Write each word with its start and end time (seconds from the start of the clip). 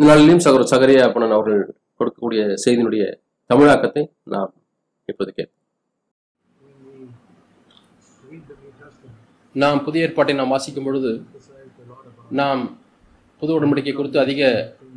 இந்த 0.00 0.10
நாளிலும் 0.10 0.42
சகோதர 0.44 0.66
சகரிய 0.70 1.00
அப்பனன் 1.06 1.34
அவர்கள் 1.36 1.58
கொடுக்கக்கூடிய 1.98 2.42
செய்தியினுடைய 2.62 3.02
தமிழாக்கத்தை 3.50 4.02
நாம் 4.34 4.52
இப்போது 5.10 5.30
கேட்போம். 5.38 5.58
நாம் 9.54 9.82
புதிய 9.88 10.06
ஏற்பாட்டை 10.06 10.36
நாம் 10.38 10.54
வாசிக்கும் 10.54 10.86
பொழுது 10.88 11.10
நாம் 12.40 12.62
புது 13.42 13.54
உடன்படிக்கை 13.58 13.94
குறித்து 13.98 14.22
அதிக 14.24 14.40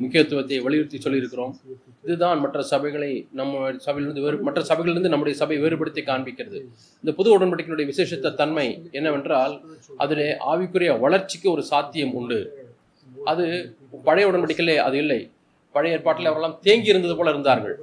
முக்கியத்துவத்தை 0.03 0.61
வலியுறுத்தி 0.67 1.03
சொல்லியிருக்கிறோம். 1.07 1.53
இதுதான் 2.07 2.39
மற்ற 2.45 2.65
சபைகளை 2.71 3.11
நம்ம 3.41 3.75
சபையிலிருந்து 3.87 4.25
வேறு 4.27 4.41
மற்ற 4.47 4.65
சபைகளிலிருந்து 4.71 5.13
நம்முடைய 5.15 5.37
சபை 5.43 5.59
வேறுபடுத்தி 5.65 6.03
காண்பிக்கிறது. 6.11 6.59
இந்த 7.03 7.13
புது 7.21 7.37
உடன்படிக்கையினுடைய 7.37 7.89
விசேஷத்த 7.93 8.35
தன்மை 8.41 8.67
என்னவென்றால் 8.99 9.55
அதிலே 10.05 10.31
ஆவிக்குரிய 10.53 10.99
வளர்ச்சிக்கு 11.05 11.49
ஒரு 11.57 11.65
சாத்தியம் 11.73 12.17
உண்டு. 12.21 12.41
அது 13.31 13.45
பழைய 14.03 14.29
உடன்படிக்கையிலே 14.29 14.75
அது 14.75 14.97
இல்லை. 14.97 15.31
பழைய 15.71 15.95
ஏற்பாட்டில் 15.95 16.25
அவரெல்லாம் 16.25 16.59
தேங்கி 16.61 16.87
இருந்தது 16.87 17.17
போல 17.17 17.29
இருந்தார்கள். 17.29 17.79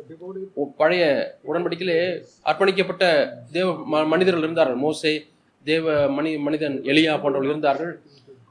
பழைய 0.77 1.35
உடன்படிக்கையிலே 1.49 2.25
அர்ப்பணிக்கப்பட்ட 2.45 3.29
தேவ 3.53 3.73
ம- 3.73 4.07
மனிதர்கள் 4.07 4.43
இருந்தார்கள். 4.43 4.75
மோசே 4.75 5.27
தேவ 5.65 6.09
மனி 6.09 6.39
மனிதன் 6.39 6.83
எலியா 6.83 7.11
போன்றவர்கள் 7.11 7.49
இருந்தார்கள். 7.49 8.01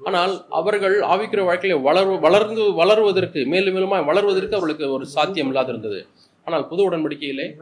ஆனால் 0.03 0.45
அவர்கள் 0.49 0.99
ஆவிக்கிற 0.99 1.43
வாழ்க்கையில 1.43 1.81
வளர் 1.81 2.19
வளர்ந்து 2.19 2.61
வளருவதற்கு 2.61 3.45
மேலும் 3.45 3.75
மேலுமாய் 3.75 4.05
வளருவதற்கு 4.05 4.55
அவர்களுக்கு 4.55 4.91
ஒரு 4.91 5.05
சாத்தியம் 5.05 5.47
இல்லாது 5.47 5.69
இருந்தது. 5.69 6.05
ஆனால் 6.43 6.67
புது 6.67 6.91
உடன்படிக்கையிலே 6.91 7.57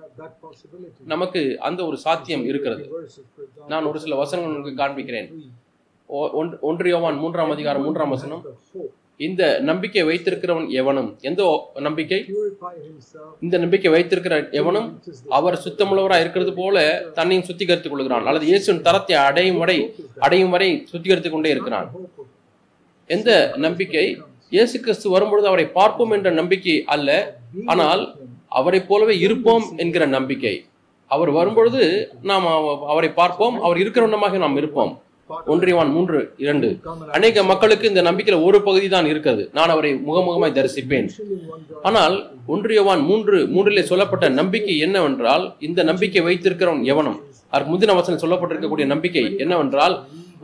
நமக்கு 1.05 1.59
அந்த 1.59 1.85
ஒரு 1.85 1.97
சாத்தியம் 1.97 2.45
இருக்கிறது. 2.45 3.09
நான் 3.67 3.83
ஒரு 3.83 3.99
சில 3.99 4.15
வசனங்கள் 4.15 4.55
உங்களுக்கு 4.55 4.83
காண்பிக்கிறேன். 4.83 5.33
three, 6.09 6.43
ஒன்று- 6.43 7.17
மூன்றாம் 7.17 7.51
அதிகாரம் 7.51 7.83
மூன்றாம் 7.83 8.09
வசனம். 8.09 8.41
இந்த 9.25 9.59
நம்பிக்கை 9.59 10.03
வைத்திருக்கிறவன் 10.03 10.67
எவனும்? 10.69 11.17
எந்த 11.21 11.71
நம்பிக்கை? 11.73 12.19
இந்த 13.41 13.57
நம்பிக்கை 13.57 13.91
வைத்திருக்கிற 13.91 14.49
எவனும்? 14.51 15.01
அவர் 15.29 15.61
சுத்தமுள்ளவராக 15.65 16.19
இருக்கிறது 16.19 16.53
போல 16.53 17.05
தன்னையும் 17.13 17.47
சுத்திகரித்துக் 17.47 17.89
கொள்கிறான். 17.89 18.25
அல்லது 18.25 18.45
இயேசுவின் 18.45 18.81
தரத்தை 18.81 19.15
அடையும் 19.15 19.57
வரை 19.57 19.93
அடையும் 20.19 20.49
வரை 20.49 20.87
சுத்திகரித்துக் 20.91 21.31
கொண்டே 21.31 21.49
இருக்கிறான். 21.49 21.89
எந்த 23.07 23.53
நம்பிக்கை? 23.55 24.17
இயேசு 24.49 24.79
கிறிஸ்து 24.79 25.09
வரும்பொழுது 25.09 25.47
அவரை 25.47 25.65
பார்ப்போம் 25.79 26.11
என்ற 26.11 26.29
நம்பிக்கை 26.31 26.83
அல்ல. 26.85 27.39
ஆனால் 27.65 28.15
அவரைப் 28.47 28.87
போலவே 28.87 29.17
இருப்போம் 29.19 29.65
என்கிற 29.77 30.05
நம்பிக்கை. 30.05 30.65
அவர் 31.07 31.29
வரும்பொழுது 31.29 31.83
நாம் 32.21 32.45
அவரை 32.93 33.09
பார்ப்போம். 33.09 33.61
அவர் 33.61 33.77
இருக்கிறவனமாக 33.77 34.37
நாம் 34.37 34.57
இருப்போம். 34.57 35.01
ஒன்றியவான் 35.53 35.91
மூன்று 35.95 36.19
இரண்டு. 36.43 36.67
அநேக 37.17 37.43
மக்களுக்கு 37.51 37.85
இந்த 37.91 38.01
நம்பிக்கையில் 38.07 38.45
ஒரு 38.47 38.59
பகுதி 38.67 38.87
தான் 38.95 39.09
இருக்கிறது. 39.11 39.43
நான் 39.57 39.73
அவரை 39.75 39.91
முகமுகமாய் 40.07 40.57
தரிசிப்பேன். 40.57 41.07
ஆனால் 41.89 42.15
ஒன்றியவான் 42.55 43.01
மூன்று 43.09 43.37
மூன்றிலே 43.55 43.83
சொல்லப்பட்ட 43.91 44.27
நம்பிக்கை 44.39 44.75
என்னவென்றால் 44.87 45.45
இந்த 45.69 45.83
நம்பிக்கை 45.89 46.23
வைத்திருக்கிறவன் 46.27 46.85
எவனும். 46.93 47.19
அதற்கு 47.51 47.71
முந்தின 47.73 47.97
வசனம் 47.99 48.23
சொல்லப்பட்டிருக்கக்கூடிய 48.23 48.87
நம்பிக்கை 48.93 49.25
என்னவென்றால் 49.45 49.97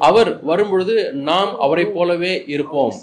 அவர் 0.07 0.29
வரும்பொழுது 0.49 0.93
நாம் 1.29 1.51
அவரைப் 1.65 1.93
போலவே 1.95 2.31
இருப்போம். 2.53 2.93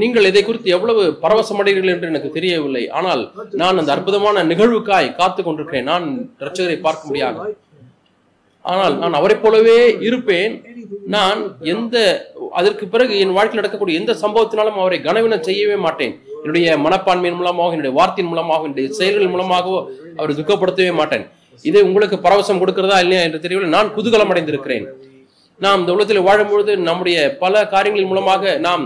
நீங்கள் 0.00 0.28
இதை 0.30 0.42
குறித்து 0.44 0.68
எவ்வளவு 0.76 1.02
பரவசமடைகிறீர்கள் 1.22 1.94
என்று 1.94 2.10
எனக்கு 2.12 2.30
தெரியவில்லை. 2.36 2.82
ஆனால் 2.98 3.22
நான் 3.60 3.80
அந்த 3.80 3.90
அற்புதமான 3.94 4.42
நிகழ்வுக்காய் 4.52 5.16
காத்து 5.20 5.40
கொண்டிருக்கிறேன். 5.42 5.88
நான் 5.92 6.06
ரச்சகரை 6.46 6.78
பார்க்க 6.86 7.08
முடியாது 7.10 7.40
ஆனால் 8.64 8.94
நான் 8.98 9.12
அவரைப் 9.12 9.42
போலவே 9.42 9.76
இருப்பேன். 10.00 10.54
நான் 11.06 11.40
எந்த 11.64 11.96
அதற்கு 12.52 12.84
பிறகு 12.88 13.18
என் 13.18 13.32
வாழ்க்கையில் 13.32 13.60
நடக்கக்கூடிய 13.60 14.00
எந்த 14.00 14.12
சம்பவத்தினாலும் 14.22 14.78
அவரை 14.80 14.98
கனவினம் 15.00 15.42
செய்யவே 15.42 15.76
மாட்டேன். 15.76 16.12
என்னுடைய 16.40 16.76
மனப்பான்மையின் 16.78 17.38
மூலமாக 17.40 17.72
என்னுடைய 17.72 17.94
வார்த்தையின் 17.98 18.30
மூலமாக 18.30 18.64
என்னுடைய 18.64 18.88
செயல்கள் 18.98 19.32
மூலமாகவோ 19.34 19.78
அவரை 20.18 20.34
துக்கப்படுத்தவே 20.34 20.92
மாட்டேன். 20.92 21.24
இதை 21.64 21.80
உங்களுக்கு 21.82 22.16
பரவசம் 22.18 22.60
கொடுக்கிறதா 22.60 22.98
இல்லையா 23.00 23.22
என்று 23.22 23.40
தெரியவில்லை. 23.40 23.72
நான் 23.76 23.94
குதூகலம் 23.96 24.32
அடைந்திருக்கிறேன். 24.32 24.84
நாம் 25.60 25.80
இந்த 25.80 25.92
உலகத்தில் 25.92 26.26
வாழும்பொழுது 26.26 26.72
நம்முடைய 26.88 27.16
பல 27.38 27.64
காரியங்களின் 27.66 28.10
மூலமாக 28.10 28.58
நாம் 28.58 28.82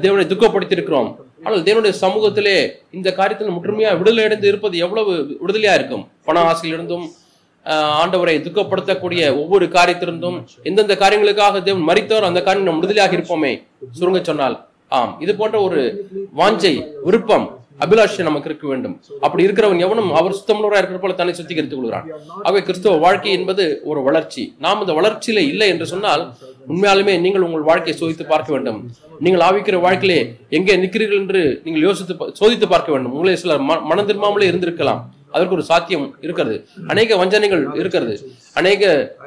தேவனை 0.00 0.24
துக்கப்படுத்தியிருக்கிறோம். 0.26 1.10
ஆனால் 1.44 1.62
தேவனுடைய 1.62 1.94
சமூகத்திலே 2.00 2.56
இந்த 2.90 3.08
காரியத்தில் 3.10 3.54
முற்றுமையாக 3.54 3.98
விடுதலை 4.00 4.24
அடைந்து 4.24 4.48
இருப்பது 4.48 4.76
எவ்வளவு 4.78 5.12
விடுதலையா 5.42 5.74
இருக்கும்? 5.74 6.04
பண 6.24 6.40
ஆசையிலிருந்தும் 6.50 7.04
அஹ், 7.06 7.21
ஆண்டவரை 7.70 8.40
துக்கப்படுத்தக்கூடிய 8.40 9.36
ஒவ்வொரு 9.36 9.66
காரியத்திலிருந்தும் 9.66 10.44
எந்தெந்த 10.62 10.94
காரியங்களுக்காக 10.94 11.62
தேவன் 11.62 11.96
மறித்தோர் 11.96 12.20
அந்த 12.20 12.42
காரியம் 12.42 12.70
நாம் 12.70 12.82
விடுதலையாக 12.82 13.16
இருப்போமே? 13.16 13.62
சுருங்க 14.00 14.22
சொன்னால் 14.22 14.66
ஆம். 14.88 15.16
இது 15.20 15.34
போன்ற 15.34 15.60
ஒரு 15.60 16.08
வாஞ்சை 16.36 16.86
விருப்பம் 17.02 17.60
அபிலாஷை 17.80 18.22
நமக்கு 18.22 18.48
இருக்க 18.48 18.68
வேண்டும். 18.68 19.00
அப்படி 19.20 19.46
இருக்கிறவன் 19.46 19.78
எவனும் 19.78 20.12
அவர் 20.12 20.32
சுத்தமுள்ளவராக 20.32 20.76
இருக்கிற 20.76 20.98
போல 20.98 21.12
தன்னை 21.12 21.34
சுத்திகரித்துக் 21.34 21.74
கொள்கிறான். 21.74 22.08
ஆகவே 22.42 22.62
கிறிஸ்தவ 22.62 22.96
வாழ்க்கை 22.96 23.32
என்பது 23.32 23.80
ஒரு 23.84 24.02
வளர்ச்சி. 24.02 24.54
நாம் 24.58 24.86
அந்த 24.86 24.92
வளர்ச்சியில 24.92 25.38
இல்லை 25.38 25.68
என்று 25.68 25.86
சொன்னால் 25.86 26.32
உண்மையாலுமே 26.68 27.20
நீங்கள் 27.20 27.40
உங்கள் 27.40 27.60
வாழ்க்கையை 27.60 28.02
சோதித்து 28.02 28.26
பார்க்க 28.26 28.52
வேண்டும். 28.52 28.90
நீங்கள் 29.20 29.48
ஆவிக்கிற 29.48 29.80
வாழ்க்கையிலே 29.80 30.36
எங்கே 30.48 30.76
நிற்கிறீர்கள் 30.76 31.16
என்று 31.16 31.60
நீங்கள் 31.64 31.82
யோசித்து 31.82 32.14
பா- 32.14 32.32
சோதித்து 32.40 32.68
பார்க்க 32.68 32.92
வேண்டும். 32.92 33.12
உங்களே 33.12 33.36
சிலர் 33.36 33.60
ம- 33.60 33.82
மனம் 33.82 34.08
திரும்பாமலே 34.08 34.42
இருந்திருக்கலாம். 34.42 35.00
அதற்கு 35.34 35.56
ஒரு 35.58 35.64
சாத்தியம் 35.70 36.06
இருக்கிறது. 36.26 36.56
அநேக 36.92 37.16
வஞ்சனைகள் 37.22 37.64
இருக்கிறது. 37.80 38.14
அநேக 38.60 38.82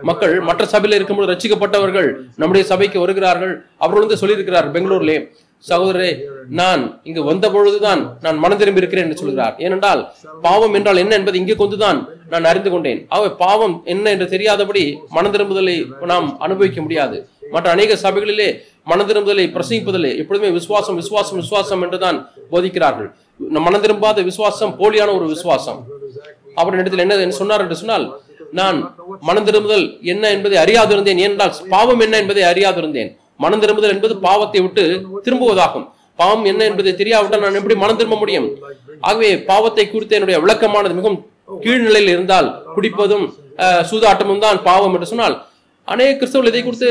மக்கள் 0.09 0.35
மற்ற 0.49 0.65
சபையில 0.73 0.97
இருக்கும்போது 0.99 1.31
ரச்சிக்கப்பட்டவர்கள் 1.31 2.09
நம்முடைய 2.41 2.65
சபைக்கு 2.73 2.99
வருகிறார்கள். 3.05 3.55
அவர்கள் 3.83 4.05
வந்து 4.05 4.21
சொல்லியிருக்கிறார் 4.21 4.69
பெங்களூர்லே 4.75 5.17
சகோதரரே 5.69 6.09
நான் 6.59 6.81
இங்கு 7.09 7.21
வந்த 7.29 7.45
பொழுதுதான் 7.53 8.01
நான் 8.25 8.41
மனம் 8.43 8.59
திரும்பி 8.61 8.81
இருக்கிறேன் 8.81 9.05
என்று 9.07 9.21
சொல்கிறார். 9.21 9.53
ஏனென்றால் 9.65 10.01
பாவம் 10.47 10.75
என்றால் 10.77 11.01
என்ன 11.03 11.13
என்பதை 11.19 11.39
இங்கே 11.41 11.55
கொண்டுதான் 11.61 11.99
நான் 12.33 12.49
அறிந்து 12.49 12.69
கொண்டேன். 12.73 12.99
ஆகவே 13.13 13.29
பாவம் 13.43 13.75
என்ன 13.93 14.11
என்று 14.15 14.27
தெரியாதபடி 14.33 14.83
மனம் 15.17 15.33
திரும்புதலை 15.35 15.75
நாம் 16.11 16.27
அனுபவிக்க 16.47 16.79
முடியாது. 16.85 17.17
மற்ற 17.53 17.67
அநேக 17.75 17.97
சபைகளிலே 18.03 18.49
மனதிரும்புதலை 18.89 19.45
திரும்புதலை 19.45 19.45
பிரசங்கிப்பதில்லை. 19.55 20.11
எப்பொழுதுமே 20.21 20.49
விசுவாசம் 20.57 20.97
விசுவாசம் 21.01 21.39
விசுவாசம் 21.41 21.83
என்றுதான் 21.85 22.17
போதிக்கிறார்கள். 22.51 23.09
மனதிரும்பாத 23.67 24.23
விசுவாசம் 24.29 24.73
போலியான 24.79 25.13
ஒரு 25.17 25.25
விசுவாசம். 25.33 25.79
அவர் 26.61 26.77
இடத்தில் 26.79 27.03
என்ன 27.05 27.31
சொன்னார் 27.41 27.63
என்று 27.65 27.77
சொன்னால் 27.81 28.05
நான் 28.59 28.77
மனந்திரும்புதல் 29.27 29.85
என்ன 30.13 30.23
என்பதை 30.35 30.57
அறியாதிருந்தேன். 30.63 31.21
ஏனென்றால் 31.25 31.53
பாவம் 31.75 32.03
என்ன 32.05 32.15
என்பதை 32.23 32.43
அறியாதிருந்தேன். 32.51 33.09
மனம் 33.43 33.63
என்பது 33.95 34.13
பாவத்தை 34.27 34.59
விட்டு 34.65 34.83
திரும்புவதாகும். 35.25 35.87
பாவம் 36.21 36.45
என்ன 36.51 36.61
என்பதை 36.69 36.91
தெரியாவிட்டால் 36.99 37.43
நான் 37.45 37.59
எப்படி 37.59 37.75
மனம் 37.81 37.97
திரும்ப 38.01 38.17
முடியும்? 38.21 38.47
ஆகவே 39.07 39.29
பாவத்தை 39.49 39.85
குறித்த 39.85 40.17
என்னுடைய 40.17 40.37
விளக்கமானது 40.43 40.97
மிகவும் 40.99 41.19
கீழ்நிலையில் 41.63 42.13
இருந்தால் 42.13 42.47
குடிப்பதும் 42.75 43.25
சூதாட்டமும் 43.89 44.43
தான் 44.45 44.57
பாவம் 44.69 44.95
என்று 44.95 45.09
சொன்னால் 45.11 45.35
அநேக 45.93 46.11
கிறிஸ்தவர்கள் 46.19 46.53
இதை 46.53 46.61
குறித்து 46.63 46.89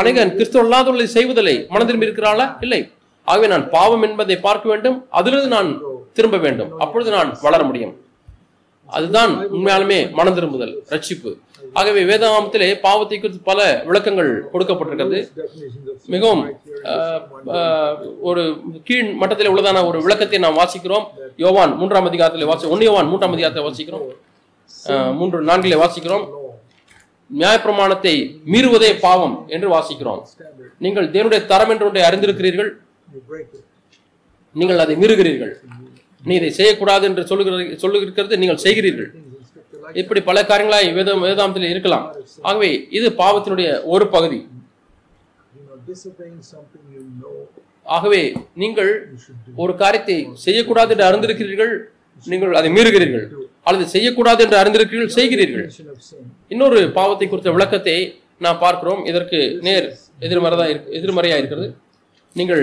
அநேக 0.00 0.26
கிறிஸ்தவ 0.38 0.62
இல்லாதவர்களை 0.66 1.06
செய்வதில்லை. 1.16 1.54
மனதிரும்பி 1.74 2.06
இருக்கிறாளா? 2.08 2.46
இல்லை. 2.64 2.80
ஆகவே 3.28 3.46
நான் 3.52 3.64
பாவம் 3.76 4.04
என்பதை 4.08 4.36
பார்க்க 4.48 4.66
வேண்டும். 4.72 4.98
அதிலிருந்து 5.18 5.54
நான் 5.56 5.70
திரும்ப 6.18 6.36
வேண்டும். 6.44 6.70
அப்பொழுது 6.84 7.10
நான் 7.16 7.30
வளர 7.46 7.62
முடியும். 7.70 7.94
அதுதான் 8.96 9.32
உண்மையாலுமே 9.54 9.98
மனம் 10.18 10.36
திரும்புதல் 10.36 10.74
ரட்சிப்பு. 10.92 11.30
ஆகவே 11.78 12.00
வேதாமத்திலே 12.10 12.68
பாவத்தை 12.84 13.16
குறித்து 13.18 13.40
பல 13.50 13.58
விளக்கங்கள் 13.88 14.30
கொடுக்கப்பட்டிருக்கிறது. 14.52 15.18
மிகவும் 16.14 16.42
ஒரு 18.28 18.42
கீழ் 18.88 19.10
மட்டத்தில் 19.22 19.50
உள்ளதான 19.52 19.84
ஒரு 19.90 19.98
விளக்கத்தை 20.06 20.40
நாம் 20.44 20.60
வாசிக்கிறோம். 20.62 21.06
யோவான் 21.44 21.74
மூன்றாம் 21.80 22.08
அதிகாரத்தில் 22.10 22.50
வாசி 22.52 22.72
ஒன்னு 22.74 22.88
யோவான் 22.90 23.10
மூன்றாம் 23.12 23.36
அதிகாரத்தை 23.36 23.64
வாசிக்கிறோம். 23.68 24.06
மூன்று 25.20 25.40
நான்கிலே 25.50 25.80
வாசிக்கிறோம். 25.84 26.26
நியாயப்பிரமாணத்தை 27.30 28.14
மீறுவதே 28.52 28.90
பாவம் 29.06 29.36
என்று 29.54 29.68
வாசிக்கிறோம். 29.74 30.20
நீங்கள் 30.84 31.08
தேவனுடைய 31.14 31.40
தரம் 31.52 31.72
என்று 31.74 31.86
ஒன்றை 31.88 32.02
அறிந்திருக்கிறீர்கள். 32.08 32.70
நீங்கள் 34.54 34.82
அதை 34.84 34.94
மீறுகிறீர்கள். 35.02 35.54
நீ 36.28 36.34
இதை 36.40 36.50
செய்யக்கூடாது 36.58 37.04
என்று 37.08 37.22
சொல்லுகிற 37.30 37.56
சொல்லுகிறது 37.82 38.38
நீங்கள் 38.42 38.62
செய்கிறீர்கள். 38.66 39.10
இப்படி 40.00 40.20
பல 40.28 40.38
காரியங்களாய் 40.48 40.88
வேதம் 40.96 41.22
வேதாந்தத்தில் 41.26 41.72
இருக்கலாம். 41.74 42.06
ஆகவே 42.48 42.70
இது 42.98 43.08
பாவத்தினுடைய 43.20 43.68
ஒரு 43.94 44.06
பகுதி. 44.14 44.40
ஆகவே 47.96 48.22
நீங்கள் 48.62 48.90
ஒரு 49.62 49.72
காரியத்தை 49.82 50.16
செய்யக்கூடாது 50.46 50.92
என்று 50.94 51.06
அறிந்திருக்கிறீர்கள். 51.08 51.72
நீங்கள் 52.32 52.58
அதை 52.60 52.70
மீறுகிறீர்கள். 52.76 53.26
அல்லது 53.68 53.86
செய்யக்கூடாது 53.94 54.40
என்று 54.46 54.58
அறிந்திருக்கிறீர்கள் 54.62 55.16
செய்கிறீர்கள். 55.18 55.66
இன்னொரு 56.54 56.80
பாவத்தை 56.98 57.28
குறித்த 57.28 57.52
விளக்கத்தை 57.56 57.96
நாம் 58.46 58.60
பார்க்கிறோம். 58.64 59.00
இதற்கு 59.12 59.38
நேர் 59.68 59.88
எதிர்மறைதான் 60.26 60.70
இருக்கு 60.72 60.94
எதிர்மறையா 60.98 61.38
இருக்கிறது. 61.42 61.68
நீங்கள் 62.38 62.62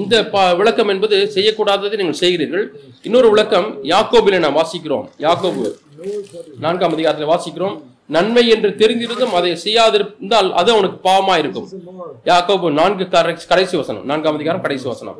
இந்த 0.00 0.14
விளக்கம் 0.60 0.90
என்பது 0.94 1.16
செய்யக்கூடாததை 1.36 1.96
நீங்கள் 2.00 2.20
செய்கிறீர்கள். 2.22 2.64
இன்னொரு 3.08 3.28
விளக்கம் 3.32 3.68
யாக்கோபிலே 3.92 4.38
நாம் 4.44 4.58
வாசிக்கிறோம். 4.60 5.06
யாக்கோபு 5.26 5.64
நான்காம் 6.64 6.94
அதிகாரத்தில் 6.96 7.32
வாசிக்கிறோம். 7.32 7.76
நன்மை 8.16 8.42
என்று 8.54 8.70
தெரிந்திருந்தும் 8.80 9.34
அதை 9.38 9.50
செய்யாதிருந்தால் 9.64 10.48
அது 10.60 10.70
அவனுக்கு 10.74 10.98
பாவமா 11.08 11.34
இருக்கும் 11.42 11.68
யாக்கோபு 12.30 12.72
நான்கு 12.80 13.04
கடைசி 13.52 13.74
வசனம் 13.80 14.04
நான்காம் 14.10 14.36
அதிகாரம் 14.38 14.64
கடைசி 14.66 14.86
வசனம். 14.92 15.18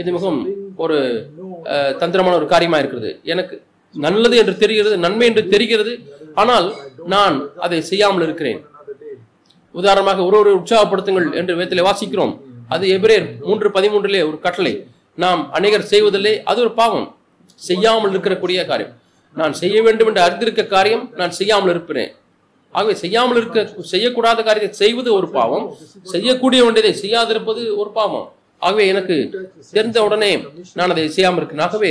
இது 0.00 0.08
மிகவும் 0.16 0.40
ஒரு 0.84 0.96
தந்திரமான 2.00 2.34
ஒரு 2.40 2.46
காரியமாக 2.54 2.80
இருக்கிறது. 2.82 3.10
எனக்கு 3.32 3.54
நல்லது 3.94 4.36
என்று 4.42 4.54
தெரிகிறது 4.62 4.96
நன்மை 5.04 5.26
என்று 5.30 5.42
தெரிகிறது. 5.54 5.92
ஆனால் 6.42 6.66
நான் 7.14 7.36
அதை 7.66 7.78
செய்யாமல் 7.90 8.24
இருக்கிறேன். 8.26 8.60
உதாரணமாக 9.74 10.24
ஒரு 10.28 10.36
ஒரு 10.42 10.50
உற்சாகப்படுத்துங்கள் 10.58 11.28
என்று 11.40 11.56
வேத்திலே 11.60 11.86
வாசிக்கிறோம். 11.88 12.34
அது 12.74 12.84
எபிரேர் 12.96 13.26
மூன்று 13.48 13.68
பதிமூன்றிலே 13.76 14.20
ஒரு 14.28 14.38
கட்டளை. 14.46 14.74
நாம் 15.24 15.42
அநேகர் 15.58 15.90
செய்வதில்லை 15.92 16.34
அது 16.50 16.60
ஒரு 16.64 16.72
பாவம். 16.80 17.08
செய்யாமல் 17.68 18.12
இருக்கக்கூடிய 18.14 18.60
காரியம். 18.70 18.94
நான் 19.36 19.54
செய்ய 19.62 19.76
வேண்டும் 19.86 20.08
என்று 20.10 20.24
அறிந்திருக்க 20.26 20.62
காரியம் 20.76 21.04
நான் 21.20 21.36
செய்யாமல் 21.40 21.72
இருப்பேன். 21.74 22.10
ஆகவே 22.74 22.94
செய்யாமல் 23.02 23.38
இருக்க 23.40 23.60
செய்யக்கூடாத 23.92 24.40
காரியத்தை 24.48 24.70
செய்வது 24.82 25.10
ஒரு 25.18 25.28
பாவம். 25.36 25.66
செய்யக்கூடிய 26.12 26.60
வேண்டியதை 26.66 26.92
செய்யாதிருப்பது 27.02 27.62
ஒரு 27.82 27.90
பாவம். 27.98 28.26
ஆகவே 28.62 28.84
எனக்கு 28.92 29.16
தெரிந்த 29.76 29.98
உடனே 30.06 30.30
நான் 30.78 30.92
அதை 30.94 31.04
செய்யாமல் 31.16 31.40
இருக்கேன். 31.40 31.64
ஆகவே 31.66 31.90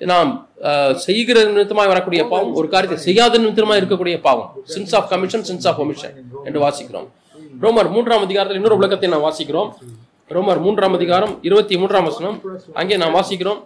நாம் 0.00 0.30
செய்கிற 1.04 1.38
நிமித்தமாக 1.48 1.88
வரக்கூடிய 1.92 2.22
பாவம் 2.32 2.54
ஒரு 2.60 2.68
காரியத்தை 2.72 2.98
செய்யாத 3.06 3.38
நிமித்தமாக 3.42 3.80
இருக்கக்கூடிய 3.80 4.16
பாவம். 4.26 4.50
Sins 4.74 4.94
of 4.98 5.08
commission 5.12 5.44
sins 5.50 5.66
of 5.70 5.78
commission 5.82 6.14
என்று 6.48 6.60
வாசிக்கிறோம். 6.64 7.08
ரோமர் 7.64 7.90
மூன்றாம் 7.94 8.24
அதிகாரத்தில் 8.26 8.58
இன்னொரு 8.60 8.78
விளக்கத்தை 8.80 9.10
நாம் 9.14 9.26
வாசிக்கிறோம். 9.28 9.70
ரோமர் 10.36 10.60
மூன்றாம் 10.66 10.96
அதிகாரம் 10.98 11.34
இருபத்தி 11.48 11.74
மூன்றாம் 11.80 12.06
வசனம். 12.10 12.36
அங்கே 12.80 12.96
நாம் 13.02 13.16
வாசிக்கிறோம். 13.18 13.60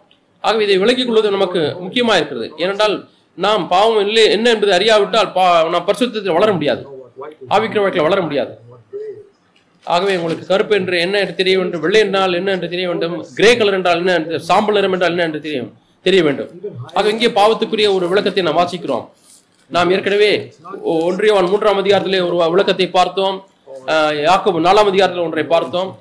ஆகவே 0.45 0.65
இதை 0.67 0.77
விலகிக் 0.83 1.09
கொள்வது 1.09 1.31
நமக்கு 1.37 1.61
முக்கியமாக 1.85 2.19
இருக்கிறது. 2.21 2.49
ஏனென்றால் 2.63 2.97
நாம் 3.45 3.63
பாவம் 3.75 4.01
இல்லை 4.07 4.25
என்ன 4.37 4.47
என்பதை 4.55 4.73
அறியாவிட்டால் 4.79 5.31
பா 5.37 5.45
நாம் 5.75 5.87
பரிசுத்தத்தில் 5.89 6.37
வளர 6.39 6.51
முடியாது. 6.57 6.83
ஆவிக்கிற 7.55 7.81
வாழ்க்கையில் 7.83 8.09
வளர 8.09 8.21
முடியாது. 8.27 8.53
ஆகவே 9.85 10.17
உங்களுக்கு 10.17 10.47
கருப்பு 10.47 10.77
என்று 10.77 11.01
என்ன 11.01 11.19
என்று 11.19 11.35
தெரிய 11.35 11.59
வேண்டும் 11.59 11.81
வெள்ளை 11.81 12.01
என்றால் 12.01 12.33
என்ன 12.33 12.51
என்று 12.51 12.69
தெரிய 12.69 12.89
வேண்டும் 12.89 13.27
கிரே 13.35 13.57
கலர் 13.57 13.75
என்றால் 13.75 13.97
என்ன 13.97 14.15
என்று 14.15 14.41
சாம்பல் 14.41 14.75
நிறம் 14.75 14.93
என்றால் 14.93 15.11
என்ன 15.11 15.23
என்று 15.23 15.41
தெரியும் 15.41 15.73
தெரிய 16.03 16.23
வேண்டும். 16.23 16.49
ஆக 16.95 17.09
இங்கே 17.09 17.27
பாவத்துக்குரிய 17.27 17.95
ஒரு 17.95 18.09
விளக்கத்தை 18.09 18.43
நாம் 18.43 18.57
வாசிக்கிறோம். 18.57 19.09
நாம் 19.67 19.91
ஏற்கனவே 19.91 20.53
ஒ- 20.83 21.13
ஒன்றியவான் 21.13 21.49
மூன்றாம் 21.49 21.85
அதிகாரத்திலே 21.85 22.35
ஒரு 22.35 22.51
விளக்கத்தை 22.51 22.89
பார்த்தோம். 22.89 23.45
யாக்கோ 23.87 24.51
யாக்கோபு 24.51 24.61
நாலாம் 24.61 24.89
அதிகாரத்தில் 24.91 25.25
ஒன்றை 25.25 25.45
பார்த்தோம். 25.45 25.99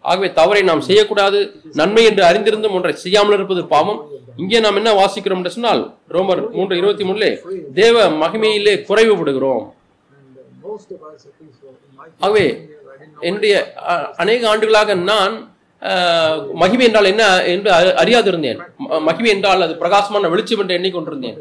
ஆகவே 0.00 0.32
தவறை 0.32 0.62
நாம் 0.62 0.80
செய்யக்கூடாது 0.80 1.52
நன்மை 1.72 2.04
என்று 2.04 2.24
அறிந்திருந்தும் 2.24 2.70
ஒன்றை 2.70 2.94
செய்யாமல் 2.94 3.34
இருப்பது 3.34 3.66
பாவம். 3.66 4.08
இங்கே 4.36 4.60
நாம் 4.60 4.76
என்ன 4.76 4.92
வாசிக்கிறோம் 4.92 5.36
என்று 5.36 5.50
சொன்னால் 5.50 5.96
ரோமர் 6.10 6.50
மூன்று 6.50 6.76
இருபத்தி 6.76 7.04
மூணுலே 7.04 7.38
தேவ 7.72 8.10
மகிமையிலே 8.10 8.84
குறைவுபடுகிறோம். 8.88 9.72
ஆகவே 12.18 12.68
என்னுடைய 13.20 13.72
அநேக 14.16 14.48
ஆண்டுகளாக 14.48 14.94
நான் 14.94 15.48
மகிமை 16.52 16.86
என்றால் 16.86 17.04
என்ன 17.04 17.44
என்று 17.44 17.72
அறியாதிருந்தேன். 17.72 18.58
ம- 18.90 19.00
மகிமை 19.00 19.30
என்றால் 19.30 19.62
அது 19.62 19.76
பிரகாசமான 19.76 20.28
வெளிச்சம் 20.28 20.60
என்று 20.60 20.78
எண்ணிக்கொண்டிருந்தேன். 20.78 21.38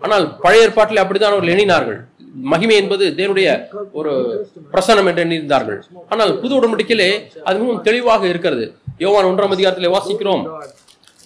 ஆனால் 0.00 0.36
பழைய 0.38 0.64
ஏற்பாட்டில் 0.64 0.96
அப்படித்தான் 0.96 1.32
அவர்கள் 1.32 1.54
எண்ணினார்கள். 1.54 2.04
மகிமை 2.34 2.76
என்பது 2.76 3.06
தேவனுடைய 3.16 3.66
ஒரு 3.92 4.46
பிரசனம் 4.72 5.06
என்று 5.06 5.24
எண்ணியிருந்தார்கள். 5.24 5.80
ஆனால் 6.08 6.40
புது 6.40 6.54
உடம்புடிக்கிலே 6.54 7.26
அது 7.44 7.58
மிகவும் 7.58 7.82
தெளிவாக 7.82 8.26
இருக்கிறது. 8.26 8.74
யோவான் 8.98 9.24
ஒன்றாம் 9.24 9.50
அதிகாரத்தில் 9.50 9.90
வாசிக்கிறோம். 9.90 10.58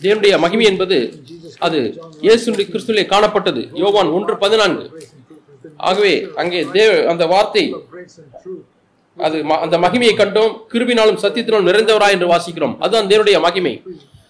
தேவனுடைய 0.03 0.39
மகிமை 0.39 0.65
என்பது 0.65 1.23
அது 1.59 2.01
இயேசு 2.21 2.53
கிறிஸ்துவிலே 2.53 3.07
காணப்பட்டது. 3.07 3.69
யோவான் 3.73 4.07
ஒன்று 4.07 4.39
பதினான்கு. 4.39 5.03
ஆகவே 5.77 6.29
அங்கே 6.35 6.67
தேவ 6.73 7.11
அந்த 7.11 7.27
வார்த்தை 7.27 7.77
அது 9.19 9.43
ம- 9.43 9.59
அந்த 9.59 9.79
மகிமையை 9.79 10.17
கண்டோம். 10.17 10.57
கிருபினாலும் 10.73 11.19
சத்தியத்தினாலும் 11.23 11.69
நிறைந்தவராய் 11.69 12.11
என்று 12.11 12.27
வாசிக்கிறோம். 12.27 12.77
அதுதான் 12.79 13.07
தேவனுடைய 13.07 13.41
மகிமை. 13.41 13.83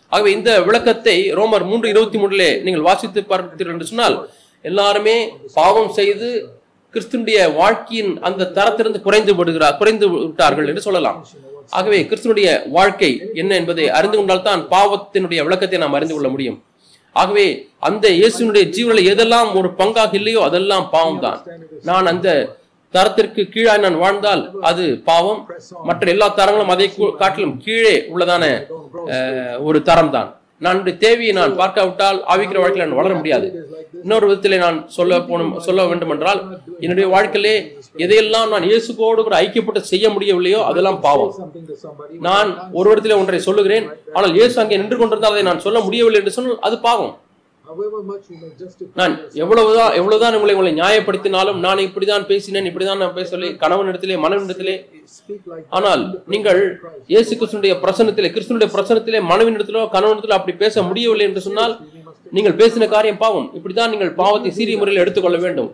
ஆகவே 0.08 0.32
இந்த 0.32 0.62
விளக்கத்தை 0.62 1.34
ரோமர் 1.34 1.64
மூன்று 1.64 1.88
இருபத்தி 1.88 2.18
மூணுலே 2.18 2.62
நீங்கள் 2.62 2.82
வாசித்து 2.82 3.20
பார்த்தீர்கள் 3.20 3.72
என்று 3.72 3.86
சொன்னால் 3.86 4.30
எல்லாருமே 4.62 5.32
பாவம் 5.54 5.88
செய்து 5.88 6.48
கிறிஸ்துனுடைய 6.92 7.54
வாழ்க்கையின் 7.54 8.22
அந்த 8.22 8.50
தரத்திலிருந்து 8.54 9.00
குறைந்து 9.00 9.34
விடுகிறார் 9.34 9.76
குறைந்து 9.76 10.08
விட்டார்கள் 10.08 10.68
என்று 10.68 10.80
சொல்லலாம். 10.80 11.26
ஆகவே 11.70 12.02
கிறிஸ்துனுடைய 12.02 12.68
வாழ்க்கை 12.68 13.30
என்ன 13.34 13.54
என்பதை 13.54 13.90
அறிந்து 13.90 14.16
கொண்டால்தான் 14.16 14.66
பாவத்தினுடைய 14.70 15.42
விளக்கத்தை 15.42 15.78
நாம் 15.78 15.92
அறிந்து 15.92 16.14
கொள்ள 16.14 16.28
முடியும். 16.28 16.62
ஆகவே 17.12 17.68
அந்த 17.78 18.10
இயேசுனுடைய 18.10 18.64
ஜீவனில் 18.68 19.14
எதெல்லாம் 19.14 19.54
ஒரு 19.54 19.68
பங்காக 19.78 20.14
இல்லையோ 20.14 20.40
அதெல்லாம் 20.40 20.90
பாவம் 20.90 21.20
தான் 21.20 21.46
நான் 21.82 22.06
அந்த 22.06 22.56
தரத்திற்கு 22.94 23.42
கீழாய் 23.54 23.84
நான் 23.84 24.02
வாழ்ந்தால் 24.02 24.42
அது 24.68 24.84
பாவம். 25.10 25.40
மற்ற 25.88 26.10
எல்லா 26.14 26.26
தரங்களும் 26.40 26.74
அதை 26.74 26.88
காட்டிலும் 27.22 27.56
கீழே 27.64 27.94
உள்ளதான 28.12 28.44
ஒரு 29.68 29.80
தரம் 29.88 30.12
தான் 30.16 30.30
நான் 30.66 30.78
தேவையை 31.02 31.32
நான் 31.38 31.52
பார்க்காவிட்டால் 31.58 32.16
ஆவிக்கிற 32.32 32.58
வாழ்க்கையில் 32.60 32.86
நான் 32.86 33.00
வளர 33.00 33.12
முடியாது. 33.18 33.48
இன்னொரு 34.04 34.24
விதத்தில் 34.28 34.62
நான் 34.62 34.78
சொல்ல 34.96 35.18
போனும் 35.28 35.52
சொல்ல 35.66 35.84
வேண்டும் 35.90 36.12
என்றால் 36.14 36.40
என்னுடைய 36.84 37.06
வாழ்க்கையிலே 37.12 37.54
எதையெல்லாம் 38.04 38.50
நான் 38.54 38.66
இயேசுக்கோடு 38.70 39.26
கூட 39.26 39.36
ஐக்கியப்பட்டு 39.44 39.90
செய்ய 39.92 40.08
முடியவில்லையோ 40.14 40.60
அதெல்லாம் 40.70 40.98
பாவம். 41.06 41.32
நான் 42.28 42.50
ஒரு 42.78 42.88
இடத்துல 42.92 43.18
ஒன்றை 43.20 43.40
சொல்லுகிறேன் 43.48 43.86
ஆனால் 44.16 44.34
இயேசு 44.38 44.56
அங்கே 44.62 44.80
நின்று 44.82 44.98
கொண்டிருந்தால் 45.02 45.36
அதை 45.36 45.46
நான் 45.50 45.64
சொல்ல 45.66 45.80
முடியவில்லை 45.86 46.20
என்று 46.22 46.36
சொன்னால் 46.38 46.64
அது 46.68 46.78
பாவம். 46.88 47.14
நான் 49.00 49.14
எவ்வளவுதான் 49.42 49.94
எவ்வளவுதான் 49.98 50.36
உங்களை 50.36 50.52
உங்களை 50.56 50.70
நியாயப்படுத்தினாலும் 50.78 51.58
நான் 51.64 51.82
இப்படிதான் 51.86 52.24
பேசினேன் 52.30 52.68
இப்படிதான் 52.70 53.00
நான் 53.02 53.14
பேச 53.18 53.28
சொல்லி 53.34 53.48
கணவனிடத்திலே 53.62 54.16
மனைவிடத்திலே 54.24 54.74
ஆனால் 55.78 56.02
நீங்கள் 56.34 56.60
இயேசு 57.12 57.32
கிறிஸ்துனுடைய 57.40 57.74
பிரசனத்திலே 57.84 58.30
கிறிஸ்துனுடைய 58.36 58.68
பிரசனத்திலே 58.76 59.20
மனைவினிடத்திலோ 59.32 59.82
கணவனிடத்திலோ 59.96 60.36
அப்படி 60.38 60.54
பேச 60.64 60.82
முடியவில்லை 60.88 61.26
என்று 61.30 61.42
சொன்னால் 61.48 61.74
நீங்கள் 62.36 62.56
பேசின 62.60 62.86
காரியம் 62.94 63.20
பாவம். 63.22 63.46
இப்படிதான் 63.58 63.92
நீங்கள் 63.92 64.14
பாவத்தை 64.22 64.50
சீரிய 64.56 64.78
முறையில் 64.80 65.02
எடுத்துக்கொள்ள 65.02 65.38
வேண்டும். 65.44 65.68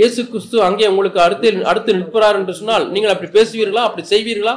இயேசு 0.00 0.20
கிறிஸ்து 0.32 0.56
அங்கே 0.68 0.86
உங்களுக்கு 0.92 1.20
அடுத்து 1.26 1.48
அடுத்து 1.72 1.96
நிற்கிறார் 1.98 2.38
என்று 2.40 2.54
சொன்னால் 2.60 2.86
நீங்கள் 2.94 3.12
அப்படி 3.14 3.30
பேசுவீர்களா 3.38 3.84
அப்படி 3.88 4.04
செய்வீர்களா? 4.12 4.54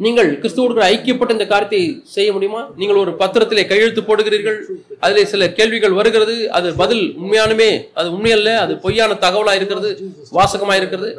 நீங்கள் 0.00 0.28
கிறிஸ்துவோடு 0.42 0.80
ஐக்கியப்பட்ட 0.92 1.34
இந்த 1.36 1.46
காரியத்தை 1.50 1.80
செய்ய 2.14 2.28
முடியுமா? 2.32 2.62
நீங்கள் 2.80 3.00
ஒரு 3.02 3.12
பத்திரத்திலே 3.20 3.64
கையெழுத்து 3.72 4.02
போடுகிறீர்கள். 4.08 4.58
அதில் 5.04 5.30
சில 5.32 5.48
கேள்விகள் 5.58 5.94
வருகிறது. 5.98 6.34
அது 6.56 6.68
பதில் 6.80 7.04
உண்மையானுமே 7.22 7.70
அது 8.00 8.08
உண்மையல்ல 8.16 8.52
அது 8.64 8.74
பொய்யான 8.84 9.18
தகவலாக 9.24 9.58
இருக்கிறது 9.60 9.90
வாசகமாக 10.38 10.80
இருக்கிறது. 10.82 11.10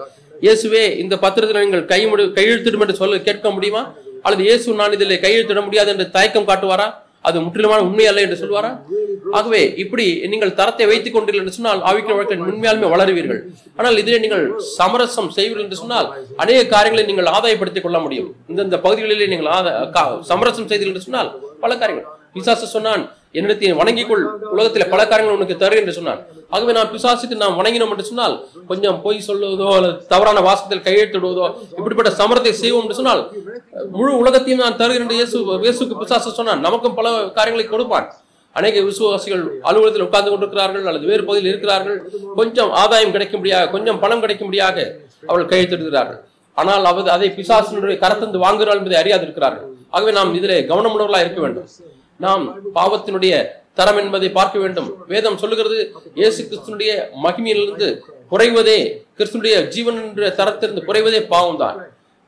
இயேசுவே 0.46 0.84
இந்த 1.04 1.16
பத்திரத்தில் 1.24 1.64
நீங்கள் 1.66 1.86
கை 1.94 2.02
முடி 2.12 2.26
கையெழுத்திடும் 2.40 2.84
என்று 2.86 3.00
சொல்ல 3.02 3.22
கேட்க 3.30 3.50
முடியுமா? 3.58 3.84
அல்லது 4.26 4.44
இயேசு 4.50 4.80
நான் 4.82 4.96
இதில் 4.98 5.22
கையெழுத்திட 5.26 5.62
முடியாது 5.66 5.92
என்று 5.94 6.08
தயக்கம் 6.18 6.50
காட்டுவாரா? 6.52 6.88
அது 7.26 7.42
முற்றிலுமான 7.42 7.78
உண்மை 7.80 8.06
அல்ல 8.06 8.22
என்று 8.22 8.38
சொல்வாரா? 8.44 8.70
ஆகவே 9.32 9.74
இப்படி 9.76 10.06
நீங்கள் 10.28 10.54
தரத்தை 10.54 10.86
வைத்துக் 10.86 11.16
கொண்டீர்கள் 11.16 11.44
என்று 11.44 11.52
சொன்னால் 11.52 11.80
ஆவிக்கிற 11.80 12.14
வாழ்க்கை 12.14 12.38
உண்மையாலுமே 12.40 12.90
வளருவீர்கள். 12.90 13.40
ஆனால் 13.76 13.98
இதிலே 13.98 14.20
நீங்கள் 14.20 14.44
சமரசம் 14.78 15.32
செய்வீர்கள் 15.36 15.66
என்று 15.66 15.76
சொன்னால் 15.76 16.08
அநேக 16.36 16.66
காரியங்களை 16.66 17.04
நீங்கள் 17.06 17.34
ஆதாயப்படுத்திக் 17.34 17.82
கொள்ள 17.82 18.00
முடியும். 18.00 18.36
இந்தந்த 18.50 18.78
பகுதிகளிலே 18.84 19.28
நீங்கள் 19.28 19.54
கா- 19.96 20.20
சமரசம் 20.22 20.68
செய்தீர்கள் 20.68 20.94
என்று 20.94 21.02
சொன்னால் 21.02 21.30
பல 21.60 21.78
காரியங்கள். 21.78 22.12
விசாச 22.34 22.66
சொன்னான் 22.66 23.04
என்னிடத்தை 23.38 23.72
வணங்கிக்கொள். 23.82 24.24
உலகத்தில் 24.56 24.92
பல 24.94 25.02
காரியங்கள் 25.12 25.38
உனக்கு 25.38 25.56
தரு 25.64 25.76
என்று 25.82 25.94
சொன்னான் 25.98 26.22
ஆகவே 26.56 26.74
நான் 26.78 26.92
பிசாசுக்கு 26.94 27.36
நாம் 27.44 27.58
வணங்கினோம் 27.60 27.94
என்று 27.94 28.06
சொன்னால் 28.10 28.36
கொஞ்சம் 28.70 28.98
பொய் 29.06 29.26
சொல்லுவதோ 29.28 29.70
அல்லது 29.78 29.96
தவறான 30.12 30.42
வாசத்தில் 30.48 30.84
கையெழுத்திடுவதோ 30.88 31.48
இப்படிப்பட்ட 31.78 32.12
சமரத்தை 32.20 32.54
செய்வோம் 32.64 32.86
என்று 32.86 33.00
சொன்னால் 33.00 33.24
முழு 33.98 34.12
உலகத்தையும் 34.22 34.64
நான் 34.66 34.78
தருகிறேன் 34.82 35.06
என்று 35.06 35.18
இயேசு 35.20 35.38
இயேசுக்கு 35.66 35.98
பிசாசு 36.04 36.38
சொன்னான். 36.40 36.64
நமக்கும் 36.68 36.96
பல 37.00 37.10
காரியங்களை 37.40 37.66
கொடுப்பான். 37.74 38.08
அநேக 38.56 38.82
விசுவாசிகள் 38.90 39.44
அலுவலகத்தில் 39.70 40.06
உட்கார்ந்து 40.06 40.32
கொண்டிருக்கிறார்கள் 40.32 40.86
அல்லது 40.90 41.10
வேறு 41.12 41.24
பகுதியில் 41.30 41.52
இருக்கிறார்கள். 41.52 41.98
கொஞ்சம் 42.40 42.72
ஆதாயம் 42.82 43.14
கிடைக்கும்படியாக 43.16 43.70
கொஞ்சம் 43.74 44.00
பணம் 44.04 44.24
கிடைக்கும்படியாக 44.24 44.78
அவர்கள் 45.30 45.52
கையெழுத்திடுகிறார்கள் 45.52 46.22
ஆனால் 46.58 46.86
அவர் 46.92 47.14
அதை 47.16 47.30
பிசாசினுடைய 47.40 47.98
கரத்தந்து 48.04 48.44
வாங்குகிறாள் 48.46 48.80
என்பதை 48.80 48.98
அறியாது 49.02 49.26
இருக்கிறார்கள் 49.28 49.66
ஆகவே 49.96 50.12
நாம் 50.20 50.32
இதிலே 50.40 50.58
கவனமுள்ளவர்களாக 50.72 51.26
இருக்க 51.26 51.42
வேண்டும். 51.46 51.68
நாம் 52.20 52.44
பாவத்தினுடைய 52.78 53.34
தரம் 53.80 54.00
என்பதை 54.02 54.28
பார்க்க 54.38 54.58
வேண்டும். 54.64 54.90
வேதம் 55.14 55.40
சொல்லுகிறது 55.42 55.78
இயேசு 56.20 56.40
கிறிஸ்துனுடைய 56.50 56.92
மகிமையிலிருந்து 57.26 57.88
குறைவதே 58.32 58.78
கிறிஸ்துனுடைய 59.18 59.56
ஜீவன் 59.74 60.00
என்ற 60.04 60.30
தரத்திலிருந்து 60.40 60.86
குறைவதே 60.88 61.20
பாவம் 61.34 61.60
தான். 61.64 61.78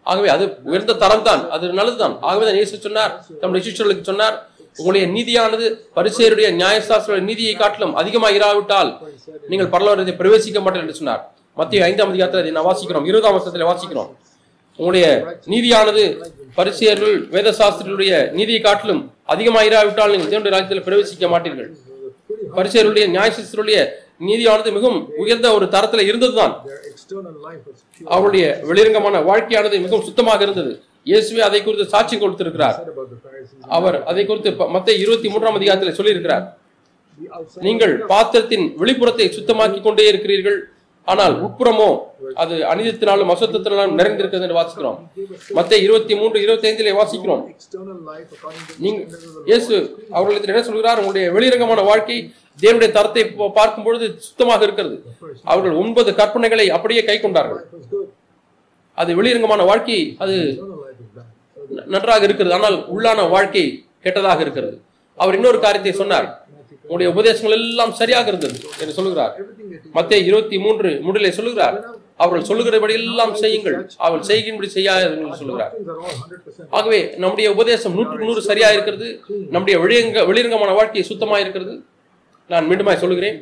ஆகவே 0.06 0.30
அது 0.36 0.44
உயர்ந்த 0.70 0.98
தரம் 1.04 1.26
தான் 1.30 1.42
அது 1.56 1.66
நல்லதுதான். 1.80 2.16
ஆகவே 2.28 2.44
தான் 2.50 2.60
இயேசு 2.60 2.84
சொன்னார் 2.88 3.14
தம்முடைய 3.40 3.64
சிஷ்யர்களுக்கு 3.68 4.10
சொன்னார் 4.12 4.36
உங்களுடைய 4.80 5.06
நீதியானது 5.16 5.66
பரிசேருடைய 5.98 6.48
நியாயசாஸ்திர 6.62 7.16
நீதியை 7.30 7.54
காட்டிலும் 7.62 7.96
அதிகமாக 8.02 8.38
இராவிட்டால் 8.40 8.92
நீங்கள் 9.52 9.72
பரலவரத்தை 9.74 10.16
பிரவேசிக்க 10.22 10.60
மாட்டேன் 10.66 10.84
என்று 10.86 11.00
சொன்னார். 11.00 11.22
மத்திய 11.60 11.86
ஐந்தாம் 11.90 12.12
அதிகாரத்தில் 12.12 12.44
அதை 12.44 12.52
நான் 12.58 12.70
வாசிக்கிறோம் 12.70 13.08
இருபதாம் 13.10 13.36
வருஷத்தில் 13.38 13.70
வாசிக்கிறோம். 13.70 14.10
உங்களுடைய 14.80 15.06
நீதியானது 15.52 16.04
பரிசியர்கள் 16.58 17.16
வேத 17.36 17.50
சாஸ்திரிகளுடைய 17.60 18.12
நீதியை 18.38 18.62
காட்டிலும் 18.62 19.02
அதிகமாயிராவிட்டால் 19.34 20.14
நீங்கள் 20.14 20.32
தேவனுடைய 20.34 20.54
ராஜ்யத்தில் 20.56 20.86
பிரவேசிக்க 20.88 21.28
மாட்டீர்கள். 21.34 21.70
பரிசியருடைய 22.58 23.06
நியாயசிஸ்தருடைய 23.16 23.80
நீதியானது 24.28 24.70
மிகவும் 24.78 25.02
உயர்ந்த 25.24 25.48
ஒரு 25.58 25.66
தரத்துல 25.74 26.06
இருந்ததுதான். 26.10 26.54
அவருடைய 28.16 28.46
வெளிரங்கமான 28.70 29.22
வாழ்க்கையானது 29.30 29.76
மிகவும் 29.86 30.08
சுத்தமாக 30.08 30.42
இருந்தது. 30.48 30.72
இயேசுவே 31.10 31.42
அதை 31.50 31.60
குறித்து 31.66 31.92
சாட்சி 31.92 32.16
கொடுத்திருக்கிறார். 32.22 32.78
அவர் 33.78 33.98
அதை 34.12 34.24
குறித்து 34.30 34.70
மத்திய 34.76 34.96
இருபத்தி 35.04 35.28
மூன்றாம் 35.34 35.60
அதிகாரத்தில் 35.60 36.00
சொல்லியிருக்கிறார். 36.00 36.46
நீங்கள் 37.68 37.94
பாத்திரத்தின் 38.14 38.66
வெளிப்புறத்தை 38.82 39.28
சுத்தமாக்கி 39.38 39.80
கொண்டே 39.86 40.08
இருக்கிறீர்கள். 40.12 40.60
ஆனால் 41.12 41.36
உட்புறமோ 41.46 41.90
அது 42.36 42.56
அனிதத்தினாலும் 42.56 43.32
அசுத்தத்தினாலும் 43.34 43.98
நிறைந்திருக்கிறது 44.00 44.42
என்று 44.42 44.60
வாசிக்கிறோம். 44.62 44.98
மத்திய 45.54 45.82
இருபத்தி 45.82 46.16
மூன்று 46.16 46.42
இருபத்தி 46.42 46.92
வாசிக்கிறோம். 46.92 47.44
நீங்க 48.78 49.04
இயேசு 49.46 50.06
அவர்களுக்கு 50.12 50.54
என்ன 50.54 50.64
சொல்கிறார்? 50.64 51.02
உங்களுடைய 51.04 51.32
வெளிரங்கமான 51.32 51.84
வாழ்க்கை 51.86 52.34
தேவனுடைய 52.62 52.92
தரத்தை 52.92 53.26
பார்க்கும் 53.54 53.84
பொழுது 53.84 54.16
சுத்தமாக 54.20 54.64
இருக்கிறது. 54.64 55.04
அவர்கள் 55.44 55.76
ஒன்பது 55.84 56.12
கற்பனைகளை 56.12 56.68
அப்படியே 56.68 57.04
கை 57.04 57.20
கொண்டார்கள். 57.20 57.66
அது 58.94 59.24
வெளியரங்கமான 59.24 59.66
வாழ்க்கை 59.66 60.16
அது 60.20 60.64
நன்றாக 61.86 62.24
இருக்கிறது. 62.24 62.56
ஆனால் 62.56 62.86
உள்ளான 62.96 63.30
வாழ்க்கை 63.30 63.84
கெட்டதாக 64.04 64.40
இருக்கிறது. 64.40 64.82
அவர் 65.16 65.36
இன்னொரு 65.36 65.60
காரியத்தை 65.60 65.92
சொன்னார். 65.92 66.46
உங்களுடைய 66.90 67.14
உபதேசங்கள் 67.14 67.52
எல்லாம் 67.52 67.94
சரியாக 67.94 68.28
இருந்தது 68.28 68.60
என்று 68.80 68.94
சொல்லுகிறார் 68.94 69.34
மத்திய 69.92 70.22
இருபத்தி 70.22 70.58
மூன்று 70.58 70.90
முடிலை 71.08 71.30
சொல்லுகிறார் 71.30 71.86
அவர்கள் 72.22 72.48
சொல்லுகிறபடி 72.50 72.94
எல்லாம் 73.00 73.34
செய்யுங்கள். 73.42 73.76
அவர்கள் 74.04 74.28
செய்கின்றபடி 74.30 74.70
செய்யாதீர்கள் 74.78 75.42
சொல்லுகிறார் 75.42 75.74
things 75.76 75.90
are 75.94 76.00
all 76.06 76.16
100% 76.22 76.78
ஆகவே 76.78 77.00
நம்முடைய 77.24 77.48
உபதேசம் 77.56 77.96
நூற்றுக்கு 77.98 78.30
நூறு 78.30 78.42
சரியா 78.50 78.70
இருக்கிறது. 78.76 79.08
நம்முடைய 79.54 79.76
வெளியங்க 79.84 80.24
வெளிரங்கமான 80.30 80.74
வாழ்க்கை 80.80 81.04
சுத்தமாக 81.12 81.44
இருக்கிறது. 81.46 81.76
நான் 82.50 82.68
மீண்டுமாய் 82.70 83.02
சொல்லுகிறேன். 83.04 83.38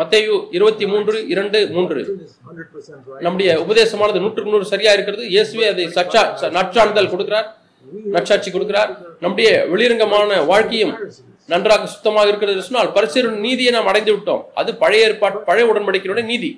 மத்தேயு 0.00 0.34
இருபத்தி 0.56 0.86
மூன்று 0.92 1.16
இரண்டு 1.34 1.58
மூன்று. 1.76 2.00
Doctrine 2.00 2.24
is 2.26 2.34
100% 2.48 3.02
right. 3.10 3.22
நம்முடைய 3.26 3.50
உபதேசமானது 3.64 4.22
நூற்றுக்கு 4.24 4.54
நூறு 4.54 4.66
சரியா 4.72 4.92
இருக்கிறது. 4.96 5.24
இயேசுவே 5.34 5.66
அதை 5.72 5.86
சச்சா 5.98 6.22
நற்சான்றிதழ் 6.58 7.12
கொடுக்கிறார். 7.14 7.48
நற்சாட்சி 8.16 8.50
கொடுக்கிறார். 8.56 8.90
நம்முடைய 9.22 9.50
வெளிரங்கமான 9.72 10.40
வாழ்க்கையும் 10.50 10.94
நன்றாக 11.52 11.86
சுத்தமாக 11.94 12.30
இருக்கிறது 12.30 12.66
சொன்னால் 12.66 12.92
பரிசுத்த 12.96 13.38
நீதியை 13.46 13.70
நாம் 13.76 13.88
அடைந்து 13.92 14.12
விட்டோம் 14.16 14.42
அது 14.60 14.70
பழைய 14.82 15.08
ஏற்பாடு 15.08 15.38
பழைய 15.48 15.64
உடன்படிக்கையுடைய 15.72 16.26
நீதி. 16.32 16.50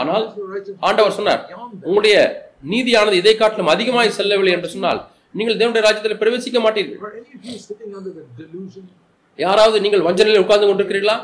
ஆனால் 0.00 0.24
"Unless 0.24 0.36
your 0.36 0.48
righteousness 0.54 0.84
ஆண்டவர் 0.88 1.16
சொன்னார் 1.18 1.40
beyond 1.48 1.72
that." 1.72 1.86
உங்களுடைய 1.86 2.16
நீதியானது 2.72 3.12
இதை 3.12 3.34
காட்டிலும் 3.36 3.66
அதிகமாய் 3.66 4.16
செல்லவில்லை 4.18 4.52
என்று 4.52 4.68
சொன்னால் 4.68 5.00
நீங்கள் 5.32 5.58
தேவனுடைய 5.60 5.82
ராஜ்யத்தில் 5.86 6.20
பிரவேசிக்க 6.22 6.58
மாட்டீர்கள்? 6.64 6.98
யாராவது 9.38 9.80
நீங்கள் 9.80 10.00
வஞ்சனையில் 10.00 10.42
உட்கார்ந்து 10.42 10.68
கொண்டிருக்கிறீர்களா? 10.68 11.16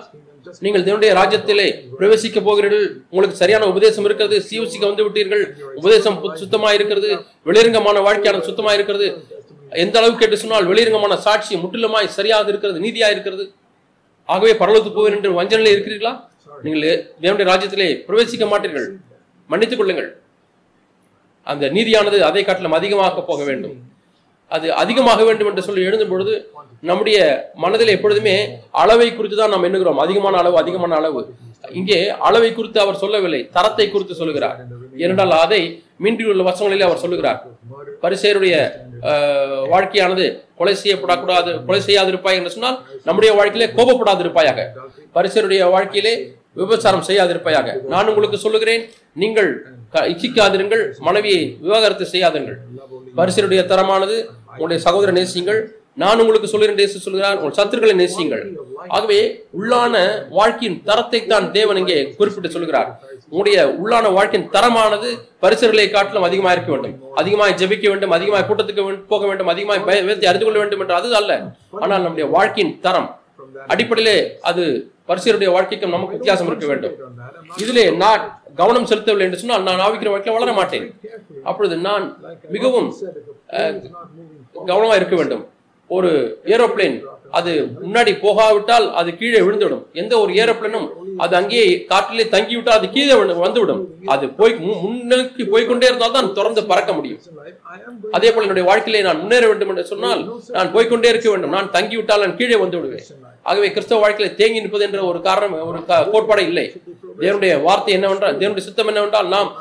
நீங்கள் 0.60 0.84
தேவனுடைய 0.84 1.12
ராஜ்யத்திலே 1.20 1.66
பிரவேசிக்க 1.98 2.42
போகிறீர்கள். 2.42 2.84
உங்களுக்கு 3.10 3.36
சரியான 3.36 3.66
உபதேசம் 3.66 4.04
இருக்கிறது. 4.04 4.36
சிவசிக்க 4.50 4.84
வந்து 4.90 5.04
விட்டீர்கள். 5.06 5.42
உபதேசம் 5.74 6.18
சுத்தமா 6.34 6.72
இருக்கிறது. 6.72 7.10
வெளிரங்கமான 7.44 8.02
வாழ்க்கையானது 8.08 8.48
சுத்தமா 8.50 8.72
இருக்கிறது. 8.72 9.08
எந்த 9.70 9.98
அளவுக்கு 9.98 10.24
என்று 10.24 10.36
சொன்னால் 10.36 10.66
வெளிரங்கமான 10.66 11.16
சாட்சி 11.16 11.56
முற்றிலுமாய் 11.56 12.14
சரியாக 12.18 12.48
இருக்கிறது 12.48 12.80
நீதியா 12.80 13.10
இருக்கிறது. 13.10 13.52
ஆகவே 14.24 14.52
பரலோகத்துக்கு 14.52 15.00
போவேன் 15.00 15.16
என்று 15.16 15.32
வஞ்சனையில் 15.32 15.74
இருக்கிறீர்களா? 15.74 16.14
நீங்கள் 16.62 17.08
தேவனுடைய 17.22 17.48
ராஜ்யத்திலே 17.52 18.04
பிரவேசிக்க 18.08 18.46
மாட்டீர்கள். 18.46 18.88
மன்னித்துக் 19.46 19.78
கொள்ளுங்கள். 19.78 20.20
அந்த 21.42 21.66
நீதியானது 21.68 22.20
அதை 22.20 22.44
காட்டிலும் 22.44 22.72
அதிகமாக 22.72 23.22
போக 23.22 23.44
வேண்டும். 23.44 23.76
அது 24.48 24.74
அதிகமாக 24.74 25.24
வேண்டும் 25.24 25.48
என்று 25.48 25.62
சொல்லி 25.62 25.82
எழுதும் 25.82 26.08
பொழுது 26.08 26.50
நம்முடைய 26.80 27.18
மனதில் 27.54 27.88
எப்பொழுதுமே 27.88 28.60
அளவை 28.70 29.14
குறித்து 29.14 29.36
தான் 29.36 29.50
நாம் 29.50 29.62
எண்ணுகிறோம். 29.62 29.98
அதிகமான 29.98 30.38
அளவு 30.38 30.58
அதிகமான 30.58 30.94
அளவு. 30.94 31.34
இங்கே 31.70 32.08
அளவை 32.08 32.54
குறித்து 32.54 32.80
அவர் 32.80 32.96
சொல்லவில்லை. 32.96 33.48
தரத்தை 33.52 33.90
குறித்து 33.90 34.14
சொல்லுகிறார். 34.14 34.58
ஏனென்றால் 34.96 35.30
அதை 35.30 35.82
மீண்டியுள்ள 36.00 36.42
வசங்களிலே 36.42 36.80
அவர் 36.80 36.98
சொல்லுகிறார். 36.98 37.46
murder, 37.70 37.98
பரிசேருடைய 38.02 38.54
அஹ், 39.02 39.68
வாழ்க்கையானது 39.70 40.24
கொலை 40.56 40.76
செய்யப்படக்கூடாது 40.84 41.64
கொலை 41.64 41.80
செய்யாதிருப்பாய் 41.80 42.34
என்று 42.34 42.50
சொன்னால் 42.50 42.84
நம்முடைய 43.04 43.34
வாழ்க்கையிலே 43.34 43.72
கோபப்படாதிருப்பாயாக. 43.72 44.60
பரிசருடைய 45.14 45.70
வாழ்க்கையிலே 45.70 46.14
விபச்சாரம் 46.60 47.06
செய்யாதிருப்பையாக 47.08 47.74
நான் 47.94 48.10
உங்களுக்கு 48.12 48.38
சொல்லுகிறேன். 48.44 48.84
நீங்கள் 49.22 49.50
இச்சிக்காதிருங்கள். 50.12 50.84
மனைவியை 51.08 51.42
விவாகரத்து 51.64 52.06
செய்யாதீர்கள் 52.12 52.60
பரிசருடைய 53.18 53.60
தரமானது. 53.72 54.16
உங்களுடைய 54.54 54.80
சகோதர 54.86 55.10
நேசியுங்கள். 55.18 55.60
நான் 56.02 56.20
உங்களுக்கு 56.22 56.48
சொல்லுகிறேன் 56.52 56.78
நேசி 56.80 56.98
சொல்கிறான் 57.04 57.38
உங்கள் 57.40 57.54
சத்துருக்களை 57.58 57.94
நேசியுங்கள். 58.00 58.42
ஆகவே 58.96 59.18
உள்ளான 59.58 59.94
வாழ்க்கையின் 60.38 60.76
தரத்தை 60.88 61.20
தான் 61.30 61.46
தேவன் 61.54 61.78
இங்கே 61.82 61.96
குறிப்பிட்டு 62.18 62.48
சொல்கிறார் 62.56 62.88
உங்களுடைய 63.30 63.60
உள்ளான 63.82 64.10
வாழ்க்கையின் 64.16 64.48
தரமானது 64.56 65.10
பரிசர்களை 65.44 65.86
காட்டிலும் 65.94 66.26
அதிகமாக 66.28 66.54
இருக்க 66.56 66.70
வேண்டும். 66.74 66.96
அதிகமாக 67.20 67.56
ஜெபிக்க 67.60 67.86
வேண்டும். 67.92 68.14
அதிகமாக 68.16 68.44
கூட்டத்துக்கு 68.48 68.84
போக 69.12 69.22
வேண்டும். 69.30 69.50
அதிகமாக 69.54 69.96
வேதத்தை 70.08 70.28
அறிந்து 70.32 70.46
கொள்ள 70.48 70.60
வேண்டும் 70.62 70.82
என்று 70.84 70.98
அது 70.98 71.16
அல்ல. 71.20 71.32
ஆனால் 71.84 72.04
நம்முடைய 72.06 72.28
வாழ்க்கையின் 72.36 72.76
தரம் 72.86 73.08
அடிப்படையிலே 73.72 74.18
அது 74.50 74.64
பரிசுடைய 75.08 75.50
வாழ்க்கைக்கும் 75.56 75.94
நமக்கு 75.96 76.16
வித்தியாசம் 76.18 76.48
இருக்க 76.50 76.66
வேண்டும். 76.72 76.94
இதிலே 77.62 77.84
நான் 78.04 78.22
கவனம் 78.60 78.88
செலுத்தவில்லை 78.90 79.26
என்று 79.28 79.40
சொன்னால் 79.42 79.66
நான் 79.68 79.84
ஆவிக்கிற 79.86 80.10
வாழ்க்கையில் 80.12 80.38
வளர 80.38 80.52
மாட்டேன். 80.60 80.86
அப்பொழுது 81.50 81.76
நான் 81.88 82.06
மிகவும் 82.54 82.88
கவனமாக 84.70 84.70
கவனமா 84.70 84.94
இருக்க 85.00 85.16
வேண்டும். 85.20 85.44
ஒரு 85.96 86.10
ஏரோப்ளேன் 86.54 86.96
அது 87.38 87.52
முன்னாடி 87.82 88.12
போகாவிட்டால் 88.22 88.86
அது 88.98 89.10
கீழே 89.20 89.40
விழுந்துவிடும். 89.46 89.82
எந்த 90.00 90.12
ஒரு 90.22 90.32
ஏரோப்ளேனும் 90.42 90.86
அது 91.24 91.32
அங்கேயே 91.40 91.66
காற்றிலே 91.90 92.24
தங்கிவிட்டால் 92.34 92.78
அது 92.78 92.88
கீழே 92.96 93.14
வந்துவிடும். 93.44 93.82
அது 94.14 94.24
போய் 94.38 94.54
முன்னோக்கி 94.84 95.44
போய்க்கொண்டே 95.52 95.88
இருந்தால் 95.90 96.16
தான் 96.16 96.32
தொடர்ந்து 96.38 96.62
பறக்க 96.70 96.92
முடியும். 96.98 97.20
அதே 98.16 98.30
போல 98.30 98.46
என்னுடைய 98.46 98.66
வாழ்க்கையிலே 98.70 99.04
நான் 99.08 99.20
முன்னேற 99.22 99.44
வேண்டும் 99.50 99.72
என்று 99.74 99.84
சொன்னால் 99.92 100.22
நான் 100.56 100.72
போய்க்கொண்டே 100.76 101.10
இருக்க 101.14 101.28
வேண்டும். 101.32 101.56
நான் 101.58 101.72
தங்கிவிட்டால் 101.76 102.24
நான் 102.24 102.38
கீழே 102.40 102.58
வந்து 102.64 102.78
விடுவேன். 102.80 103.06
ஆகவே 103.46 103.70
கிறிஸ்தவ 103.70 104.00
வாழ்க்கையில் 104.00 104.34
தேங்கி 104.34 104.60
நிற்பது 104.60 104.84
என்ற 104.84 105.04
ஒரு 105.04 105.20
காரணம் 105.20 105.66
ஒரு 105.66 105.84
க- 105.84 106.04
கோட்பாடு 106.04 106.46
இல்லை. 106.46 106.72
தேவனுடைய 107.18 107.62
வார்த்தை 107.62 107.94
என்னவென்றால் 107.94 108.38
தேவனுடைய 108.38 108.58
சித்தம் 108.58 108.86
என்னவென்றால் 108.86 109.28
நாம் 109.28 109.56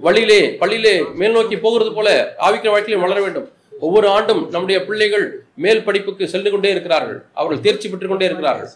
வழியிலே 0.00 0.56
பள்ளியிலே 0.60 1.14
மேல் 1.14 1.32
நோக்கி 1.32 1.58
போகிறது 1.58 1.92
போல 1.92 2.34
ஆவிக்கிற 2.38 2.68
வாழ்க்கையிலும் 2.68 3.00
வளர 3.00 3.20
வேண்டும். 3.20 3.50
ஒவ்வொரு 3.80 4.08
ஆண்டும் 4.08 4.48
நம்முடைய 4.50 4.84
பிள்ளைகள் 4.84 5.44
மேல் 5.56 5.84
படிப்புக்கு 5.84 6.28
சென்று 6.28 6.50
கொண்டே 6.50 6.70
இருக்கிறார்கள். 6.70 7.24
அவர்கள் 7.34 7.60
தேர்ச்சி 7.60 7.88
பெற்றுக் 7.88 8.08
கொண்டே 8.08 8.24
இருக்கிறார்கள். 8.24 8.68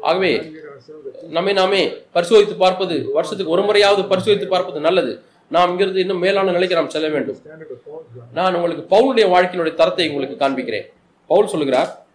ஆகவே 0.00 0.52
நம்மை 1.30 1.52
நாமே 1.52 1.96
பரிசோதித்து 2.14 2.54
பார்ப்பது 2.54 3.10
வருஷத்துக்கு 3.12 3.52
ஒரு 3.52 3.62
முறையாவது 3.62 4.08
பரிசோதித்து 4.08 4.48
பார்ப்பது 4.48 4.80
நல்லது. 4.80 5.20
நாம் 5.50 5.70
இங்கிருந்து 5.70 6.00
இன்னும் 6.00 6.18
மேலான 6.18 6.50
நிலைக்கு 6.50 6.76
நாம் 6.76 6.90
செல்ல 6.90 7.08
வேண்டும். 7.08 7.38
நான் 8.34 8.54
உங்களுக்கு 8.54 8.96
பவுலுடைய 8.96 9.18
வாழ்க்கையினுடைய 9.18 9.74
தரத்தை 9.74 10.08
உங்களுக்கு 10.08 10.48
காண்பிக்கிறேன். 10.48 10.92
பவுல் 11.26 11.46
சொல்லுகிறார் 11.46 12.05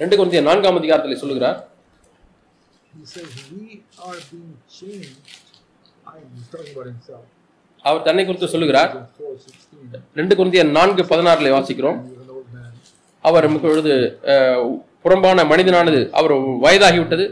ரெண்டு 0.00 0.14
குருந்திய 0.18 0.40
நான்காம் 0.46 0.78
அதிகாரத்தில் 0.80 1.20
சொல்லுகிறார். 1.22 1.58
அவர் 7.84 8.06
தன்னை 8.06 8.22
குறித்து 8.24 8.48
சொல்லுகிறார். 8.54 8.90
Corinthians 8.94 9.20
4 9.20 9.36
16. 9.44 10.00
ரெண்டு 10.20 10.34
குருந்திய 10.38 10.62
நான்கு 10.76 11.02
பதினாறுல 11.12 11.52
வாசிக்கிறோம். 11.56 11.98
அவர் 13.28 13.46
இப்பொழுது 13.50 13.92
புறம்பான 15.04 15.44
மனிதனானது 15.52 16.00
அவர் 16.20 16.34
வயதாகிவிட்டது. 16.64 17.26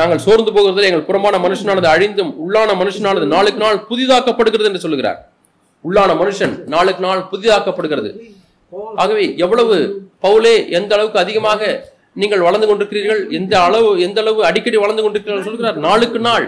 நாங்கள் 0.00 0.24
சோர்ந்து 0.26 0.50
போகிறதில் 0.56 0.88
எங்கள் 0.90 1.08
புறம்பான 1.08 1.38
மனுஷனானது 1.46 1.88
அழிந்தும் 1.94 2.32
உள்ளான 2.44 2.70
மனுஷனானது 2.82 3.26
நாளுக்கு 3.34 3.62
நாள் 3.64 3.84
புதிதாக்கப்படுகிறது 3.90 4.70
என்று 4.70 4.84
சொல்லுகிறார். 4.84 5.18
உள்ளான 5.88 6.10
மனுஷன் 6.22 6.54
நாளுக்கு 6.74 7.02
நாள் 7.08 7.26
புதிதாக்கப்படுகிறது. 7.32 8.12
ஆகவே 9.02 9.24
எவ்வளவு 9.44 9.76
பவுலே 10.22 10.70
எந்த 10.70 10.94
அளவுக்கு 10.94 11.18
அதிகமாக 11.18 11.60
நீங்கள் 12.16 12.40
வளர்ந்து 12.40 12.66
கொண்டிருக்கிறீர்கள்? 12.68 13.20
எந்த 13.30 13.60
அளவு 13.60 14.00
எந்த 14.00 14.20
அளவு 14.20 14.44
அடிக்கடி 14.44 14.76
வளர்ந்து 14.76 15.02
கொண்டிருக்கிறீர்கள் 15.02 15.48
சொல்கிறார்? 15.48 15.76
நாளுக்கு 15.78 16.18
நாள். 16.20 16.46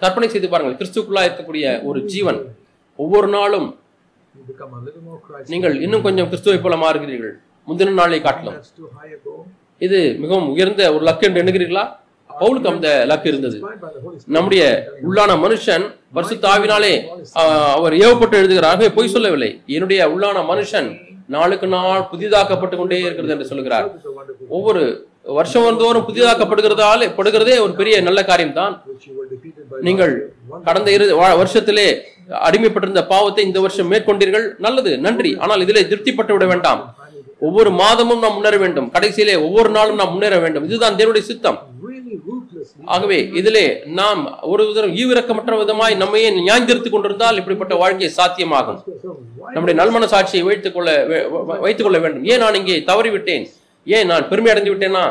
கற்பனை 0.00 0.28
செய்து 0.28 0.48
பாருங்கள். 0.48 0.76
கிறிஸ்துக்குள்ளா 0.80 1.22
இருக்கக்கூடிய 1.26 1.66
ஒரு 1.82 2.00
ஜீவன் 2.04 2.40
ஒவ்வொரு 2.98 3.28
நாளும் 3.28 3.68
நீங்கள் 5.52 5.74
இன்னும் 5.80 6.02
கொஞ்சம் 6.02 6.28
கிறிஸ்துவை 6.28 6.58
போல 6.58 6.76
மாறுகிறீர்கள். 6.76 7.34
முந்தின 7.68 7.92
நாளை 7.92 8.20
காட்டலாம். 8.20 8.56
இது 9.80 9.98
மிகவும் 10.18 10.48
உயர்ந்த 10.52 10.94
ஒரு 10.94 11.04
லக் 11.06 11.22
என்று 11.22 11.42
எண்ணுகிறீர்களா? 11.42 11.84
பவுலுக்கு 12.30 12.66
அந்த 12.66 12.88
லக்கு 13.10 13.26
இருந்தது. 13.26 13.56
நம்முடைய 14.26 14.62
உள்ளான 15.08 15.32
மனுஷன் 15.44 15.84
வருஷத்து 16.10 16.46
ஆஹ், 17.40 17.72
அவர் 17.74 17.92
ஏவப்பட்டு 17.94 18.32
எழுதுகிறார். 18.32 18.94
பொய் 18.94 19.08
சொல்லவில்லை. 19.08 19.50
என்னுடைய 19.66 20.08
உள்ளான 20.08 20.38
மனுஷன் 20.52 20.88
நாளுக்கு 21.26 21.66
நாள் 21.66 22.08
புதிதாக்கப்பட்டு 22.12 22.76
கொண்டே 22.76 22.98
இருக்கிறது 22.98 23.32
என்று 23.32 23.44
சொல்கிறார். 23.44 23.90
ஒவ்வொரு 24.48 25.06
வருஷம் 25.22 25.64
வந்தோறும் 25.64 26.08
புதிதாக்கப்படுகிறதால 26.08 27.10
படுகிறதே 27.16 27.60
ஒரு 27.60 27.74
பெரிய 27.76 28.00
நல்ல 28.00 28.24
காரியம் 28.24 28.52
தான் 28.52 28.82
நீங்கள் 29.80 30.32
கடந்த 30.64 30.90
இரு 30.90 31.18
வா- 31.18 31.44
வருஷத்திலே 31.44 32.00
அடிமைப்பட்டிருந்த 32.30 33.06
பாவத்தை 33.06 33.44
இந்த 33.44 33.60
வருஷம் 33.60 33.92
மேற்கொண்டீர்கள். 33.92 34.54
நல்லது 34.58 34.98
நன்றி. 34.98 35.36
ஆனால் 35.38 35.60
இதிலே 35.60 35.82
திருப்திப்பட்டு 35.82 36.32
விட 36.32 36.46
வேண்டாம். 36.46 36.94
ஒவ்வொரு 37.40 37.70
மாதமும் 37.70 38.18
நாம் 38.18 38.32
முன்னேற 38.32 38.56
வேண்டும். 38.56 38.90
கடைசியிலே 38.92 39.42
ஒவ்வொரு 39.42 39.70
நாளும் 39.70 39.94
நாம் 39.94 40.10
முன்னேற 40.10 40.38
வேண்டும். 40.38 40.64
இதுதான் 40.64 40.94
தேவனுடைய 40.94 41.20
சித்தம். 41.20 41.66
ஆகவே 42.94 43.18
இதிலே 43.40 43.64
நாம் 44.00 44.20
ஒரு 44.52 44.62
விதம் 44.68 44.94
ஈவிரக்கமற்ற 45.00 45.56
விதமாய் 45.62 45.94
நம்மையே 46.02 46.30
நியாயந்திருத்துக் 46.38 46.94
கொண்டிருந்தால் 46.94 47.38
இப்படிப்பட்ட 47.40 47.74
வாழ்க்கை 47.82 48.10
சாத்தியமாகும். 48.18 48.80
நம்முடைய 49.54 49.76
நல்மன 49.80 50.08
சாட்சியை 50.14 50.42
வைத்துக் 50.48 50.76
கொள்ள 50.76 50.90
வைத்துக் 51.64 51.86
கொள்ள 51.86 51.98
வேண்டும். 52.04 52.24
ஏன் 52.32 52.42
நான் 52.44 52.58
இங்கே 52.60 52.76
தவறிவிட்டேன்? 52.90 53.44
ஏன் 53.96 54.06
நான் 54.12 54.28
பெருமை 54.28 54.50
அடைந்து 54.52 54.72
விட்டேனா? 54.74 55.04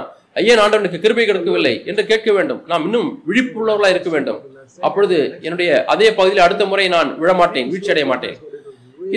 ஏன் 0.51 0.61
ஆண்டவனுக்கு 0.63 0.99
கிருபை 0.99 1.25
கிடைக்கவில்லை 1.25 1.73
என்று 1.85 2.03
கேட்க 2.11 2.31
வேண்டும். 2.31 2.61
நாம் 2.71 2.83
இன்னும் 2.83 3.09
விழிப்புள்ளவர்களாக 3.29 3.95
இருக்க 3.95 4.09
வேண்டும். 4.09 4.39
அப்பொழுது 4.87 5.17
என்னுடைய 5.41 5.71
அதே 5.93 6.07
பகுதியில் 6.17 6.45
அடுத்த 6.45 6.65
முறை 6.65 6.87
நான் 6.95 7.09
விழமாட்டேன் 7.21 7.69
வீழ்ச்சி 7.71 7.93
அடைய 7.93 8.07
மாட்டேன். 8.11 8.37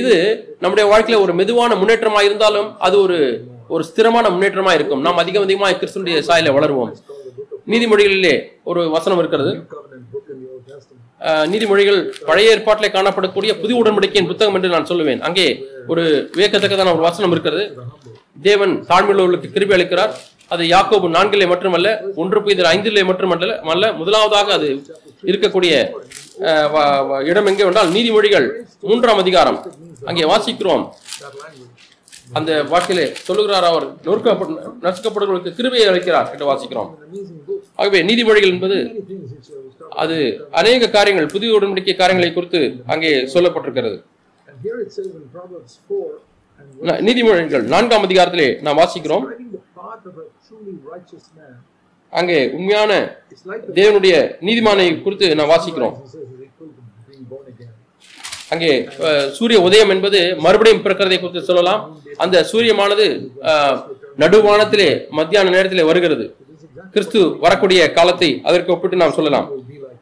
இது 0.01 0.15
நம்முடைய 0.63 0.87
வாழ்க்கையில 0.93 1.21
ஒரு 1.25 1.33
மெதுவான 1.41 1.75
முன்னேற்றமா 1.75 2.23
இருந்தாலும் 2.29 2.69
அது 2.87 2.97
ஒரு 3.05 3.19
ஒரு 3.75 3.85
ஸ்திரமான 3.89 4.27
முன்னேற்றமா 4.35 4.73
இருக்கும். 4.79 5.01
நாம் 5.07 5.21
அதிகம் 5.23 5.45
அதிகமாக 5.47 5.79
கிறிஸ்துடைய 5.81 6.17
சாயல 6.29 6.51
வளருவோம். 6.57 6.93
நீதிமொழிகளிலே 7.67 8.43
ஒரு 8.65 8.91
வசனம் 8.91 9.19
இருக்கிறது. 9.19 9.67
நீதிமொழிகள் 11.25 12.13
பழைய 12.27 12.57
ஏற்பாட்டிலே 12.57 12.89
காணப்படக்கூடிய 12.89 13.61
புதிய 13.61 13.77
உடன்படிக்கையின் 13.77 14.27
புத்தகம் 14.27 14.55
என்று 14.55 14.69
நான் 14.69 14.87
சொல்லுவேன். 14.87 15.19
அங்கே 15.19 15.65
ஒரு 15.87 16.31
வியக்கத்தக்கதான 16.35 16.93
ஒரு 16.93 16.97
வசனம் 16.97 17.31
இருக்கிறது. 17.31 17.79
தேவன் 18.43 18.85
தாழ்மையுள்ளவர்களுக்கு 18.89 19.51
கிருபி 19.53 19.75
அளிக்கிறார். 19.75 20.11
அது 20.49 20.65
யாக்கோபு 20.65 21.09
நான்கிலே 21.09 21.47
மட்டுமல்ல 21.47 22.03
ஒன்று 22.15 22.43
புதிய 22.43 22.69
ஐந்திலே 22.69 23.05
மட்டுமல்ல 23.05 23.61
அல்ல 23.61 23.93
முதலாவதாக 23.93 24.53
அது 24.53 24.83
இருக்கக்கூடிய 25.23 25.91
ஆஹ் 26.41 26.71
வ- 26.75 27.25
இடம் 27.25 27.47
எங்கே 27.47 27.65
என்றால் 27.65 27.89
நீதிமொழிகள் 27.89 28.51
மூன்றாம் 28.81 29.19
அதிகாரம். 29.19 29.73
அங்கே 30.05 30.23
வாசிக்கிறோம். 30.23 30.89
அந்த 32.33 32.63
வாக்கிலே 32.63 33.13
சொல்லுகிறார் 33.15 33.65
அவர் 33.65 33.95
நொறுக்கப்பட்ட 34.03 34.73
நசுக்கப்படுகளுக்கு 34.83 35.55
கிருபையை 35.55 35.89
அளிக்கிறார் 35.89 36.33
என்று 36.33 36.53
வாசிக்கிறோம். 36.53 36.95
ஆகவே 37.77 38.03
நீதிமொழிகள் 38.03 38.47
என்பது 38.47 39.05
அது 39.91 40.47
அநேக 40.51 40.89
காரியங்கள் 40.89 41.27
புதிய 41.27 41.59
உடன்படிக்கை 41.61 41.97
காரியங்களை 41.97 42.33
குறித்து 42.33 42.83
அங்கே 42.87 43.23
சொல்லப்பட்டிருக்கிறது. 43.23 44.03
And 44.47 44.65
here 44.65 44.85
it 44.85 45.01
says 45.01 45.05
in 45.05 45.31
Proverbs 45.35 45.73
4 45.89 46.19
and 46.59 46.83
verse 46.83 47.01
ந- 47.01 47.07
நீதிமொழிகள் 47.07 47.63
நான்காம் 47.63 48.05
அதிகாரத்திலே 48.05 48.61
நாம் 48.61 48.79
வாசிக்கிறோம். 48.79 49.23
அங்கே 52.11 52.51
உண்மையான 52.51 53.17
தேவனுடைய 53.75 54.37
நீதிமானை 54.41 55.03
குறித்து 55.03 55.35
நாம் 55.35 55.49
வாசிக்கிறோம். 55.49 56.03
அங்கே 58.49 58.89
சூரிய 59.33 59.61
உதயம் 59.61 59.89
என்பது 59.89 60.37
மறுபடியும் 60.37 60.83
பிறக்கிறதை 60.83 61.21
குறித்து 61.21 61.43
சொல்லலாம். 61.43 62.01
அந்த 62.17 62.47
சூரியமானது 62.53 63.29
நடுவானத்திலே 64.19 65.09
மத்தியான 65.09 65.51
நேரத்திலே 65.51 65.83
வருகிறது. 65.83 66.37
கிறிஸ்து 66.95 67.21
வரக்கூடிய 67.45 67.81
காலத்தை 67.99 68.31
அதற்கு 68.49 68.73
ஒப்பிட்டு 68.75 69.03
நாம் 69.03 69.17
சொல்லலாம். 69.19 69.47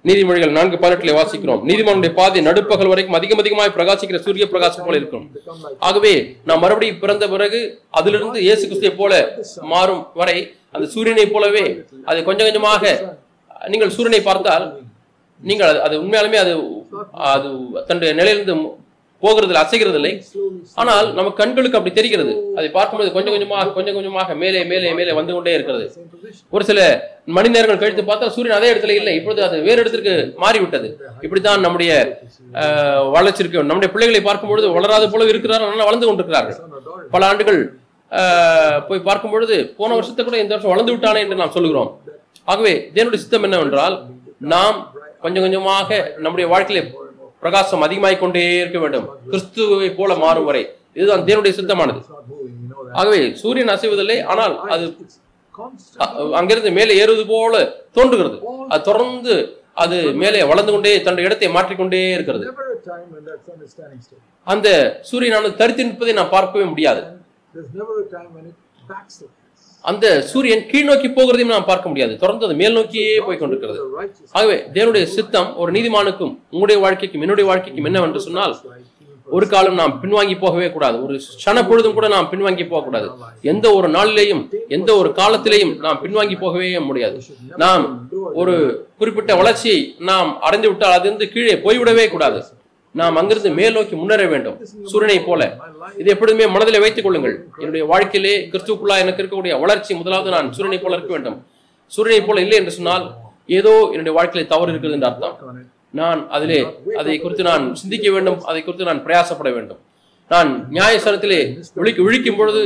நீதிமொழிகள் 0.09 0.55
நான்கு 0.57 0.77
பதினெட்டுல 0.83 1.13
வாசிக்கிறோம். 1.19 1.61
நீதிமன்ற 1.69 2.09
பாதை 2.19 2.41
நடுப்பகல் 2.49 2.91
வரைக்கும் 2.93 3.17
அதிகம் 3.19 3.41
அதிகமாய் 3.43 3.75
பிரகாசிக்கிற 3.77 4.19
சூரிய 4.27 4.47
பிரகாசம் 4.53 4.85
போல 4.87 4.99
இருக்கும். 5.01 5.25
ஆகவே 5.89 6.13
நாம் 6.49 6.63
மறுபடியும் 6.65 7.01
பிறந்த 7.03 7.25
பிறகு 7.35 7.61
அதிலிருந்து 8.01 8.41
இயேசு 8.47 8.65
கிறிஸ்துவை 8.67 8.93
போல 9.01 9.13
மாறும் 9.73 10.03
வரை 10.23 10.39
அந்த 10.75 10.87
சூரியனை 10.95 11.27
போலவே 11.35 11.65
அது 12.11 12.19
கொஞ்சம் 12.29 12.49
கொஞ்சமாக 12.49 12.95
நீங்கள் 13.73 13.95
சூரியனை 13.97 14.23
பார்த்தால் 14.31 14.67
நீங்கள் 15.43 15.81
அது 15.87 15.95
உண்மையாலுமே 16.03 16.39
அது 16.45 16.53
அது 17.35 17.49
தன்னுடைய 17.89 18.11
நிலையிலிருந்து 18.19 18.55
போகிறதில்லை 19.23 19.61
அசைகிறதில்லை. 19.63 20.11
Slowly 20.25 20.59
ஆனால் 20.81 21.07
நம்ம 21.17 21.29
கண்களுக்கு 21.39 21.79
அப்படி 21.79 21.93
தெரிகிறது. 21.99 22.33
அதை 22.59 22.67
பார்க்கும்போது 22.77 23.11
கொஞ்சம் 23.15 23.35
கொஞ்சமாக 23.35 23.73
கொஞ்சம் 23.77 23.97
கொஞ்சமாக 23.99 24.35
மேலே 24.43 24.61
மேலே 24.71 24.89
மேலே 24.99 25.13
வந்து 25.19 25.33
கொண்டே 25.37 25.53
இருக்கிறது. 25.57 25.85
ஒரு 26.55 26.65
சில 26.71 26.81
மணி 27.37 27.53
நேரங்கள் 27.55 27.81
கழித்து 27.83 28.03
பார்த்தா 28.09 28.33
சூரியன் 28.35 28.57
அதே 28.59 28.71
இடத்துல 28.73 28.97
இல்லை. 29.01 29.13
இப்பொழுது 29.21 29.43
அது 29.47 29.57
வேறு 29.69 29.83
இடத்திற்கு 29.83 30.15
மாறிவிட்டது. 30.45 30.89
இப்படித்தான் 31.27 31.65
நம்முடைய 31.67 31.93
ஆஹ், 32.63 33.03
வளர்ச்சி 33.17 33.43
இருக்கு 33.43 33.69
நம்முடைய 33.71 33.91
பிள்ளைகளை 33.95 34.23
பார்க்கும் 34.27 34.51
பொழுது 34.53 34.69
வளராத 34.77 35.09
போல 35.13 35.29
இருக்கிறார்கள். 35.33 35.71
ஆனால் 35.73 35.89
வளர்ந்து 35.91 36.09
கொண்டிருக்கிறார்கள். 36.09 36.59
பல 37.15 37.25
ஆண்டுகள் 37.31 37.61
போய் 38.89 39.07
பார்க்கும் 39.09 39.33
பொழுது 39.35 39.57
போன 39.79 39.95
வருஷத்தை 39.99 40.25
கூட 40.25 40.37
இந்த 40.43 40.53
வருஷம் 40.55 40.73
வளர்ந்து 40.73 40.95
விட்டானே 40.95 41.23
என்று 41.25 41.41
நாம் 41.41 41.55
சொல்லுகிறோம். 41.57 41.91
ஆகவே 42.49 42.75
தேவனுடைய 42.97 43.23
சித்தம் 43.23 43.47
என்னவென்றால் 43.49 43.95
நாம் 44.53 44.77
கொஞ்சம் 45.25 45.45
கொஞ்சமாக 45.45 45.91
நம்முடைய 46.25 46.47
வாழ்க்கையில 46.53 46.81
பிரகாசம் 47.45 47.85
அதிகமாகிக் 47.87 48.23
கொண்டே 48.23 48.45
இருக்க 48.63 48.79
வேண்டும். 48.85 49.07
கிறிஸ்துவை 49.31 49.89
போல 49.99 50.15
மாறும் 50.23 50.49
வரை. 50.51 50.63
இதுதான் 50.99 51.25
தேவனுடைய 51.29 51.53
சித்தமானது. 51.59 52.01
ஆகவே 53.01 53.19
சூரியன் 53.41 53.73
அசைவதில்லை 53.75 54.17
ஆனால் 54.33 54.55
அது 54.75 54.85
அங்கிருந்து 56.39 56.71
மேலே 56.79 56.93
ஏறுவது 57.03 57.25
போல 57.33 57.61
தோன்றுகிறது. 57.97 58.39
அது 58.73 58.83
தொடர்ந்து 58.89 59.35
அது 59.83 59.97
மேலே 60.23 60.41
வளர்ந்து 60.53 60.73
கொண்டே 60.73 60.93
தன்னுடைய 60.97 61.29
இடத்தை 61.29 61.49
மாற்றிக்கொண்டே 61.57 62.01
இருக்கிறது. 62.17 62.45
அந்த 64.55 64.69
சூரியனானது 65.11 65.53
தரித்து 65.61 65.85
நிற்பதை 65.89 66.15
நான் 66.21 66.35
பார்க்கவே 66.37 66.65
முடியாது. 66.73 67.03
அந்த 69.91 70.07
சூரியன் 70.31 70.63
கீழ் 70.71 70.89
நோக்கி 70.89 71.09
போகிறதையும் 71.17 71.55
நாம் 71.55 71.71
பார்க்க 71.71 71.91
முடியாது. 71.91 72.13
தொடர்ந்து 72.23 72.47
அது 72.47 72.55
மேல் 72.61 72.77
நோக்கியே 72.79 73.09
போய் 73.27 73.41
கொண்டிருக்கிறது. 73.41 73.81
ஆகவே 74.39 74.57
தேவனுடைய 74.77 75.05
சித்தம் 75.17 75.51
ஒரு 75.63 75.71
நீதிமானுக்கும் 75.77 76.33
உங்களுடைய 76.55 76.79
வாழ்க்கைக்கும் 76.85 77.25
என்னுடைய 77.27 77.47
வாழ்க்கைக்கும் 77.51 77.89
என்னவென்று 77.91 78.27
சொன்னால் 78.27 78.57
ஒரு 79.37 79.47
காலம் 79.53 79.79
நாம் 79.81 79.93
பின்வாங்கி 80.03 80.35
போகவே 80.41 80.67
கூடாது. 80.73 80.97
ஒரு 81.05 81.15
சன 81.45 81.59
பொழுதும் 81.69 81.95
கூட 81.99 82.07
நாம் 82.15 82.29
பின்வாங்கி 82.33 82.65
போகக்கூடாது 82.73 83.09
எந்த 83.53 83.67
ஒரு 83.79 83.89
நாளிலேயும் 83.97 84.43
எந்த 84.77 84.91
ஒரு 85.01 85.11
காலத்திலேயும் 85.21 85.73
நாம் 85.85 86.01
பின்வாங்கி 86.03 86.37
போகவே 86.41 86.69
முடியாது. 86.89 87.17
நாம் 87.63 87.85
ஒரு 88.41 88.55
குறிப்பிட்ட 88.99 89.35
வளர்ச்சியை 89.41 89.81
நாம் 90.11 90.31
அடைந்து 90.49 90.69
விட்டால் 90.71 90.97
அதிலிருந்து 90.99 91.29
கீழே 91.35 91.57
போய்விடவே 91.65 92.07
கூடாது. 92.15 92.41
நாம் 93.01 93.17
அங்கிருந்து 93.21 93.51
மேல் 93.59 93.77
நோக்கி 93.77 93.95
முன்னேற 94.01 94.25
வேண்டும். 94.33 94.57
சூரியனை 94.91 95.19
போல. 95.29 95.43
இது 96.01 96.09
எப்பொழுதுமே 96.15 96.47
மனதில் 96.55 96.83
வைத்துக் 96.85 97.07
கொள்ளுங்கள். 97.07 97.37
என்னுடைய 97.63 97.85
வாழ்க்கையிலே 97.93 98.35
கிறிஸ்துக்குள்ளா 98.53 98.97
எனக்கு 99.05 99.21
இருக்கக்கூடிய 99.23 99.55
வளர்ச்சி 99.63 99.93
முதலாவது 100.01 100.31
நான் 100.37 100.51
சூரியனை 100.57 100.79
போல 100.83 100.97
இருக்க 100.99 101.13
வேண்டும். 101.17 101.39
சூரியனை 101.97 102.23
போல 102.29 102.41
இல்லை 102.45 102.59
என்று 102.61 102.77
சொன்னால் 102.79 103.07
ஏதோ 103.59 103.73
என்னுடைய 103.95 104.15
வாழ்க்கையில 104.19 104.45
தவறு 104.53 104.71
இருக்கிறது 104.73 104.97
என்று 104.99 105.11
அர்த்தம். 105.11 105.35
நான் 106.01 106.21
அதிலே 106.37 106.61
அதை 107.01 107.17
குறித்து 107.25 107.51
நான் 107.51 107.65
சிந்திக்க 107.81 108.07
வேண்டும். 108.15 108.39
அதை 108.51 108.61
குறித்து 108.63 108.89
நான் 108.91 109.03
பிரயாசப்பட 109.09 109.51
வேண்டும். 109.57 109.81
நான் 110.31 110.51
நியாயஸ்தானத்திலே 110.77 111.41
விழிக்கு 111.81 112.03
விழிக்கும் 112.07 112.39
பொழுது 112.39 112.63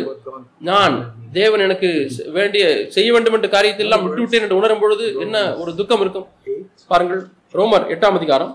நான் 0.70 0.94
தேவன் 1.38 1.64
எனக்கு 1.64 1.88
வேண்டிய 2.36 2.64
செய்ய 2.96 3.08
வேண்டும் 3.14 3.36
என்ற 3.38 3.48
காரியத்தை 3.56 3.84
எல்லாம் 3.86 4.04
விட்டுவிட்டேன் 4.04 4.44
என்று 4.46 4.58
உணரும் 4.60 4.82
பொழுது 4.82 5.06
என்ன 5.24 5.36
ஒரு 5.62 5.70
துக்கம் 5.80 6.02
இருக்கும்? 6.04 6.28
பாருங்கள் 6.92 7.22
ரோமர் 7.58 7.88
எட்டாம் 7.94 8.18
அதிகாரம். 8.20 8.52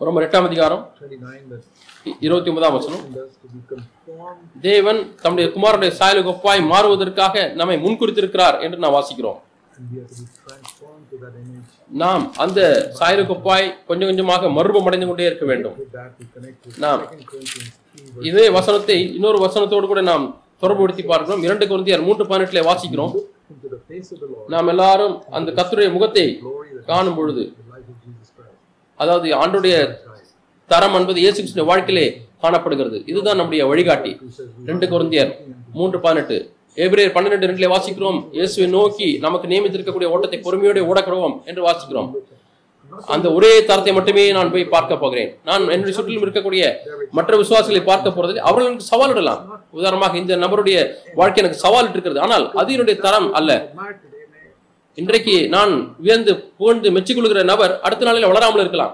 ரோமர் 0.00 0.24
எட்டாம் 0.24 0.46
அதிகாரம் 0.46 0.82
29 0.98 1.42
that 1.50 1.64
இ- 2.06 2.14
இருபத்தி 2.20 2.50
ஒன்பதாம் 2.50 2.74
வசனம் 2.76 3.02
தேவன் 4.62 5.00
தம்முடைய 5.22 5.46
குமாரனுடைய 5.52 5.92
சாயலுக்கு 5.98 6.32
ஒப்பாய் 6.32 6.62
மாறுவதற்காக 6.66 7.34
நம்மை 7.54 7.76
முன்குறித்திருக்கிறார் 7.78 8.56
என்று 8.60 8.78
நாம் 8.78 8.96
வாசிக்கிறோம். 8.96 9.38
நாம் 11.98 12.24
அந்த 12.36 12.60
சாயலுக்கு 12.98 13.34
ஒப்பாய் 13.34 13.68
கொஞ்சம் 13.86 14.08
கொஞ்சமாக 14.08 14.50
மறுபம் 14.50 14.86
அடைந்து 14.86 15.06
கொண்டே 15.06 15.26
இருக்க 15.26 15.46
வேண்டும் 15.46 15.76
With 15.76 15.92
that 15.94 16.12
we 16.14 16.26
connect 16.34 16.58
with 16.66 16.78
Now. 16.78 16.94
2 16.96 17.26
Corinthians 17.26 17.70
3 17.94 18.10
verse 18.10 18.26
இதே 18.30 18.46
வசனத்தை 18.50 18.98
இன்னொரு 19.14 19.40
வசனத்தோடு 19.40 19.86
கூட 19.86 20.02
நாம் 20.04 20.26
தொடர்புபடுத்தி 20.62 21.04
பார்க்கிறோம் 21.06 21.42
இரண்டு 21.42 21.66
குருந்தியர் 21.66 22.04
மூன்று 22.04 22.24
பதினெட்டுல 22.24 22.62
வாசிக்கிறோம். 22.66 23.14
நாம் 24.48 24.68
எல்லாரும் 24.68 25.14
அந்த 25.32 25.48
கர்த்தருடைய 25.52 25.90
முகத்தை 25.92 26.26
காணும் 26.86 27.16
பொழுது 27.16 27.42
அதாவது 29.02 29.28
ஆண்டுடைய 29.42 29.76
தரம் 30.72 30.96
என்பது 30.98 31.18
இயேசு 31.24 31.38
கிறிஸ்துவின் 31.38 31.70
வாழ்க்கையிலே 31.70 32.06
காணப்படுகிறது. 32.44 32.98
இதுதான் 33.10 33.38
நம்முடைய 33.40 33.62
வழிகாட்டி. 33.70 34.12
ரெண்டு 34.70 34.86
குருந்தியர் 34.92 35.32
மூன்று 35.78 35.98
பதினெட்டு. 36.04 36.36
ஏபிரேயர் 36.84 37.14
பன்னிரெண்டு 37.16 37.48
ரெண்டுல 37.48 37.66
வாசிக்கிறோம். 37.72 38.20
இயேசுவை 38.36 38.66
நோக்கி 38.76 39.08
நமக்கு 39.26 39.50
நியமித்திருக்கக்கூடிய 39.52 40.08
ஓட்டத்தை 40.14 40.38
பொறுமையோடு 40.46 40.80
ஓடக்கிறோம் 40.90 41.36
என்று 41.50 41.62
வாசிக்கிறோம். 41.68 42.08
அந்த 43.14 43.26
ஒரே 43.36 43.52
தரத்தை 43.68 43.92
மட்டுமே 43.96 44.24
நான் 44.36 44.50
போய் 44.54 44.64
பார்க்க 44.74 45.02
போகிறேன். 45.02 45.30
நான் 45.48 45.62
என்னுடைய 45.74 45.94
சுற்றிலும் 45.96 46.24
இருக்கக்கூடிய 46.26 46.64
மற்ற 47.18 47.32
விசுவாசிகளை 47.42 47.82
பார்க்க 47.90 48.16
போறது 48.16 48.38
அவர்கள் 48.48 48.68
எனக்கு 48.70 48.90
சவாலிடலாம் 48.92 49.40
உதாரணமாக 49.78 50.18
இந்த 50.22 50.36
நபருடைய 50.44 50.78
வாழ்க்கை 51.20 51.40
எனக்கு 51.42 51.62
சவால் 51.64 51.92
இருக்கிறது 51.94 52.20
ஆனால் 52.26 52.44
அது 52.62 52.74
என்னுடைய 52.76 52.98
தரம் 53.06 53.28
அல்ல. 53.40 53.52
இன்றைக்கு 55.02 55.32
நான் 55.54 55.72
வியந்து 56.04 56.32
புகழ்ந்து 56.58 56.88
மெச்சிக்கொள்கிற 56.96 57.40
நபர் 57.50 57.72
அடுத்த 57.86 58.06
நாளில் 58.06 58.28
வளராமல் 58.30 58.62
இருக்கலாம். 58.64 58.92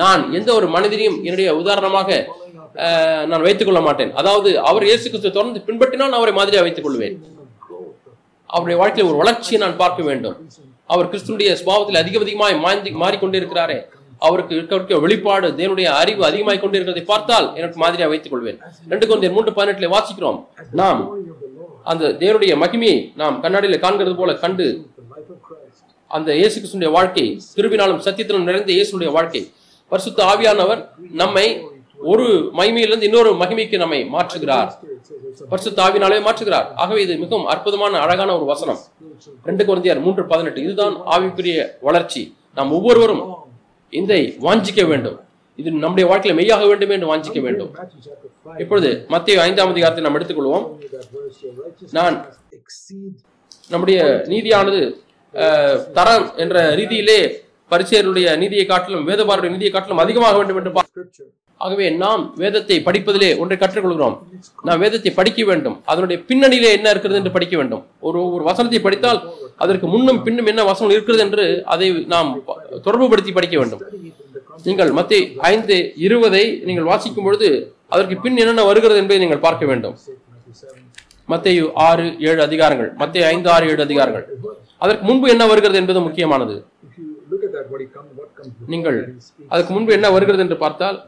நான் 0.00 0.22
எந்த 0.38 0.50
ஒரு 0.58 0.66
மனிதனையும் 0.74 1.18
என்னுடைய 1.26 1.48
உதாரணமாக 1.62 2.08
நான் 3.30 3.44
வைத்துக் 3.46 3.68
கொள்ள 3.68 3.80
மாட்டேன். 3.86 4.12
அதாவது 4.20 4.50
அவர் 4.70 4.86
இயேசு 4.88 5.04
கிறிஸ்துவை 5.06 5.32
தொடர்ந்து 5.34 5.60
பின்பற்றினால் 5.66 6.16
அவரை 6.18 6.32
மாதிரியாக 6.38 6.66
வைத்துக் 6.66 6.86
கொள்வேன். 6.86 7.16
அவருடைய 8.54 8.76
வாழ்க்கையில் 8.82 9.10
ஒரு 9.10 9.20
வளர்ச்சியை 9.22 9.58
நான் 9.64 9.80
பார்க்க 9.82 10.08
வேண்டும். 10.10 10.38
அவர் 10.94 11.10
கிறிஸ்துடைய 11.12 11.50
சுபாவத்தில் 11.60 12.02
அதிக 12.02 12.22
அதிகமாய் 12.26 12.56
மாந்தி 12.64 12.92
மாறிக்கொண்டே 13.02 13.38
இருக்கிறாரே 13.42 13.78
அவருக்கு 14.26 14.54
இருக்க 14.56 14.98
வெளிப்பாடு 15.04 15.48
தேவனுடைய 15.60 15.88
அறிவு 16.00 16.22
அதிகமாய் 16.30 16.62
கொண்டிருக்கிறதை 16.64 17.04
பார்த்தால் 17.12 17.48
எனக்கு 17.60 17.78
மாதிரியாக 17.82 18.12
வைத்துக் 18.12 18.34
கொள்வேன். 18.34 18.58
ரெண்டு 18.92 19.06
கொண்டு 19.10 19.32
மூன்று 19.36 19.56
பதினெட்டுல 19.58 19.92
வாசிக்கிறோம். 19.96 20.38
நாம் 20.80 21.00
அந்த 21.90 22.08
தேவனுடைய 22.22 22.54
மகிமையை 22.62 23.12
நாம் 23.16 23.42
கண்ணாடியில 23.42 23.76
காண்கிறது 23.84 24.16
போல 24.16 24.34
கண்டு 24.34 24.66
அந்த 26.06 26.30
இயேசு 26.34 26.56
கிறிஸ்துடைய 26.60 26.90
வாழ்க்கை 26.90 27.40
திருவினாலும் 27.56 28.02
சத்தியத்திலும் 28.06 28.48
நிறைந்த 28.48 28.72
இயேசுடைய 28.72 29.10
வாழ்க்கை. 29.12 29.42
பரிசுத்த 29.88 30.24
ஆவியானவர் 30.32 30.80
நம்மை 31.22 31.46
ஒரு 32.12 32.26
மகிமையிலிருந்து 32.58 33.02
இன்னொரு 33.02 33.30
மகிமைக்கு 33.32 33.76
நம்மை 33.76 33.98
மாற்றுகிறார். 34.14 34.70
பரிசுத்த 35.48 35.82
ஆவினாலே 35.82 36.18
மாற்றுகிறார். 36.26 36.68
ஆகவே 36.82 37.02
இது 37.02 37.16
மிகவும் 37.16 37.46
அற்புதமான 37.46 37.98
அழகான 37.98 38.36
ஒரு 38.36 38.44
வசனம். 38.44 38.80
ரெண்டு 39.44 39.64
குழந்தையார் 39.64 40.04
மூன்று 40.06 40.24
பதினெட்டு. 40.26 40.62
இதுதான் 40.62 40.96
ஆவிக்குரிய 41.14 41.66
வளர்ச்சி. 41.80 42.22
நாம் 42.54 42.72
ஒவ்வொருவரும் 42.72 43.24
இதை 43.90 44.36
வாஞ்சிக்க 44.40 44.86
வேண்டும். 44.86 45.20
இது 45.60 45.68
நம்முடைய 45.82 46.04
வாழ்க்கையில 46.10 46.34
மெய்யாக 46.38 46.66
வேண்டும் 46.70 46.92
என்று 46.96 47.10
வாஞ்சிக்க 47.10 47.40
வேண்டும். 47.46 47.70
Matthew 47.78 48.00
chapter 48.06 48.28
5, 48.52 48.62
இப்பொழுது 48.62 48.90
மத்திய 49.14 49.42
ஐந்தாம் 49.48 49.72
அதிகாரத்தை 49.74 50.04
நாம் 50.06 50.16
எடுத்துக்கொள்வோம். 50.18 50.64
நான் 51.98 52.16
நம்முடைய 53.74 53.98
நீதியானது 54.32 54.80
தரம் 55.98 56.26
என்ற 56.44 56.56
ரீதியிலே 56.80 57.20
பரிசேருடைய 57.72 58.26
நீதியை 58.40 58.64
காட்டிலும் 58.70 59.06
வேதபாருடைய 59.10 59.50
நீதியை 59.54 59.72
காட்டிலும் 59.74 60.02
அதிகமாக 60.04 60.36
வேண்டும் 60.40 60.58
என்று. 60.60 60.72
ஆகவே 61.64 61.86
நாம் 62.02 62.22
வேதத்தை 62.42 62.76
படிப்பதிலே 62.86 63.28
ஒன்றை 63.42 63.56
கற்றுக்கொள்கிறோம். 63.58 64.16
நாம் 64.68 64.80
வேதத்தை 64.84 65.10
படிக்க 65.18 65.40
வேண்டும். 65.50 65.76
அதனுடைய 65.92 66.18
பின்னணியிலே 66.28 66.70
என்ன 66.78 66.90
இருக்கிறது 66.94 67.20
என்று 67.20 67.34
படிக்க 67.36 67.54
வேண்டும். 67.60 67.82
ஒரு 68.08 68.20
ஒரு 68.36 68.42
வசனத்தை 68.48 68.80
படித்தால் 68.86 69.20
அதற்கு 69.64 69.86
முன்னும் 69.94 70.20
பின்னும் 70.26 70.50
என்ன 70.52 70.64
வசனம் 70.70 70.94
இருக்கிறது 70.96 71.22
என்று 71.26 71.44
அதை 71.74 71.88
நாம் 72.14 72.30
தொடர்புபடுத்தி 72.86 73.34
படிக்க 73.38 73.56
வேண்டும். 73.62 73.84
நீங்கள் 74.66 74.90
மத்திய 74.98 75.20
ஐந்து 75.52 75.76
இருபதை 76.06 76.44
நீங்கள் 76.68 76.88
வாசிக்கும் 76.90 77.26
பொழுது 77.26 77.48
அதற்கு 77.94 78.14
பின் 78.24 78.40
என்னென்ன 78.42 78.64
வருகிறது 78.70 79.00
என்பதை 79.02 79.18
நீங்கள் 79.22 79.44
பார்க்க 79.46 79.64
வேண்டும். 79.70 79.96
மத்திய 81.32 81.66
ஆறு 81.86 82.04
ஏழு 82.28 82.40
அதிகாரங்கள். 82.46 82.90
மத்திய 83.02 83.22
ஐந்து 83.32 83.48
ஆறு 83.54 83.64
ஏழு 83.72 83.82
அதிகாரங்கள். 83.86 84.24
அதற்கு 84.84 85.04
முன்பு 85.08 85.26
என்ன 85.34 85.44
வருகிறது 85.52 85.78
என்பது 85.82 86.00
முக்கியமானது. 86.06 86.56
நீங்கள் 88.72 88.98
அதற்கு 89.52 89.72
முன்பு 89.76 89.92
என்ன 89.98 90.06
வருகிறது 90.16 90.44
என்று 90.46 90.58
பார்த்தால் 90.64 90.98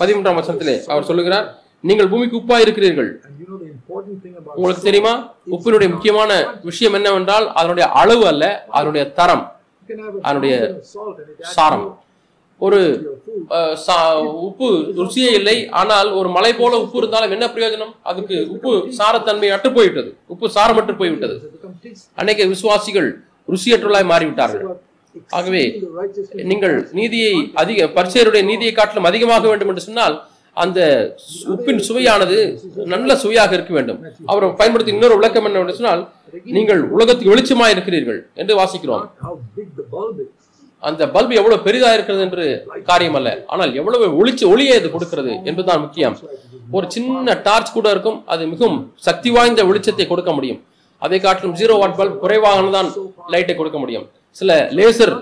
பதிமூன்றாம் 0.00 0.38
வசனத்திலே 0.40 0.76
அவர் 0.92 1.08
சொல்லுகிறார் 1.10 1.46
நீங்கள் 1.88 2.10
பூமிக்கு 2.10 2.38
உப்பா 2.40 2.56
இருக்கிறீர்கள். 2.64 3.10
உங்களுக்கு 4.56 4.82
தெரியுமா? 4.88 5.12
உப்பினுடைய 5.54 5.88
முக்கியமான 5.94 6.30
விஷயம் 6.68 6.96
என்னவென்றால் 6.98 7.46
அதனுடைய 7.60 7.86
அளவு 8.02 8.24
அல்ல 8.32 8.44
அதனுடைய 8.76 9.04
தரம். 9.18 9.44
அதனுடைய 10.26 10.54
சாரம். 11.56 11.86
ஒரு 12.66 12.80
உப்பு 14.48 14.68
ருசியே 14.98 15.30
இல்லை. 15.38 15.54
ஆனால் 15.80 16.08
ஒரு 16.18 16.28
மலை 16.36 16.52
போல 16.60 16.72
உப்பு 16.84 16.98
இருந்தாலும் 17.00 17.34
என்ன 17.36 17.46
பிரயோஜனம்? 17.54 17.92
அதுக்கு 18.10 18.36
உப்பு 18.54 18.72
சாரத்தன்மை 18.98 19.48
அற்று 19.56 19.70
போய்விட்டது 19.76 20.10
உப்பு 20.34 20.48
சாரமற்று 20.56 20.94
போய்விட்டது. 21.00 21.36
அநேக 22.22 22.46
விசுவாசிகள் 22.52 23.08
ருசியற்றுள்ளாய் 23.54 24.10
மாறிவிட்டார்கள். 24.12 24.66
ஆகவே 25.38 25.62
நீங்கள் 26.50 26.76
நீதியை 26.98 27.32
அதிக 27.62 27.88
பரிசேருடைய 27.96 28.42
நீதியை 28.50 28.74
காட்டிலும் 28.74 29.08
அதிகமாக 29.10 29.46
வேண்டும் 29.50 29.72
என்று 29.72 29.86
சொன்னால் 29.88 30.14
அந்த 30.54 30.80
உப்பின் 31.52 31.82
சுவையானது 31.88 32.38
நல்ல 32.92 33.16
சுவையாக 33.22 33.52
இருக்க 33.56 33.72
வேண்டும். 33.78 34.00
அவர் 34.32 34.44
பயன்படுத்தி 34.60 34.92
இன்னொரு 34.94 35.14
விளக்கம் 35.18 35.46
என்ன 35.48 35.72
சொன்னால் 35.78 36.02
நீங்கள் 36.56 36.82
உலகத்துக்கு 36.96 37.32
வெளிச்சமா 37.34 37.66
இருக்கிறீர்கள் 37.74 38.20
என்று 38.40 38.54
வாசிக்கிறோம். 38.60 39.04
அந்த 40.88 41.02
பல்பு 41.14 41.34
எவ்வளவு 41.40 41.64
பெரிதா 41.66 41.90
இருக்கிறது 41.96 42.22
என்று 42.26 42.44
காரியம் 42.90 43.16
அல்ல. 43.18 43.30
ஆனால் 43.52 43.72
எவ்வளவு 43.80 44.06
ஒளிச்சு 44.20 44.44
ஒளியை 44.52 44.76
அது 44.78 44.88
கொடுக்கிறது 44.94 45.32
என்பதுதான் 45.48 45.82
முக்கியம். 45.86 46.16
ஒரு 46.76 46.86
சின்ன 46.94 47.34
டார்ச் 47.46 47.74
கூட 47.76 47.90
இருக்கும் 47.94 48.18
அது 48.34 48.42
மிகவும் 48.52 48.80
சக்தி 49.08 49.30
வாய்ந்த 49.36 49.64
வெளிச்சத்தை 49.70 50.06
கொடுக்க 50.06 50.32
முடியும். 50.38 50.60
அதை 50.98 51.18
காட்டிலும் 51.20 51.56
ஜீரோ 51.60 51.76
வாட் 51.82 51.98
பல்ப் 52.00 52.18
குறைவாகதான் 52.24 52.90
லைட்டை 53.34 53.54
கொடுக்க 53.56 53.78
முடியும். 53.84 54.06
சில 54.40 54.52
லேசர் 54.78 55.14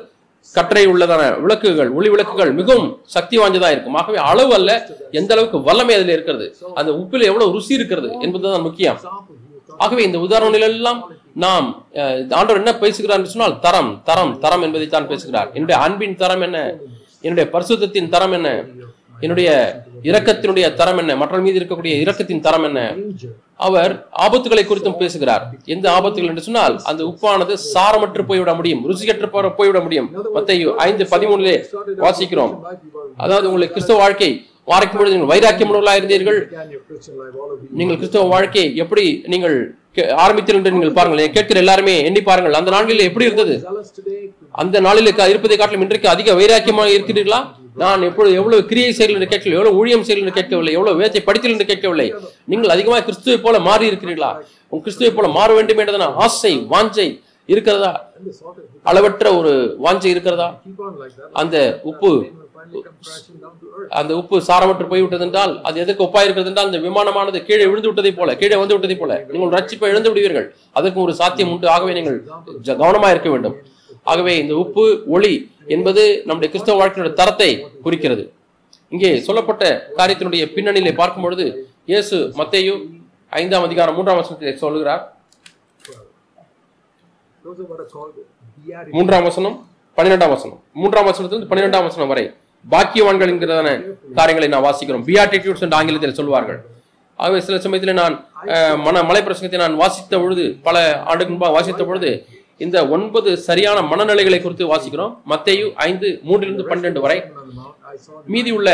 கற்றை 0.56 0.82
உள்ளதான 0.92 1.22
விளக்குகள் 1.44 1.90
ஒளி 1.98 2.08
விளக்குகள் 2.12 2.50
மிகவும் 2.60 2.88
சக்தி 3.14 3.36
வாய்ந்ததா 3.40 3.68
இருக்கும். 3.74 3.96
ஆகவே 4.00 4.18
அளவு 4.30 4.52
அல்ல 4.58 4.70
எந்த 5.20 5.30
அளவுக்கு 5.34 5.58
வல்லமை 5.68 5.94
அதில் 5.98 6.14
இருக்கிறது 6.16 6.46
அந்த 6.80 6.90
உப்பில் 7.00 7.28
எவ்வளவு 7.30 7.54
ருசி 7.56 7.72
இருக்கிறது 7.78 8.10
என்பதுதான் 8.26 8.66
முக்கியம். 8.68 8.98
ஆகவே 9.84 10.02
இந்த 10.08 10.18
உதாரணங்கள் 10.26 10.66
எல்லாம் 10.70 11.00
நாம் 11.44 11.66
ஆண்டவர் 12.38 12.60
என்ன 12.62 12.72
பேசுகிறார் 12.84 13.32
சொன்னால் 13.34 13.58
தரம் 13.66 13.92
தரம் 14.08 14.32
தரம் 14.44 14.64
என்பதை 14.66 14.86
தான் 14.94 15.10
பேசுகிறார். 15.12 15.50
என்னுடைய 15.56 15.76
அன்பின் 15.84 16.16
தரம் 16.22 16.42
என்ன? 16.46 16.58
என்னுடைய 17.26 17.46
பரிசுத்தத்தின் 17.54 18.12
தரம் 18.14 18.34
என்ன? 18.38 18.48
என்னுடைய 19.20 19.82
இரக்கத்தினுடைய 20.02 20.74
தரம் 20.74 20.98
என்ன? 20.98 21.16
மற்றவர்கள் 21.16 21.52
மீது 21.52 21.64
இருக்கக்கூடிய 21.64 22.08
இரக்கத்தின் 22.08 22.40
தரம் 22.40 22.62
என்ன? 22.62 22.94
அவர் 23.56 24.06
ஆபத்துகளை 24.20 24.62
குறித்தும் 24.64 24.96
பேசுகிறார். 24.96 25.50
எந்த 25.64 25.90
ஆபத்துகள் 25.90 26.26
என்று 26.26 26.42
சொன்னால் 26.42 26.80
அந்த 26.84 27.04
உப்பானது 27.04 27.56
சாரமற்று 27.74 28.26
போய்விட 28.26 28.54
முடியும் 28.54 28.90
ருசிகற்று 28.90 29.54
போய்விட 29.54 29.82
முடியும். 29.82 30.10
மத்தேயு 30.34 30.74
ஐந்து 30.74 31.04
பதிமூணுலே 31.04 31.64
வாசிக்கிறோம். 31.96 32.60
அதாவது 33.16 33.46
உங்களுக்கு 33.46 33.72
கிறிஸ்தவ 33.72 33.98
வாழ்க்கை 33.98 34.44
வாரைக்கும் 34.66 34.98
பொழுது 34.98 35.16
நீங்கள் 35.16 35.40
வைராக்கியம் 35.40 35.74
உள்ளவர்களா 35.74 36.00
இருந்தீர்கள். 36.02 36.52
நீங்கள் 37.70 37.96
கிறிஸ்தவ 37.96 38.24
வாழ்க்கை 38.24 38.76
எப்படி 38.76 39.22
நீங்கள் 39.26 39.74
கே- 39.94 39.98
ஆரம்பித்தீர்கள் 39.98 40.54
என்று 40.54 40.70
நீங்கள் 40.70 40.92
பாருங்கள் 40.92 41.30
கேட்கிற 41.30 41.58
எல்லாருமே 41.58 42.04
எண்ணி 42.04 42.22
பாருங்கள். 42.22 42.52
அந்த 42.52 42.70
நாளில் 42.70 42.98
எப்படி 42.98 43.24
இருந்தது? 43.24 43.66
அந்த 44.50 44.80
நாளில் 44.80 45.06
இருப்பதை 45.06 45.56
காட்டிலும் 45.56 45.82
இன்றைக்கு 45.82 46.08
அதிக 46.08 46.32
வைராக்கியமாக 46.32 46.88
இருக்கிறீர்களா? 46.88 47.59
நான் 47.82 48.06
எப்பொழுது 48.08 48.34
எவ்வளவு 48.40 48.66
கிரியை 48.70 48.92
செயல் 48.98 49.16
என்று 49.16 49.28
கேட்கவில்லை 49.32 49.58
எவ்வளவு 49.58 49.78
ஊழியம் 49.80 50.04
செயல் 50.06 50.20
என்று 50.22 50.36
கேட்கவில்லை 50.38 50.72
எவ்வளவு 50.76 51.00
வேதத்தை 51.00 51.22
படித்தல் 51.28 51.54
என்று 51.54 51.68
கேட்கவில்லை. 51.70 52.08
நீங்கள் 52.52 52.74
அதிகமாக 52.74 53.04
கிறிஸ்துவை 53.08 53.38
போல 53.44 53.58
மாறி 53.68 53.90
இருக்கிறீர்களா? 53.90 54.30
உன் 54.72 54.82
கிறிஸ்துவை 54.84 55.12
போல 55.16 55.28
மாற 55.38 55.48
வேண்டும் 55.58 55.80
என்றதான 55.84 56.10
ஆசை 56.26 56.52
வாஞ்சை 56.74 57.08
இருக்கிறதா? 57.52 57.92
அளவற்ற 58.90 59.26
ஒரு 59.38 59.52
வாஞ்சை 59.86 60.10
இருக்கிறதா? 60.14 60.50
அந்த 61.42 61.56
உப்பு 61.92 62.12
அந்த 63.98 64.12
உப்பு 64.20 64.36
சாரமற்று 64.48 64.84
போய்விட்டது 64.90 65.24
என்றால் 65.26 65.52
அது 65.68 65.76
எதற்கு 65.82 66.04
ஒப்பாய் 66.06 66.26
இருக்கிறது 66.26 66.50
என்றால் 66.50 66.68
அந்த 66.70 66.80
விமானமானது 66.86 67.38
கீழே 67.46 67.66
விழுந்து 67.70 67.88
விட்டதை 67.90 68.12
போல 68.18 68.34
கீழே 68.40 68.56
வந்து 68.62 68.74
விட்டதை 68.76 68.96
போல. 69.00 69.12
நீங்கள் 69.32 69.54
ரட்சிப்பை 69.56 69.88
இழந்து 69.92 70.10
விடுவீர்கள் 70.10 70.46
அதற்கு 70.78 70.98
ஒரு 71.04 71.12
சாத்தியம் 71.20 71.52
உண்டு. 71.54 71.68
ஆகவே 71.74 71.92
நீங்கள் 71.98 72.18
கவனமாக 72.26 72.78
கவனமா 72.82 73.10
இருக்க 73.14 73.30
வேண்டும். 73.34 73.56
ஆகவே 74.06 74.32
இந்த 74.38 74.54
உப்பு 74.56 74.84
ஒளி 75.08 75.32
என்பது 75.68 76.02
நம்முடைய 76.26 76.48
கிறிஸ்தவ 76.52 76.78
வாழ்க்கையினுடைய 76.78 77.14
தரத்தை 77.14 77.50
குறிக்கிறது. 77.82 78.22
இங்கே 78.92 79.10
சொல்லப்பட்ட 79.20 79.64
காரியத்தினுடைய 79.98 80.44
பின்னணியிலே 80.54 80.92
பார்க்கும் 80.94 81.22
பொழுது 81.22 81.44
இயேசு 81.86 82.16
மத்தையும் 82.38 82.80
ஐந்தாம் 83.32 83.66
அதிகாரம் 83.66 83.96
மூன்றாம் 83.96 84.20
வசனத்தை 84.20 84.54
சொல்லுகிறார். 84.62 85.02
மூன்றாம் 88.94 89.26
வசனம் 89.28 89.56
பன்னிரெண்டாம் 89.98 90.32
வசனம். 90.34 90.58
மூன்றாம் 90.74 91.08
வசனத்திலிருந்து 91.08 91.50
பன்னிரெண்டாம் 91.50 91.86
வசனம் 91.88 92.10
வரை 92.12 92.24
பாக்கியவான்கள் 92.64 93.30
என்கிறதான 93.32 93.68
காரியங்களை 94.16 94.48
நான் 94.48 94.66
வாசிக்கிறோம். 94.66 95.04
பியாட்டிடியூட்ஸ் 95.08 95.64
என்று 95.66 95.78
ஆங்கிலத்தில் 95.78 96.18
சொல்வார்கள். 96.18 96.58
ஆகவே 97.18 97.38
சில 97.40 97.56
சமயத்தில் 97.60 97.98
நான் 98.00 98.14
அஹ், 98.52 98.76
மன 98.84 99.02
மலை 99.02 99.20
பிரசங்கத்தை 99.22 99.58
நான் 99.58 99.74
வாசித்த 99.76 100.14
பொழுது 100.20 100.44
பல 100.62 100.76
ஆண்டுக்கு 101.08 101.32
முன்பாக 101.32 101.54
வாசித்த 101.56 101.82
பொழுது 101.84 102.10
இந்த 102.60 102.88
ஒன்பது 102.88 103.36
சரியான 103.38 103.78
மனநிலைகளை 103.90 104.42
குறித்து 104.42 104.74
வாசிக்கிறோம். 104.74 105.16
மத்தையு 105.28 105.72
ஐந்து 105.86 106.20
மூன்றிலிருந்து 106.28 106.62
பன்னிரண்டு 106.62 107.00
வரை. 107.00 107.18
மீதி 108.26 108.50
உள்ள 108.50 108.68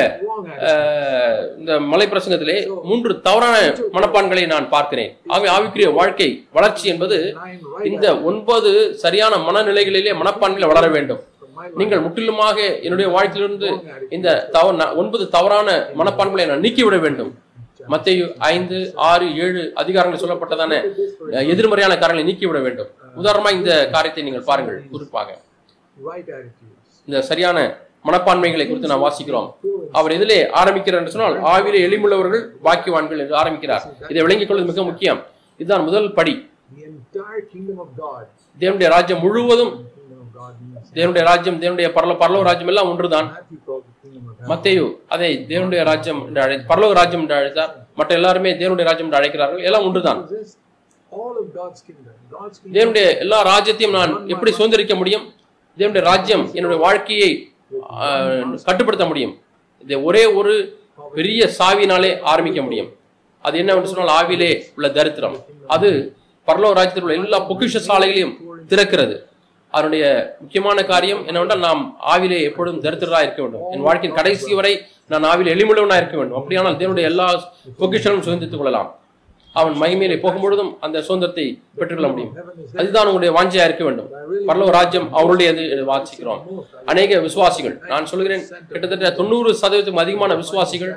அஹ், 0.60 1.58
இந்த 1.58 1.80
மலை 1.80 2.06
பிரசங்கத்திலே 2.06 2.56
மூன்று 2.82 3.20
தவறான 3.20 3.56
மனப்பான்களை 3.92 4.46
நான் 4.46 4.68
பார்க்கிறேன். 4.68 5.12
ஆகவே 5.26 5.48
ஆவிக்குரிய 5.56 5.94
வாழ்க்கை 5.94 6.28
வளர்ச்சி 6.52 6.88
என்பது 6.88 7.18
இந்த 7.84 8.20
ஒன்பது 8.22 8.72
சரியான 8.94 9.36
மனநிலைகளிலே 9.46 10.12
மனப்பான்மையில் 10.22 10.70
வளர 10.72 10.86
வேண்டும். 10.88 11.22
நீங்கள் 11.74 12.00
முற்றிலுமாக 12.00 12.58
என்னுடைய 12.82 13.10
வாழ்க்கையிலிருந்து 13.10 13.68
இந்த 14.10 14.48
தவ 14.52 14.66
ஒன்பது 14.94 15.28
தவறான 15.28 15.68
மனப்பான்மைகளை 15.98 16.46
நான் 16.46 16.60
நீக்கிவிட 16.60 16.96
வேண்டும். 16.98 17.32
மத்திய 17.88 18.22
ஐந்து 18.46 18.78
ஆறு 19.10 19.36
ஏழு 19.36 19.72
அதிகாரங்கள் 19.76 20.22
சொல்லப்பட்டதான 20.22 20.72
எதிர்மறையான 21.46 21.94
காரங்களை 21.94 22.24
நீக்கிவிட 22.24 22.58
வேண்டும். 22.58 22.90
உதாரணமா 23.22 23.50
இந்த 23.58 23.72
காரியத்தை 23.94 24.22
நீங்கள் 24.26 24.46
பாருங்கள் 24.50 24.78
குறிப்பாக. 24.94 25.28
இந்த 27.08 27.18
சரியான 27.30 27.58
மனப்பான்மைகளை 28.08 28.64
குறித்து 28.68 28.90
நாம் 28.92 29.04
வாசிக்கிறோம். 29.06 29.48
அவர் 29.98 30.14
எதிலே 30.16 30.38
ஆரம்பிக்கிறார் 30.60 31.00
என்று 31.02 31.14
சொன்னால் 31.14 31.36
ஆவிலே 31.52 31.78
எளிமுள்ளவர்கள் 31.86 32.44
பாக்கியவான்கள் 32.66 33.22
என்று 33.24 33.36
ஆரம்பிக்கிறார். 33.42 33.84
இதை 34.12 34.20
விளங்கிக் 34.26 34.48
கொள்வது 34.50 34.70
மிக 34.72 34.84
முக்கியம். 34.90 35.20
இதுதான் 35.60 35.86
முதல் 35.88 36.08
படி. 36.18 36.34
தேவனுடைய 38.62 38.88
ராஜ்யம் 38.96 39.22
முழுவதும் 39.24 39.72
தேவனுடைய 40.96 41.22
ராஜ்யம் 41.30 41.58
தேவனுடைய 41.62 41.88
பரலோ 41.96 42.14
பரலவ 42.22 42.44
ராஜ்யம் 42.48 42.70
எல்லாம் 42.72 42.90
ஒன்றுதான். 42.92 43.28
Matthew 43.32 44.48
மத்தேயு 44.50 44.86
அதை 45.14 45.30
தேவனுடைய 45.50 45.80
ராஜ்யம் 45.90 46.20
என்று 46.26 46.40
அழை 46.44 46.56
பரலவ 46.70 46.94
ராஜ்யம் 46.98 47.22
என்று 47.24 47.36
அழைத்தார். 47.38 47.72
மற்ற 47.98 48.10
எல்லாருமே 48.18 48.50
தேவனுடைய 48.60 48.86
ராஜ்யம் 48.88 49.08
என்று 49.08 49.20
அழைக்கிறார்கள். 49.20 49.62
எல்லாம் 49.68 49.86
ஒன்றுதான். 49.88 50.20
தேவனுடைய 52.72 53.18
எல்லா 53.18 53.38
ராஜ்யத்தையும் 53.52 53.90
நான் 53.90 54.28
எப்படி 54.28 54.52
சுதந்திரிக்க 54.52 54.94
முடியும்? 54.96 55.32
தேவனுடைய 55.78 56.00
ராஜ்யம் 56.00 56.54
என்னுடைய 56.54 56.82
வாழ்க்கையை 56.82 57.50
கட்டுப்படுத்த 58.64 59.06
முடியும். 59.06 59.38
இதை 59.82 59.96
ஒரே 59.96 60.24
ஒரு 60.26 60.78
பெரிய 61.14 61.50
சாவினாலே 61.58 62.20
ஆரம்பிக்க 62.20 62.62
முடியும். 62.62 62.90
அது 63.42 63.58
என்னவென்று 63.58 63.88
சொன்னால் 63.88 64.26
ஆவிலே 64.26 64.62
உள்ள 64.76 64.88
தரித்திரம். 64.88 65.36
அது 65.66 66.16
பரலோக 66.46 66.72
ராஜ்யத்தில் 66.72 67.02
உள்ள 67.02 67.14
எல்லா 67.14 67.50
பொக்கிஷ 67.50 67.80
சாலைகளையும் 67.88 68.36
திறக்கிறது. 68.68 69.16
அதனுடைய 69.70 70.36
முக்கியமான 70.40 70.84
காரியம் 70.84 71.26
என்னவென்றால் 71.26 71.58
நாம் 71.58 71.98
ஆவிலே 72.06 72.42
எப்பொழுதும் 72.42 72.82
தரித்திரராக 72.82 73.22
இருக்க 73.22 73.42
வேண்டும். 73.42 73.70
என் 73.72 73.80
வாழ்க்கையின் 73.80 74.16
கடைசி 74.16 74.54
வரை 74.54 74.86
நான் 75.08 75.24
ஆவிலே 75.24 75.54
எளிமுள்ளவனாக 75.56 75.96
இருக்க 75.96 76.16
வேண்டும். 76.16 76.38
அப்படியானால் 76.38 76.76
தேவனுடைய 76.76 77.02
எல்லா 77.02 77.52
பொக்கிஷங்களும் 77.80 78.26
சுதந்தித்துக் 78.26 78.60
கொள்ளலாம். 78.60 78.98
அவன் 79.60 79.76
மகிமையிலே 79.82 80.16
போகும்பொழுதும் 80.22 80.70
அந்த 80.86 81.02
சுதந்திரத்தை 81.06 81.44
பெற்றுக்கொள்ள 81.78 82.08
முடியும். 82.12 82.32
அதுதான் 82.80 83.08
உங்களுடைய 83.10 83.30
வாஞ்சியா 83.36 83.64
இருக்க 83.68 83.84
வேண்டும். 83.88 84.08
பரலோ 84.48 84.66
ராஜ்யம் 84.76 85.08
அவருடைய 85.18 85.50
வாசிக்கிறோம். 85.90 86.40
அநேக 86.92 87.20
விசுவாசிகள் 87.26 87.76
நான் 87.92 88.10
சொல்கிறேன் 88.12 88.42
கிட்டத்தட்ட 88.72 89.12
தொண்ணூறு 89.20 89.52
சதவீதத்துக்கும் 89.62 90.04
அதிகமான 90.04 90.34
விசுவாசிகள் 90.42 90.92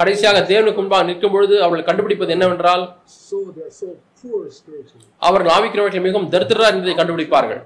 கடைசியாக 0.00 0.40
தேவனுக்கு 0.52 0.80
முன்பாக 0.82 1.08
நிற்கும் 1.10 1.34
பொழுது 1.36 1.56
அவர்கள் 1.66 1.88
கண்டுபிடிப்பது 1.90 2.34
என்னவென்றால் 2.36 2.84
அவர்கள் 5.28 5.54
ஆவிக்கிற 5.56 6.00
மிகவும் 6.06 6.30
தரித்திரா 6.34 6.68
என்பதை 6.74 6.96
கண்டுபிடிப்பார்கள். 7.00 7.60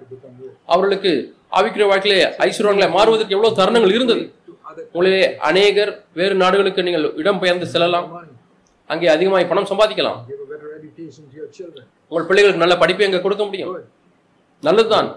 அவர்களுக்கு 0.75 1.13
ஆவிக்கிற 1.59 1.85
வாழ்க்கையிலே 1.93 2.27
ஐஸ்வர்யங்களை 2.47 2.89
மாறுவதற்கு 2.97 3.37
எவ்வளவு 3.37 3.59
தருணங்கள் 3.61 3.97
இருந்தது. 3.97 4.25
உங்களிலே 4.95 5.23
அநேகர் 5.49 5.93
வேறு 6.19 6.35
நாடுகளுக்கு 6.43 6.85
நீங்கள் 6.89 7.07
இடம் 7.23 7.41
பெயர்ந்து 7.43 7.67
செல்லலாம். 7.73 8.07
அங்கே 8.93 9.09
அதிகமாய் 9.15 9.51
பணம் 9.51 9.71
சம்பாதிக்கலாம். 9.71 10.19
உங்கள் 12.11 12.29
பிள்ளைகளுக்கு 12.29 12.65
நல்ல 12.65 12.77
படிப்பை 12.83 13.07
அங்கே 13.09 13.23
கொடுக்க 13.27 13.45
முடியும். 13.49 13.73
நல்லதுதான். 14.69 15.09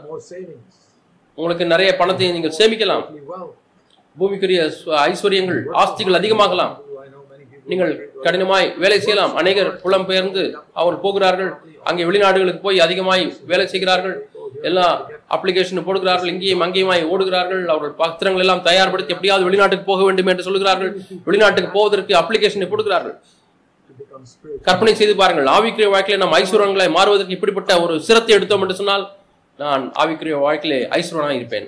உங்களுக்கு 1.38 1.66
நிறைய 1.74 1.92
பணத்தை 2.02 2.32
நீங்கள் 2.38 2.58
சேமிக்கலாம். 2.60 3.06
பூமிக்குரிய 4.18 4.62
ஐஸ்வர்யங்கள் 5.10 5.62
ஆஸ்திகள் 5.84 6.20
அதிகமாகலாம். 6.22 6.74
நீங்கள் 7.72 7.92
கடினமாய் 8.26 8.68
வேலை 8.84 8.98
செய்யலாம் 9.04 9.34
அநேகர் 9.42 9.70
புலம்பெயர்ந்து 9.84 10.42
அவர்கள் 10.80 11.04
போகிறார்கள் 11.06 11.52
அங்கே 11.90 12.04
வெளிநாடுகளுக்கு 12.08 12.62
போய் 12.66 12.84
அதிகமாய் 12.86 13.24
வேலை 13.52 13.66
செய்கிறார்கள் 13.74 14.16
எல்லா 14.70 14.86
அப்ளிகேஷன் 15.36 15.86
போடுகிறார்கள் 15.88 16.32
இங்கேயும் 16.34 16.64
அங்கேயுமாய் 16.66 17.04
ஓடுகிறார்கள் 17.14 17.64
அவர்கள் 17.74 17.94
பத்திரங்கள் 18.02 18.44
எல்லாம் 18.46 18.64
தயார்படுத்தி 18.68 19.14
எப்படியாவது 19.16 19.48
வெளிநாட்டுக்கு 19.48 19.90
போக 19.92 20.04
வேண்டும் 20.08 20.30
என்று 20.34 20.48
சொல்கிறார்கள் 20.48 20.92
வெளிநாட்டுக்கு 21.28 21.72
போவதற்கு 21.78 22.16
அப்ளிகேஷனை 22.22 22.68
போடுகிறார்கள். 22.70 23.16
கற்பனை 24.68 24.94
செய்து 25.00 25.14
பாருங்கள். 25.22 25.48
ஆவிக்குரிய 25.56 25.90
வாழ்க்கையில 25.94 26.22
நாம் 26.24 26.36
ஐஸ்வரங்களை 26.40 26.88
மாறுவதற்கு 26.98 27.36
இப்படிப்பட்ட 27.38 27.72
ஒரு 27.86 27.94
சிரத்தை 28.08 28.34
எடுத்தோம் 28.38 28.64
என்று 28.66 28.80
சொன்னால் 28.82 29.06
நான் 29.60 29.84
ஆவிக்குரிய 30.02 30.36
வாழ்க்கையிலே 30.46 30.80
ஐஸ்வரனாக 31.00 31.36
இருப்பேன். 31.40 31.68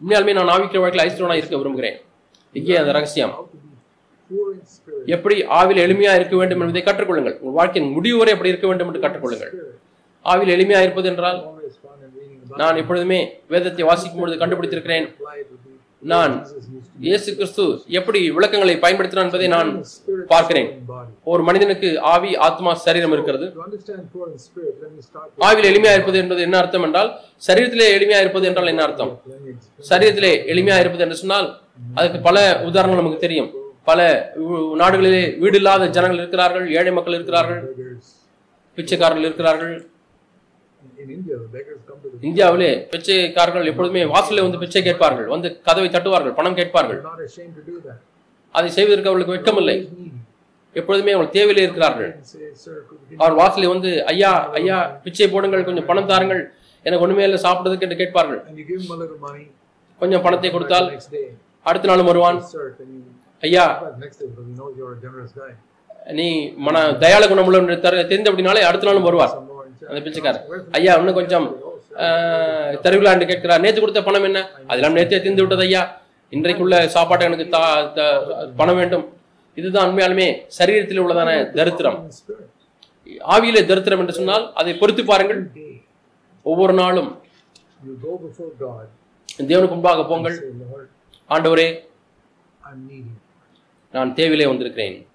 உண்மையாலுமே 0.00 0.32
நான் 0.38 0.52
ஆவிக்குரிய 0.54 0.82
வாழ்க்கையில் 0.84 1.06
ஐஸ்வரனாக 1.08 1.40
இருக்க 1.42 1.56
விரும்புகிறேன். 1.62 1.98
இங்கே 2.54 2.76
அந்த 2.82 2.92
ரகசியம். 2.98 3.34
எப்படி 5.14 5.36
ஆவில் 5.58 5.82
எளிமையா 5.86 6.12
இருக்க 6.18 6.34
வேண்டும் 6.40 6.62
என்பதை 6.64 6.82
கற்றுக்கொள்ளுங்கள். 6.88 7.36
உங்கள் 7.42 7.58
வாழ்க்கையின் 7.60 7.92
முடிவு 7.96 8.18
வரை 8.20 8.32
எப்படி 8.34 8.52
இருக்க 8.52 8.66
வேண்டும் 8.70 8.88
என்று 8.90 9.04
கற்றுக்கொள்ளுங்கள். 9.04 9.52
ஆவில் 10.24 10.54
எளிமையா 10.56 10.80
இருப்பது 10.86 11.08
என்றால் 11.12 11.40
நான் 12.60 12.78
எப்பொழுதுமே 12.80 13.18
வேதத்தை 13.52 13.84
வாசிக்கும் 13.90 14.22
பொழுது 14.22 14.40
கண்டுபிடித்திருக்கிறேன். 14.42 15.06
நான் 16.10 16.32
இயேசு 17.06 17.28
கிறிஸ்து 17.36 17.64
எப்படி 17.98 18.20
விளக்கங்களை 18.36 18.74
பயன்படுத்தினான் 18.84 19.26
என்பதை 19.28 19.48
நான் 19.54 19.68
பார்க்கிறேன். 20.32 20.68
ஒரு 21.32 21.42
மனிதனுக்கு 21.48 21.88
ஆவி 22.12 22.30
ஆத்மா 22.46 22.70
சரீரம் 22.86 23.14
இருக்கிறது. 23.16 23.46
ஆவியில் 25.48 25.68
எளிமையா 25.70 25.92
இருப்பது 25.96 26.18
என்பது 26.22 26.40
என்ன 26.46 26.58
அர்த்தம் 26.62 26.86
என்றால் 26.88 27.10
சரீரத்திலே 27.48 27.86
எளிமையா 27.96 28.20
இருப்பது 28.24 28.48
என்றால் 28.50 28.72
என்ன 28.72 28.84
அர்த்தம்? 28.86 29.12
சரீரத்திலே 29.90 30.32
எளிமையா 30.54 30.78
இருப்பது 30.84 31.04
என்று 31.06 31.20
சொன்னால் 31.22 31.48
அதுக்கு 32.00 32.20
பல 32.28 32.38
உதாரணங்கள் 32.70 33.02
நமக்கு 33.02 33.24
தெரியும். 33.26 33.50
பல 33.90 34.00
நாடுகளிலே 34.82 35.22
வீடு 35.44 35.58
இல்லாத 35.60 35.86
ஜனங்கள் 35.96 36.20
இருக்கிறார்கள் 36.22 36.66
ஏழை 36.78 36.92
மக்கள் 36.98 37.18
இருக்கிறார்கள் 37.18 37.62
பிச்சைக்காரர்கள் 38.78 39.26
இருக்கிறார்கள் 39.28 39.72
இந்தியாவிலே 42.28 42.70
பிச்சைக்காரர்கள் 42.92 43.68
எப்பொழுதுமே 43.70 44.02
வாசலில் 44.14 44.44
வந்து 44.46 44.60
பிச்சை 44.62 44.82
கேட்பார்கள் 44.88 45.28
வந்து 45.34 45.48
கதவை 45.68 45.88
தட்டுவார்கள் 45.88 46.34
பணம் 46.40 46.58
கேட்பார்கள். 46.60 47.00
அதை 48.58 48.70
செய்வதற்கு 48.78 49.10
அவர்களுக்கு 49.10 49.36
வெட்கமில்லை. 49.36 49.76
எப்பொழுதுமே 50.80 51.12
அவர்கள் 51.12 51.34
தேவையிலே 51.36 51.64
இருக்கிறார்கள். 51.66 52.10
அவர் 53.22 53.38
வாசலில் 53.40 53.72
வந்து 53.74 53.90
ஐயா 54.12 54.32
ஐயா 54.60 54.78
பிச்சை 55.04 55.28
போடுங்கள் 55.28 55.64
கொஞ்சம் 55.64 55.88
பணம் 55.90 56.10
தாருங்கள் 56.12 56.42
எனக்கு 56.86 57.04
ஒண்ணுமே 57.06 57.24
இல்லை 57.28 57.40
சாப்பிடுறதுக்கு 57.42 57.86
என்று 57.86 58.00
கேட்பார்கள். 58.02 58.40
கொஞ்சம் 60.00 60.24
பணத்தை 60.26 60.50
கொடுத்தால் 60.50 60.88
அடுத்த 61.70 61.88
நாளும் 61.88 62.10
வருவான். 62.10 62.38
ஐயா. 63.48 63.66
நீ 66.20 66.28
மன 66.66 66.76
தயாள 67.02 67.22
குணமுள்ள 67.28 67.58
தெரிந்த 68.12 68.30
அப்படினாலே 68.30 68.62
அடுத்த 68.68 68.86
நாளும் 68.88 69.06
வருவார். 69.08 69.34
அந்த 69.88 70.00
பிச்சைக்காரர் 70.00 70.70
ஐயா 70.70 70.94
இன்னும் 70.94 71.14
கொஞ்சம் 71.14 71.56
தெருவிழாண்டு 72.82 73.12
என்று 73.12 73.26
கேட்கிறார். 73.26 73.60
நேற்று 73.60 73.80
கொடுத்த 73.80 74.02
பணம் 74.02 74.22
என்ன? 74.22 74.50
அதெல்லாம் 74.66 74.96
நேற்றே 74.96 75.06
தீர்ந்து 75.06 75.34
விட்டது 75.34 75.62
ஐயா. 75.62 76.00
இன்றைக்குள்ள 76.30 76.86
சாப்பாட்டை 76.86 77.26
எனக்கு 77.26 77.48
தா 77.48 77.82
த- 77.82 78.46
பணம் 78.56 78.76
வேண்டும். 78.76 79.16
இதுதான் 79.54 79.90
உண்மையாலுமே 79.90 80.42
சரீரத்தில் 80.58 81.00
உள்ளதான 81.00 81.50
தரித்திரம். 81.50 82.12
ஆவியிலே 83.28 83.64
தரித்திரம் 83.64 83.98
என்று 83.98 84.12
சொன்னால் 84.12 84.52
அதை 84.52 84.74
பொறுத்து 84.74 85.04
பாருங்கள். 85.04 85.50
ஒவ்வொரு 86.42 86.72
நாளும் 86.72 87.20
தேவனுக்கு 89.38 89.68
முன்பாக 89.68 90.04
போங்கள். 90.04 90.52
ஆண்டவரே 91.28 91.88
நான் 93.92 94.14
தேவையிலே 94.14 94.46
வந்திருக்கிறேன். 94.46 95.06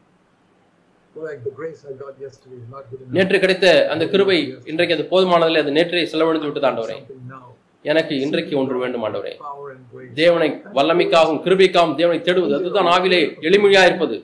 நேற்று 3.18 3.40
கிடைத்த 3.40 3.68
அந்த 3.94 4.08
கிருபை 4.08 4.38
இன்றைக்கு 4.72 4.96
அது 4.96 5.06
போதுமானதில்லை. 5.12 5.62
அது 5.64 5.72
நேற்றே 5.78 6.04
ஆண்டவரே. 6.70 6.98
Something 6.98 7.22
now. 7.34 7.44
எனக்கு 7.92 8.14
இன்றைக்கு 8.20 8.54
ஒன்று 8.58 8.78
வேண்டும் 8.80 9.04
ஆண்டவரே. 9.08 9.34
தேவனை 10.22 10.50
வல்லமைக்காகவும் 10.78 11.42
கிருபைக்காகவும் 11.46 12.00
தேவனை 12.02 12.20
தேடுவது 12.28 12.56
அதுதான் 12.60 12.90
ஆவிலே 12.96 13.22
எளிமையா 13.50 13.84
இருப்பது. 13.90 14.18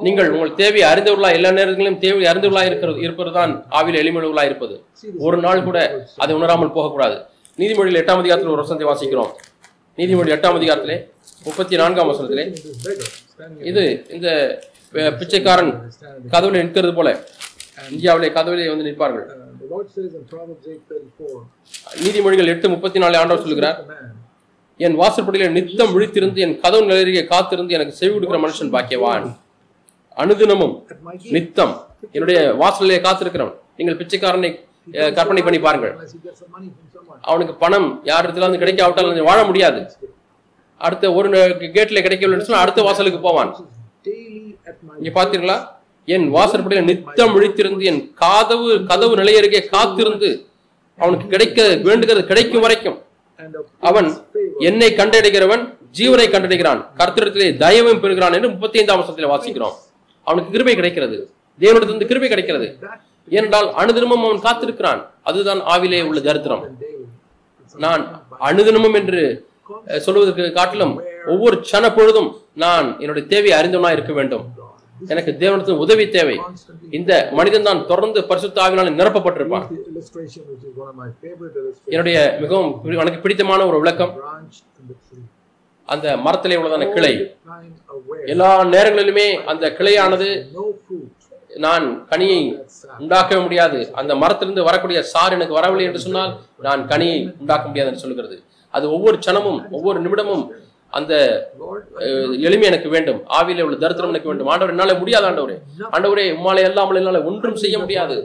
நீங்கள் 0.00 0.30
உங்கள் 0.30 0.54
தேவையை 0.54 0.86
அறிந்தவர்களா 0.92 1.30
எல்லா 1.38 1.50
நேரங்களிலும் 1.50 1.98
தேவையை 2.04 2.28
அறிந்தவர்களா 2.32 2.64
இருக்கிறது 2.70 3.00
இருப்பது 3.06 3.32
தான் 3.32 3.52
ஆவிலே 3.78 4.00
எளிமையுள்ளவர்களா 4.02 4.44
இருப்பது. 4.44 4.74
ஒரு 5.18 5.36
நாள் 5.36 5.66
கூட 5.68 5.78
அதை 6.16 6.34
உணராமல் 6.36 6.74
போகக்கூடாது. 6.76 7.16
நீதிமொழியில் 7.60 8.00
எட்டாம் 8.02 8.22
அதிகாரத்தில் 8.22 8.52
ஒரு 8.54 8.62
வசனத்தை 8.62 8.88
வாசிக்கிறோம். 8.90 9.32
நீதிமொழி 9.98 10.34
எட்டாம் 10.36 10.58
அதிகாரத்திலே 10.60 10.98
முப்பத்தி 11.44 11.76
நான்காம் 11.76 12.10
வசனத்திலே. 12.12 12.44
இது 13.70 13.82
இந்த 14.16 14.28
பிச்சைக்காரன் 14.92 15.72
கதவுல 16.32 16.50
நிற்கிறது 16.50 16.94
போல. 16.94 17.10
இந்தியாவிலே 17.90 18.28
கதவிலே 18.36 18.66
வந்து 18.72 18.86
நிற்பார்கள். 18.88 19.26
நீதிமொழிகள் 22.04 22.50
எட்டு 22.54 22.66
முப்பத்தி 22.72 22.98
நாலு 23.02 23.16
ஆண்டவர் 23.20 23.44
சொல்கிறார் 23.44 23.78
என் 24.86 24.98
வாசற்படியில் 25.00 25.54
நித்தம் 25.56 25.92
விழித்திருந்து 25.94 26.40
என் 26.44 26.54
கதவு 26.64 26.84
நிலையிலேயே 26.90 27.22
காத்திருந்து 27.32 27.76
எனக்கு 27.76 27.94
செவி 28.00 28.12
கொடுக்கிற 28.12 28.40
மனுஷன் 28.44 28.74
பாக்கியவான். 28.74 29.26
அனுதினமும் 30.22 30.74
நித்தம் 31.36 31.74
என்னுடைய 32.16 32.40
வாசலிலே 32.62 32.98
காத்திருக்கிறவன். 33.06 33.56
நீங்கள் 33.76 33.98
பிச்சைக்காரனை 34.00 34.50
கற்பனை 35.16 35.42
பண்ணி 35.42 35.60
பாருங்கள். 35.66 35.94
அவனுக்கு 37.30 37.54
பணம் 37.64 37.88
யாரிடத்துல 38.10 38.46
வந்து 38.46 38.62
கிடைக்காவிட்டால் 38.62 39.28
வாழ 39.30 39.40
முடியாது. 39.50 39.80
அடுத்த 40.86 41.12
ஒரு 41.18 41.28
கேட்ல 41.76 42.00
கிடைக்கவில்லை 42.06 42.58
அடுத்த 42.64 42.82
வாசலுக்கு 42.88 43.20
போவான். 43.28 43.52
இங்க 45.00 45.22
பாத்தீங்களா 45.22 45.66
என் 46.04 46.34
வாசற்படியில 46.34 46.82
நித்தம் 46.82 47.40
விழித்திருந்து 47.40 47.82
என் 47.82 48.14
காதவு 48.20 48.86
கதவு 48.86 49.16
நிலையருகே 49.16 49.68
காத்திருந்து 49.68 50.46
அவனுக்கு 50.98 51.26
கிடைக்க 51.26 51.76
வேண்டுகிறது 51.82 52.26
கிடைக்கும் 52.26 52.60
வரைக்கும் 52.60 52.98
அவன் 53.80 54.26
என்னை 54.58 54.88
கண்டடைகிறவன் 54.92 55.74
ஜீவனை 55.98 56.26
கண்டடைகிறான். 56.32 56.84
கர்த்தரிடத்திலே 56.98 57.48
தயவும் 57.62 58.00
பெறுகிறான் 58.00 58.32
என்று 58.32 58.48
முப்பத்தி 58.48 58.78
ஐந்தாம் 58.78 58.98
வருஷத்தில் 58.98 59.30
வாசிக்கிறோம். 59.32 59.74
அவனுக்கு 60.22 60.50
கிருபை 60.50 60.74
கிடைக்கிறது. 60.74 61.30
தேவனிடத்திலிருந்து 61.60 62.06
கிருபை 62.06 62.28
கிடைக்கிறது. 62.28 62.78
ஏனென்றால் 63.28 63.68
அனுதினமும் 63.74 64.24
அவன் 64.26 64.44
காத்திருக்கிறான். 64.46 65.06
அதுதான் 65.22 65.60
ஆவிலே 65.60 66.06
உள்ள 66.08 66.20
தரித்திரம். 66.20 66.78
நான் 67.74 68.26
அனுதினமும் 68.40 68.94
என்று 68.94 69.46
சொல்வதற்கு 69.98 70.52
காட்டிலும் 70.52 71.02
ஒவ்வொரு 71.26 71.58
சன 71.62 71.92
பொழுதும் 71.92 72.41
நான் 72.62 72.86
என்னுடைய 73.02 73.24
தேவையை 73.32 73.54
அறிந்தவனா 73.60 73.90
இருக்க 73.96 74.12
வேண்டும். 74.12 74.44
எனக்கு 75.12 75.32
தேவனத்தின் 75.42 75.80
உதவி 75.84 76.04
தேவை. 76.16 76.34
இந்த 76.98 77.12
மனிதன் 77.38 77.66
தான் 77.68 77.80
தொடர்ந்து 77.86 78.20
பரிசுத்தாவினால் 78.30 78.90
நிரப்பப்பட்டிருப்பான். 78.98 79.64
என்னுடைய 81.94 82.18
மிகவும் 82.42 82.70
எனக்கு 83.04 83.22
பிடித்தமான 83.24 83.66
ஒரு 83.70 83.78
விளக்கம். 83.82 84.12
அந்த 85.92 86.16
மரத்திலே 86.26 86.58
உள்ளதான 86.60 86.90
கிளை. 86.96 87.14
எல்லா 88.34 88.50
நேரங்களிலுமே 88.74 89.26
அந்த 89.52 89.64
கிளையானது 89.78 90.28
நான் 91.64 91.86
கனியை 92.10 92.40
உண்டாக்கவே 93.00 93.40
முடியாது. 93.46 93.78
அந்த 94.00 94.12
மரத்திலிருந்து 94.22 94.68
வரக்கூடிய 94.68 94.98
சார் 95.14 95.34
எனக்கு 95.36 95.58
வரவில்லை 95.58 95.86
என்று 95.88 96.04
சொன்னால் 96.06 96.32
நான் 96.66 96.82
கனியை 96.92 97.18
உண்டாக்க 97.40 97.64
முடியாது 97.70 97.90
என்று 97.90 98.04
சொல்கிறது. 98.04 98.36
அது 98.76 98.84
ஒவ்வொரு 98.96 99.16
சனமும் 99.26 99.58
ஒவ்வொரு 99.76 99.98
நிமிடமும் 100.04 100.44
அந்த 100.98 101.12
எளிமை 102.46 102.66
எனக்கு 102.70 102.88
வேண்டும். 102.94 103.20
ஆவியில 103.38 103.64
உள்ள 103.66 103.76
தரித்திரம் 103.82 104.12
எனக்கு 104.12 104.30
வேண்டும். 104.30 104.48
ஆண்டவர் 104.52 104.72
என்னால 104.74 104.94
முடியாது 105.02 105.26
ஆண்டவரே. 105.28 105.56
ஆண்டவரே 105.94 106.24
உம்மாலே 106.36 106.64
அல்லாமல் 106.68 106.98
என்னால 107.00 107.20
ஒன்றும் 107.30 107.60
செய்ய 107.62 107.76
முடியாது. 107.82 108.16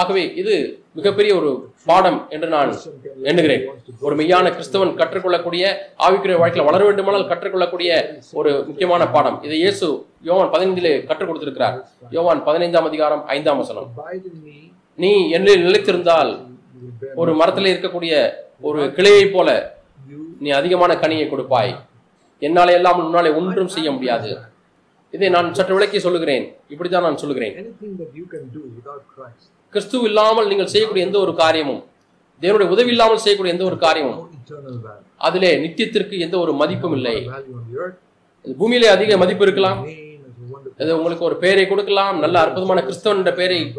ஆகவே 0.00 0.22
இது 0.42 0.54
மிகப்பெரிய 0.98 1.32
ஒரு 1.40 1.50
பாடம் 1.84 2.18
என்று 2.34 2.48
நான் 2.54 2.72
எண்ணுகிறேன். 3.30 3.64
ஒரு 4.06 4.14
மெய்யான 4.20 4.52
கிறிஸ்தவன் 4.56 4.92
கற்றுக்கொள்ளக்கூடிய 5.00 5.64
ஆவிக்குரிய 6.06 6.38
வாழ்க்கையில் 6.42 6.68
வளர 6.70 6.82
வேண்டுமானால் 6.88 7.28
கற்றுக்கொள்ளக்கூடிய 7.32 8.00
ஒரு 8.32 8.52
முக்கியமான 8.68 9.08
பாடம். 9.16 9.38
இதை 9.42 9.58
இயேசு 9.58 9.88
யோவான் 10.30 10.52
பதினைந்திலே 10.56 10.94
கற்றுக் 11.06 11.28
கொடுத்திருக்கிறார். 11.28 11.78
யோவான் 12.16 12.44
பதினைந்தாம் 12.48 12.88
அதிகாரம் 12.90 13.22
ஐந்தாம் 13.36 13.62
வசனம். 13.62 13.88
நீ 14.94 15.12
என்னில் 15.38 15.64
நிலைத்திருந்தால் 15.68 16.32
ஒரு 17.14 17.32
மரத்தில் 17.34 17.72
இருக்கக்கூடிய 17.74 18.14
ஒரு 18.60 18.82
கிளையைப் 18.98 19.34
போல 19.34 19.48
நீ 20.38 20.50
அதிகமான 20.50 20.94
கனியை 20.94 21.28
கொடுப்பாய். 21.28 21.72
என்னாலே 22.38 22.72
எல்லாம் 22.72 22.98
உன்னாலே 23.00 23.36
ஒன்றும் 23.36 23.68
செய்ய 23.68 23.92
முடியாது. 23.92 24.38
இதை 25.10 25.28
நான் 25.28 25.54
சற்று 25.54 25.74
விளக்கி 25.74 25.98
சொல்லுகிறேன். 25.98 26.54
இப்படித்தான் 26.68 27.02
நான் 27.02 27.16
சொல்லுகிறேன். 27.16 27.54
கிறிஸ்துவ 29.70 30.04
இல்லாமல் 30.04 30.46
நீங்கள் 30.46 30.66
செய்யக்கூடிய 30.66 31.06
எந்த 31.06 31.18
ஒரு 31.18 31.34
காரியமும் 31.34 31.84
தேவனுடைய 32.40 32.68
உதவி 32.74 32.90
இல்லாமல் 32.90 33.16
செய்யக்கூடிய 33.16 33.54
எந்த 33.54 33.66
ஒரு 33.70 33.78
காரியமும். 33.78 34.30
அதிலே 35.16 35.56
நித்தியத்திற்கு 35.56 36.18
எந்த 36.18 36.38
ஒரு 36.38 36.52
மதிப்பும் 36.52 36.92
இல்லை. 36.92 37.30
பூமியிலே 38.58 38.88
அதிக 38.88 39.16
மதிப்பு 39.16 39.44
இருக்கலாம். 39.44 39.86
அது 40.78 40.96
உங்களுக்கு 40.96 41.24
ஒரு 41.24 41.36
பெயரை 41.36 41.68
கொடுக்கலாம். 41.68 42.18
நல்ல 42.18 42.40
அற்புதமான 42.40 42.82
கிறிஸ்தவன் 42.82 43.34
பெயரை. 43.34 43.74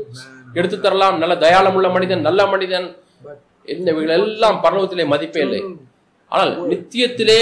எடுத்து 0.53 0.79
தரலாம். 0.79 1.17
நல்ல 1.17 1.35
தயாளமுள்ள 1.35 1.91
மனிதன் 1.91 2.21
நல்ல 2.21 2.47
மனிதன். 2.47 2.95
இந்த 3.65 3.91
இவைகள் 3.91 4.19
எல்லாம் 4.19 4.63
பரலோகத்திலே 4.63 5.05
மதிப்பே 5.05 5.41
இல்லை. 5.41 5.61
ஆனால் 6.31 6.51
நித்தியத்திலே 6.71 7.41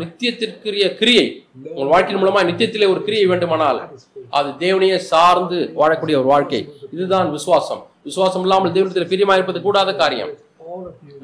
நித்தியத்திற்குரிய 0.00 0.86
கிரியை 1.00 1.26
உங்கள் 1.74 1.92
வாழ்க்கையின் 1.92 2.22
மூலமா 2.22 2.40
நித்தியத்திலே 2.48 2.86
ஒரு 2.94 3.00
கிரியை 3.06 3.26
வேண்டுமானால் 3.30 3.78
அது 4.38 4.48
தேவனையே 4.64 4.96
சார்ந்து 5.12 5.58
வாழக்கூடிய 5.80 6.16
ஒரு 6.20 6.28
வாழ்க்கை. 6.32 6.60
இதுதான் 6.94 7.28
விசுவாசம். 7.36 7.82
விசுவாசம் 8.08 8.44
இல்லாமல் 8.46 8.74
தேவனத்தில் 8.76 9.10
பிரியமா 9.12 9.36
இருப்பது 9.38 9.60
கூடாத 9.66 9.90
காரியம். 10.02 10.32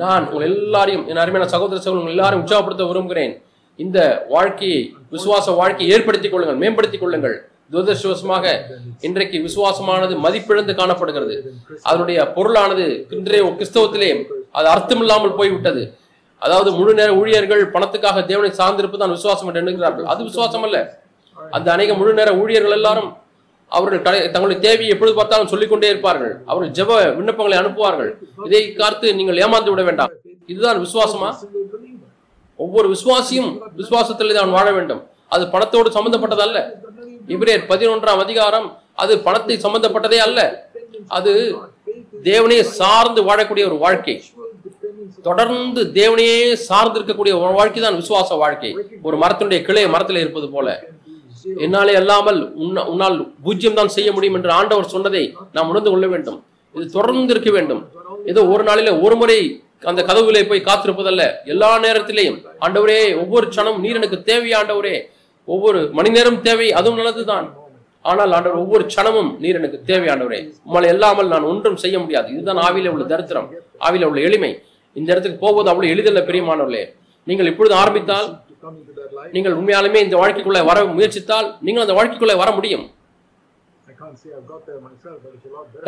நான் 0.03 0.25
உங்கள் 0.31 0.47
எல்லாரையும் 0.51 1.05
என் 1.11 1.21
அருமையான 1.25 1.49
சகோதர 1.55 1.79
சகோதரர்கள் 1.81 2.03
உங்கள் 2.05 2.17
எல்லாரையும் 2.17 2.45
உற்சாகப்படுத்த 2.45 2.87
விரும்புகிறேன். 2.93 3.35
இந்த 3.85 3.99
வாழ்க்கையை 4.35 4.81
விசுவாச 5.15 5.55
வாழ்க்கையை 5.61 5.91
ஏற்படுத்திக் 5.97 6.35
கொள்ளுங்கள் 6.35 6.61
மேம்படுத்திக் 6.63 7.05
கொள்ளுங்கள். 7.05 7.37
துரதிருஷ்டவசமாக 7.73 8.47
இன்றைக்கு 9.07 9.37
விசுவாசமானது 9.47 10.15
மதிப்பிழந்து 10.27 10.75
காணப்படுகிறது. 10.81 11.37
அதனுடைய 11.89 12.19
பொருளானது 12.37 12.85
இன்றைய 13.19 13.45
கிறிஸ்தவத்திலே 13.61 14.11
அது 14.59 14.69
அர்த்தமில்லாமல் 14.75 15.39
போய்விட்டது. 15.41 15.83
அதாவது 16.43 16.71
முழு 16.79 16.93
நேர 16.99 17.11
ஊழியர்கள் 17.21 17.63
பணத்துக்காக 17.75 18.25
தேவனை 18.31 18.51
சார்ந்திருப்பது 18.61 19.03
தான் 19.03 19.15
விசுவாசம் 19.17 19.49
என்று 19.51 19.61
எண்ணுகிறார்கள். 19.63 20.07
அது 20.13 20.21
விசுவாசம் 20.29 20.65
அல்ல 20.67 20.79
அந்த 21.57 21.69
அநேக 21.75 21.95
முழு 22.01 22.13
நேர 22.19 22.31
ஊழியர்கள் 22.43 22.77
எல்லாரும் 22.79 23.11
அவர்கள் 23.73 24.03
தங்களுடைய 24.35 24.59
தேவையை 24.67 24.91
எப்பொழுது 24.95 25.15
பார்த்தாலும் 25.19 25.51
சொல்லிக்கொண்டே 25.53 25.89
இருப்பார்கள். 25.93 26.35
அவர்கள் 26.51 26.75
ஜெப 26.79 26.99
விண்ணப்பங்களை 27.19 27.57
அனுப்புவார்கள். 27.63 28.11
இதை 28.47 28.63
காத்து 28.81 29.07
நீங்கள் 29.19 29.41
ஏமாந்து 29.45 29.73
விட 29.73 29.83
வேண்டாம். 29.89 30.13
இதுதான் 30.53 30.81
விசுவாசமா? 30.85 31.31
ஒவ்வொரு 32.65 32.89
விசுவாசியும் 32.95 33.51
விசுவாசத்தில் 33.81 34.39
தான் 34.39 34.55
வாழ 34.57 34.67
வேண்டும். 34.77 35.03
அது 35.35 35.45
பணத்தோடு 35.55 35.89
சம்பந்தப்பட்டதல்ல. 35.97 36.59
இவரே 37.35 37.35
இப்ரேர் 37.35 37.65
பதினொன்றாம் 37.71 38.21
அதிகாரம் 38.25 38.69
அது 39.03 39.13
பணத்தை 39.27 39.57
சம்பந்தப்பட்டதே 39.65 40.19
அல்ல. 40.27 40.41
அது 41.17 41.33
தேவனையை 42.29 42.65
சார்ந்து 42.81 43.21
வாழக்கூடிய 43.29 43.65
ஒரு 43.71 43.79
வாழ்க்கை. 43.85 44.17
தொடர்ந்து 45.27 45.81
தேவனையே 45.99 46.39
சார்ந்து 46.69 46.99
இருக்கக்கூடிய 46.99 47.35
ஒரு 47.43 47.53
வாழ்க்கை 47.59 47.81
தான் 47.85 47.99
விசுவாச 48.01 48.39
வாழ்க்கை. 48.43 48.71
ஒரு 49.07 49.17
மரத்தினுடைய 49.23 49.61
கிளை 49.69 49.85
மரத்தில் 49.95 50.23
இருப்பது 50.25 50.49
போல. 50.55 50.69
என்னாலே 51.65 51.95
அல்லாமல் 52.01 52.41
உன்னால் 52.93 53.19
பூஜ்யம் 53.45 53.79
தான் 53.81 53.95
செய்ய 53.97 54.09
முடியும் 54.17 54.37
என்று 54.39 54.51
ஆண்டவர் 54.59 54.93
சொன்னதை 54.95 55.25
நாம் 55.57 55.69
உணர்ந்து 55.73 55.91
கொள்ள 55.93 56.07
வேண்டும். 56.15 56.39
இது 56.75 56.87
தொடர்ந்து 56.97 57.33
இருக்க 57.35 57.51
வேண்டும். 57.59 57.83
ஏதோ 58.33 58.41
ஒரு 58.55 58.63
நாளில 58.69 58.95
ஒரு 59.07 59.17
முறை 59.21 59.39
அந்த 59.91 60.01
கதவுகளை 60.09 60.43
போய் 60.51 60.67
காத்திருப்பதல்ல. 60.69 61.23
எல்லா 61.53 61.71
நேரத்திலையும் 61.85 62.39
ஆண்டவரே 62.65 63.01
ஒவ்வொரு 63.23 63.47
க்ஷணம் 63.53 63.79
நீர் 63.85 63.99
எனக்கு 64.01 64.19
தேவை 64.31 64.51
ஆண்டவரே. 64.61 64.97
ஒவ்வொரு 65.55 65.81
மணி 65.97 66.11
நேரம் 66.17 66.39
தேவை 66.47 66.69
அதுவும் 66.79 66.99
நல்லதுதான். 67.01 67.47
ஆனால் 68.11 68.33
ஆண்டவர் 68.37 68.63
ஒவ்வொரு 68.63 68.85
க்ஷணமும் 68.91 69.31
நீர் 69.43 69.59
எனக்கு 69.61 69.79
தேவை 69.91 70.09
ஆண்டவரே. 70.13 70.41
உங்களை 70.67 70.89
இல்லாமல் 70.95 71.31
நான் 71.35 71.49
ஒன்றும் 71.51 71.79
செய்ய 71.85 71.97
முடியாது. 72.03 72.29
இதுதான் 72.35 72.61
ஆவியில 72.67 72.93
உள்ள 72.95 73.05
தரித்திரம். 73.13 73.49
ஆவியில 73.87 74.09
உள்ள 74.11 74.21
எளிமை. 74.29 74.51
இந்த 74.99 75.09
இடத்துக்கு 75.13 75.39
போவது 75.45 75.71
அவ்வளவு 75.73 75.93
எளிதல்ல 75.95 76.21
பெரியமானவர்களே 76.29 76.85
நீங்கள் 77.27 77.51
இப்பொழுது 77.53 77.75
ஆரம்பித்தால் 77.83 78.29
நீங்கள் 79.35 79.57
உண்மையாலுமே 79.59 80.01
இந்த 80.07 80.17
வாழ்க்கைக்குள்ளே 80.23 80.63
வர 80.69 80.79
முயற்சித்தால் 80.97 81.49
நீங்கள் 81.67 81.85
அந்த 81.85 81.95
வாழ்க்கைக்குள்ளே 81.99 82.37
வர 82.43 82.51
முடியும். 82.59 82.85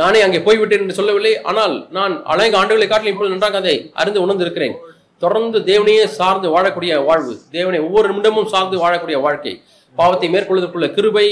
நானே 0.01 0.18
அங்கே 0.27 0.40
போய்விட்டேன் 0.47 0.83
என்று 0.85 0.97
சொல்லவில்லை. 0.99 1.33
ஆனால் 1.51 1.75
நான் 1.97 2.14
அநேக 2.33 2.57
ஆண்டுகளை 2.61 2.87
காட்டிலும் 2.90 3.14
இப்பொழுது 3.14 3.35
நன்றாக 3.35 3.59
அதை 3.62 3.75
அறிந்து 4.01 4.23
உணர்ந்திருக்கிறேன். 4.25 4.77
தொடர்ந்து 5.23 5.59
தேவனையே 5.71 6.05
சார்ந்து 6.18 6.49
வாழக்கூடிய 6.55 6.92
வாழ்வு 7.09 7.35
தேவனை 7.57 7.79
ஒவ்வொரு 7.87 8.09
நிமிடமும் 8.11 8.51
சார்ந்து 8.53 8.77
வாழக்கூடிய 8.85 9.18
வாழ்க்கை. 9.27 9.55
பாவத்தை 9.97 10.29
மேற்கொள்வதற்குள்ள 10.35 10.88
கிருபை 10.97 11.27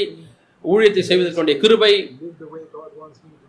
ஊழியத்தை 0.64 1.02
செய்வதற்குடைய 1.10 1.56
கிருபை 1.64 1.92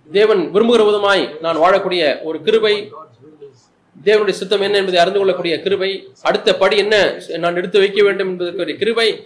தேவன் 0.09 0.41
விரும்புகிற 0.55 0.83
விதமாய் 0.89 1.23
நான் 1.45 1.61
வாழக்கூடிய 1.63 2.03
ஒரு 2.29 2.37
கிருபை 2.45 2.75
தேவனுடைய 4.05 4.29
சித்தம் 4.29 4.61
என்ன 4.61 4.77
என்பதை 4.77 4.99
அறிந்து 4.99 5.19
கொள்ளக்கூடிய 5.19 5.61
கிருபை. 5.61 6.07
அடுத்த 6.21 6.55
படி 6.55 6.77
என்ன? 6.77 7.19
நான் 7.37 7.55
எடுத்து 7.55 7.79
வைக்க 7.79 8.03
வேண்டும் 8.03 8.29
என்பதற்குரிய 8.29 8.77
கிருபை. 8.77 9.25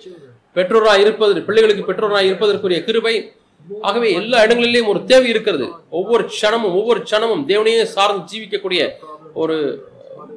பெற்றோராக 0.55 0.99
இருப்பது 0.99 1.41
பிள்ளைகளுக்கு 1.41 1.87
பெற்றோராக 1.89 2.23
இருப்பதற்குரிய 2.23 2.83
கிருபை. 2.83 3.31
ஆகவே 3.81 4.13
எல்லா 4.13 4.43
இடங்களிலேயும் 4.43 4.87
ஒரு 4.87 5.05
தேவை 5.05 5.29
இருக்கிறது. 5.29 5.67
ஒவ்வொரு 5.89 6.29
க்ஷணமும் 6.33 6.75
ஒவ்வொரு 6.79 6.99
க்ஷணமும் 6.99 7.43
தேவனையே 7.51 7.83
சார்ந்து 7.83 8.23
ஜீவிக்கக்கூடிய 8.31 8.89
ஒரு 9.33 9.89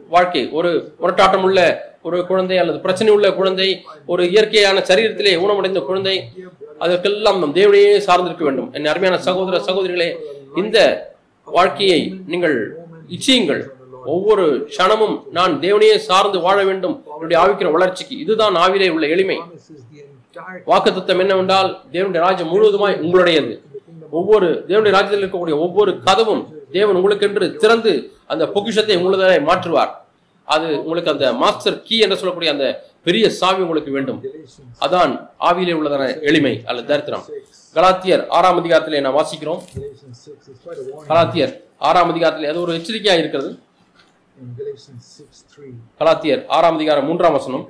வாழ்க்கை 0.09 0.49
ஒரு 0.51 0.93
முரட்டாட்டம் 1.03 1.43
உள்ள 1.43 1.93
ஒரு 2.03 2.27
குழந்தை 2.27 2.59
அல்லது 2.59 2.81
பிரச்சனை 2.81 3.13
உள்ள 3.13 3.33
குழந்தை 3.33 3.85
ஒரு 4.07 4.31
இயற்கையான 4.31 4.79
சரீரத்திலே 4.81 5.33
ஊனமடைந்த 5.45 5.81
குழந்தை 5.81 6.33
அதற்கெல்லாம் 6.79 7.39
நம் 7.39 7.55
தேவனையே 7.55 7.97
சார்ந்திருக்க 8.09 8.43
வேண்டும். 8.43 8.73
என் 8.73 8.87
அருமையான 8.87 9.23
சகோதர 9.23 9.65
சகோதரிகளே 9.65 10.17
இந்த 10.57 10.79
வாழ்க்கையை 11.45 12.15
நீங்கள் 12.27 12.77
இச்சியுங்கள். 13.09 13.63
ஒவ்வொரு 14.13 14.69
க்ஷணமும் 14.71 15.23
நான் 15.31 15.61
தேவனையே 15.61 15.97
சார்ந்து 15.97 16.41
வாழ 16.41 16.65
வேண்டும். 16.65 17.05
என்னுடைய 17.15 17.39
ஆவிக்கிற 17.43 17.71
வளர்ச்சிக்கு 17.73 18.19
இதுதான் 18.19 18.55
ஆவிலே 18.55 18.89
உள்ள 18.95 19.07
எளிமை. 19.07 19.37
வாக்கு 19.37 19.73
தத்துவம் 20.35 20.71
வாக்குத்தத்தம் 20.71 21.23
என்னவென்றால் 21.25 21.71
தேவனுடைய 21.93 22.23
ராஜ்யம் 22.27 22.53
முழுவதுமாய் 22.53 23.01
உங்களுடையது. 23.05 23.53
ஒவ்வொரு 24.11 24.65
தேவனுடைய 24.69 24.95
ராஜ்யத்தில் 24.97 25.23
இருக்கக்கூடிய 25.23 25.57
ஒவ்வொரு 25.67 25.93
கதவும் 26.07 26.43
தேவன் 26.73 26.97
உங்களுக்கென்று 26.97 27.57
திறந்து 27.57 27.93
அந்த 28.27 28.45
பொக்கிஷத்தை 28.49 28.97
உங்களதாய் 28.97 29.47
மாற்றுவார். 29.51 29.93
அது 30.45 30.67
உங்களுக்கு 30.85 31.13
அந்த 31.13 31.33
மாஸ்டர் 31.33 31.83
கீ 31.83 31.99
என்று 31.99 32.17
சொல்லக்கூடிய 32.17 32.53
அந்த 32.53 32.67
பெரிய 33.03 33.31
சாவி 33.31 33.63
உங்களுக்கு 33.63 33.91
வேண்டும். 33.91 34.23
அதான் 34.81 35.13
ஆவியிலே 35.49 35.77
உள்ளதான 35.79 36.23
எளிமை 36.23 36.63
அல்லது 36.65 36.89
தரித்திரம். 36.93 37.25
கலாத்தியர் 37.77 38.27
ஆறாம் 38.29 38.59
அதிகாரத்திலே 38.61 39.01
நாம் 39.01 39.19
வாசிக்கிறோம். 39.21 39.61
கலாத்தியர் 41.09 41.55
ஆறாம் 41.79 42.11
அதிகாரத்திலே 42.15 42.51
அது 42.53 42.61
ஒரு 42.61 42.73
எச்சரிக்கையா 42.79 43.19
இருக்கிறது. 43.23 43.59
கலாத்தியர் 45.99 46.41
ஆறாம் 46.57 46.77
அதிகாரம் 46.79 47.07
மூன்றாம் 47.09 47.35
வசனம். 47.37 47.65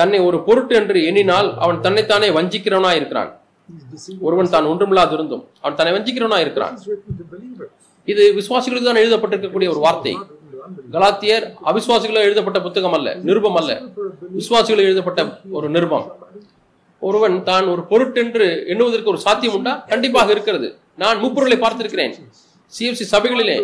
தன்னை 0.00 0.18
ஒரு 0.26 0.38
பொருட்டு 0.48 0.74
என்று 0.80 0.98
எண்ணினால் 1.08 1.48
அவன் 1.64 1.80
தன்னைத்தானே 1.86 2.28
வஞ்சிக்கிறவனா 2.36 2.90
இருக்கிறான். 2.98 3.30
ஒருவன் 4.26 4.52
தான் 4.54 4.68
ஒன்றுமில்லாது 4.72 5.14
இருந்தும் 5.18 5.42
அவன் 5.62 5.78
தன்னை 5.78 5.92
வஞ்சிக்கிறவனா 5.96 6.38
இருக்கிறான். 6.44 6.76
இது 8.12 8.22
விசுவாசிகளுக்கு 8.38 8.88
தான் 8.90 9.02
எழுதப்பட்டிருக்கக்கூடிய 9.02 9.70
ஒரு 9.74 9.82
வார்த்தை. 9.86 10.12
கலாத்தியர் 10.96 11.46
அவிசுவாசிகளுக்கு 11.70 12.28
எழுதப்பட்ட 12.28 12.60
புத்தகம் 12.66 12.96
அல்ல 12.98 13.14
நிருபம் 13.28 13.58
அல்ல. 13.60 13.72
For 13.96 14.04
a 14.04 14.10
believer, 14.10 14.36
விசுவாசிகள் 14.40 14.86
எழுதப்பட்ட 14.88 15.20
ஒரு 15.58 15.68
நிருபம். 15.76 16.06
ஒருவன் 17.08 17.36
தான் 17.50 17.66
ஒரு 17.72 17.82
பொருட்டென்று 17.90 18.46
எண்ணுவதற்கு 18.72 19.12
ஒரு 19.14 19.20
சாத்தியம் 19.26 19.56
உண்டா? 19.58 19.74
கண்டிப்பாக 19.92 20.30
இருக்கிறது. 20.36 20.70
நான் 21.02 21.20
முப்பொருளை 21.24 21.58
பார்த்திருக்கிறேன். 21.64 22.14
சிஎஃப்சி 22.76 23.04
சபைகளிலே 23.12 23.56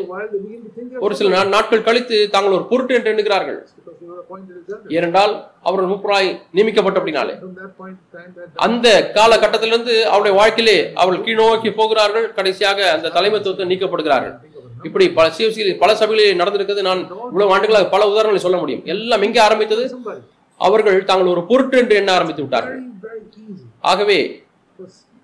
ஒரு 1.04 1.14
சில 1.18 1.42
நாட்கள் 1.54 1.84
கழித்து 1.88 2.16
தாங்கள் 2.34 2.56
ஒரு 2.56 2.64
பொருட்டு 2.70 2.94
என்று 2.98 3.10
எண்ணுகிறார்கள். 3.12 3.58
ஏனென்றால் 4.96 5.32
அவர்கள் 5.68 5.90
முப்பராய் 5.92 6.28
நியமிக்கப்பட்ட 6.56 7.00
அப்படின்னாலே 7.00 7.34
அந்த 8.66 8.88
காலகட்டத்திலிருந்து 9.18 9.94
அவருடைய 10.12 10.34
வாழ்க்கையிலே 10.40 10.78
அவர்கள் 11.02 11.24
கீழ்நோக்கி 11.26 11.72
போகிறார்கள். 11.80 12.26
கடைசியாக 12.38 12.78
அந்த 12.96 13.12
தலைமைத்துவத்தை 13.16 13.66
நீக்கப்படுகிறார்கள். 13.72 14.34
இப்படி 14.88 15.06
பல 15.18 15.26
சிஎஃப்சி 15.36 15.76
பல 15.84 15.90
சபைகளில் 16.00 16.40
நடந்திருக்கிறது. 16.40 16.82
நான் 16.88 17.02
இவ்வளவு 17.28 17.54
ஆண்டுகளாக 17.54 17.88
பல 17.94 18.08
உதாரணங்களை 18.12 18.42
சொல்ல 18.46 18.58
முடியும். 18.62 18.84
எல்லாம் 18.94 19.24
எங்கே 19.28 19.40
ஆரம்பித்தது? 19.46 19.84
அவர்கள் 20.60 20.98
தாங்கள் 21.10 21.32
ஒரு 21.32 21.44
பொருட்டு 21.52 21.78
என்று 21.82 21.94
எண்ண 22.00 22.10
ஆரம்பித்து 22.18 22.44
விட்டார்கள். 22.44 22.80
ஆகவே 23.92 24.18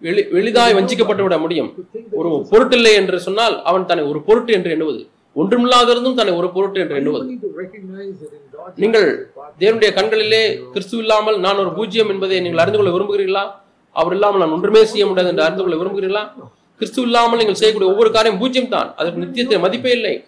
எளி- 0.02 0.32
எளிதாய் 0.32 0.74
வஞ்சிக்கப்பட்டு 0.74 1.22
விட 1.22 1.38
முடியும். 1.38 1.88
ஒரு 2.12 2.46
பொருட்டில்லை 2.50 2.92
என்று 2.92 3.20
சொன்னால் 3.20 3.62
அவன் 3.62 3.86
தன்னை 3.86 4.06
ஒரு 4.06 4.22
பொருட்டு 4.22 4.52
என்று 4.52 4.70
எண்ணுவது. 4.70 5.06
ஒன்றுமில்லாதிருந்தும் 5.36 6.14
தன்னை 6.14 6.34
ஒரு 6.34 6.50
பொருட்டு 6.50 6.80
என்று 6.80 6.94
எண்ணுவது. 6.94 7.24
நீங்கள் 8.76 9.30
தேவனுடைய 9.60 9.92
கண்களிலே 9.92 10.60
கிறிஸ்து 10.72 10.98
இல்லாமல் 10.98 11.40
நான் 11.40 11.56
ஒரு 11.56 11.72
பூஜ்யம் 11.72 12.08
என்பதை 12.08 12.40
நீங்கள் 12.40 12.66
அறிந்து 12.66 12.78
கொள்ள 12.78 12.96
விரும்புகிறீர்களா? 12.96 13.50
அவர் 13.92 14.12
இல்லாமல் 14.12 14.40
நான் 14.40 14.50
ஒன்றுமே 14.50 14.84
செய்ய 14.84 15.06
முடியாது 15.06 15.30
என்று 15.30 15.42
அறிந்து 15.42 15.62
கொள்ள 15.62 15.84
விரும்புகிறீர்களா? 15.84 16.32
கிறிஸ்து 16.76 17.02
இல்லாமல் 17.02 17.36
நீங்கள் 17.36 17.54
செய்யக்கூடிய 17.54 17.92
ஒவ்வொரு 17.92 18.12
காரியம் 18.12 18.38
பூஜ்ஜியம் 18.38 18.68
தான் 18.68 18.94
அதற்கு 18.96 19.20
நித்தியத்தில் 19.20 19.58
மதிப்பே 19.58 19.90
இல்லை. 19.90 20.24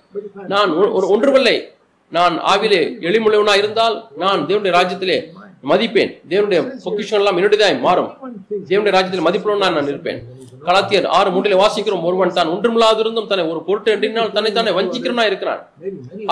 நான் 0.48 0.72
ஒ- 0.72 0.90
ஒரு 0.90 1.08
ஒன்றுமில்லை. 1.08 1.68
நான் 2.10 2.40
ஆவிலே 2.40 2.96
எளிமுள்ளவனாய் 3.00 3.56
இருந்தால் 3.56 4.04
நான் 4.16 4.46
தேவனுடைய 4.46 4.72
ராஜ்யத்திலே 4.72 5.24
மதிப்பேன். 5.72 6.12
தேவனுடைய 6.30 6.60
பொக்கிஷம் 6.84 7.18
எல்லாம் 7.20 7.36
என்னுடையதாய் 7.40 7.76
மாறும். 7.86 8.10
தேவனுடைய 8.70 8.94
ராஜ்யத்தில் 8.96 9.26
மதிப்புள்ளவனாய் 9.28 9.76
நான் 9.76 9.92
இருப்பேன் 9.94 10.20
கலாத்தியர் 10.66 11.06
ஆறு 11.16 11.30
மூன்றிலே 11.32 11.56
வாசிக்கிறோம் 11.62 12.04
ஒருவன் 12.08 12.36
தான் 12.36 12.52
ஒன்றுமில்லாதிருந்தும் 12.52 13.26
தன்னை 13.30 13.44
ஒரு 13.52 13.60
பொருட்டு 13.66 13.90
எண்ணினால் 13.94 14.34
தன்னை 14.36 14.50
தானே 14.58 14.70
வஞ்சிக்கிறனா 14.78 15.24
இருக்கிறான். 15.30 15.60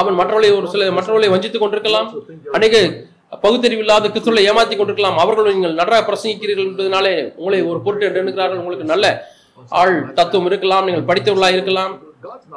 அவன் 0.00 0.18
மற்றவர்களை 0.20 0.50
ஒரு 0.58 0.68
சில 0.74 0.90
மற்றவர்களை 0.98 1.30
வஞ்சித்துக் 1.34 1.64
கொண்டிருக்கலாம். 1.64 2.08
அநேக 2.58 2.76
பகுத்தறிவில்லாத 3.44 4.08
கிறிஸ்துவை 4.12 4.44
ஏமாத்தி 4.50 4.74
கொண்டிருக்கலாம். 4.78 5.18
அவர்கள் 5.24 5.52
நீங்கள் 5.56 5.78
நன்றாக 5.80 6.02
பிரசங்கிக்கிறீர்கள் 6.08 6.68
என்பதனாலே 6.70 7.14
உங்களை 7.38 7.60
ஒரு 7.70 7.78
பொருட்டு 7.84 8.06
என்று 8.08 8.20
எண்ணுகிறார்கள் 8.22 8.60
உங்களுக்கு 8.62 8.90
நல்ல 8.92 9.06
ஆள் 9.80 9.96
தத்துவம் 10.18 10.48
இருக்கலாம் 10.50 10.86
நீங்கள் 10.88 11.08
படித்தவர்களாக 11.10 11.56
இருக்கலாம். 11.58 11.92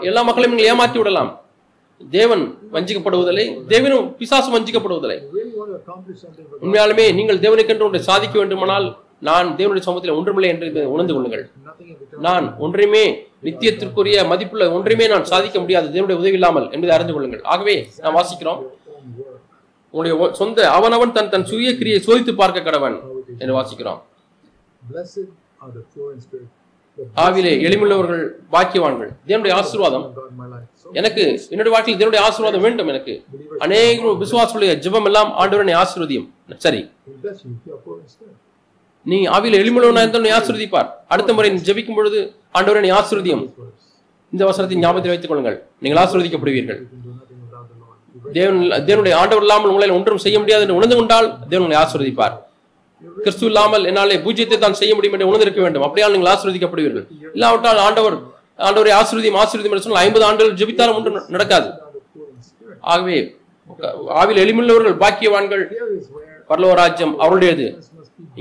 எல்லா 0.10 0.22
மக்களையும் 0.30 0.56
நீங்கள் 0.56 0.72
ஏமாற்றி 0.72 1.00
விடலாம். 1.02 1.32
தேவன் 2.02 2.44
வஞ்சிக்கப்படுவதில்லை 2.74 3.46
தேவனும் 3.72 4.08
பிசாசும் 4.20 4.56
வஞ்சிக்கப்படுவதில்லை. 4.56 5.18
உண்மையாலுமே 6.64 7.06
நீங்கள் 7.20 7.42
தேவனுக்கென்று 7.46 7.88
ஒன்றை 7.88 8.02
சாதிக்க 8.10 8.36
வேண்டுமானால் 8.42 8.88
நான் 9.28 9.48
தேவனுடைய 9.60 9.84
சமூகத்தில் 9.86 10.18
ஒன்றுமில்லை 10.20 10.50
என்று 10.54 10.68
உணர்ந்து 10.94 11.14
கொள்ளுங்கள். 11.16 11.46
நான் 12.28 12.48
ஒன்றையுமே 12.66 13.04
நித்தியத்திற்குரிய 13.48 14.18
மதிப்புள்ள 14.32 14.66
ஒன்றையுமே 14.78 15.08
நான் 15.14 15.30
சாதிக்க 15.34 15.58
முடியாது 15.64 15.88
தேவனுடைய 15.96 16.20
உதவி 16.22 16.38
இல்லாமல் 16.40 16.68
என்பதை 16.76 16.94
அறிந்து 16.98 17.16
கொள்ளுங்கள். 17.16 17.44
ஆகவே 17.54 17.76
நாம் 18.04 18.18
வாசிக்கிறோம். 18.20 18.62
உன்னுடைய 19.94 20.14
உங்களுடைய 20.16 20.36
சொந்த 20.40 20.60
அவனவன் 20.78 21.14
தன் 21.16 21.30
தன் 21.34 21.46
சுய 21.50 21.70
கிரியை 21.80 22.00
சோதித்து 22.06 22.32
பார்க்க 22.40 22.68
கடவன் 22.68 22.96
என்று 23.42 23.54
வாசிக்கிறோம். 23.58 24.00
ஆவிலே 26.98 27.54
எளிமுள்ளவர்கள் 27.68 28.28
பாக்கியவான்கள். 28.52 29.10
தேவனுடைய 29.28 29.52
ஆசீர்வாதம். 29.52 30.14
எனக்கு 30.94 31.22
என்னுடைய 31.50 31.70
வாழ்க்கையில் 31.70 32.10
தேவனுடைய 32.10 32.18
ஆசீர்வாதம் 32.18 32.62
வேண்டும் 32.62 32.88
எனக்கு. 32.88 33.24
அநேக 33.58 34.04
விசுவாசுடைய 34.08 34.72
ஜெபம் 34.86 35.06
எல்லாம் 35.06 35.34
ஆண்டவரனை 35.40 35.84
ஆசீர்வதியும். 35.84 36.30
சரி. 36.58 36.92
நீ 39.02 39.28
ஆவியில் 39.28 39.58
எளிமுள்ளவனா 39.62 39.98
இருந்தால் 39.98 40.22
நீ 40.22 40.30
ஆசீர்வதிப்பார். 40.30 40.90
அடுத்த 41.08 41.34
முறை 41.34 41.50
நீ 41.50 41.60
ஜெபிக்கும் 41.60 41.96
பொழுது 41.96 42.36
ஆண்டவரனை 42.54 42.92
ஆசீர்வதியும். 42.92 43.52
இந்த 44.32 44.46
வசனத்தை 44.46 44.78
ஞாபகத்தில் 44.78 45.12
வைத்துக் 45.12 45.30
கொள்ளுங்கள். 45.30 45.66
நீங்கள் 45.80 46.04
ஆசீர்வதிக்கப்படுவீர்கள். 46.04 46.82
தேவன் 48.34 48.62
தேவனுடைய 48.62 49.14
ஆண்டவர் 49.14 49.40
இல்லாமல் 49.40 49.70
உங்களால் 49.70 49.96
ஒன்றும் 49.96 50.18
செய்ய 50.18 50.38
முடியாது 50.38 50.64
என்று 50.64 50.76
உணர்ந்து 50.76 50.96
கொண்டால் 50.96 51.40
தேவன் 51.50 51.68
உங்களை 51.68 51.84
ஆசீர்வதிப்பார். 51.84 52.44
கிறிஸ்து 53.24 53.46
இல்லாமல் 53.50 53.86
என்னாலே 53.90 54.18
பூஜ்யத்தை 54.26 54.58
தான் 54.64 54.78
செய்ய 54.82 54.92
முடியும் 54.98 55.16
என்று 55.16 55.30
உணர்ந்திருக்க 55.30 55.62
வேண்டும். 55.66 55.86
அப்படியால் 55.88 56.14
நீங்கள் 56.16 56.32
ஆசீர்வதிக்கப்படுவீர்கள். 56.34 57.06
இல்லாவிட்டால் 57.38 57.82
ஆண்டவர் 57.88 58.16
ஆண்டவரை 58.68 58.92
ஆசீர்வதியும் 59.00 59.40
ஆசீர்வதியும் 59.44 59.76
என்று 59.76 59.86
சொன்னால் 59.86 60.04
ஐம்பது 60.06 60.26
ஆண்டுகள் 60.28 60.58
ஜெபித்தாலும் 60.62 60.98
ஒன்று 61.00 61.24
நடக்காது. 61.36 61.70
ஆகவே 62.94 63.18
ஆவில் 64.22 64.42
எளிமுள்ளவர்கள் 64.46 64.98
பாக்கியவான்கள் 65.04 65.64
Here 66.50 66.74
ராஜ்யம் 66.80 67.14
அவருடையது. 67.26 67.68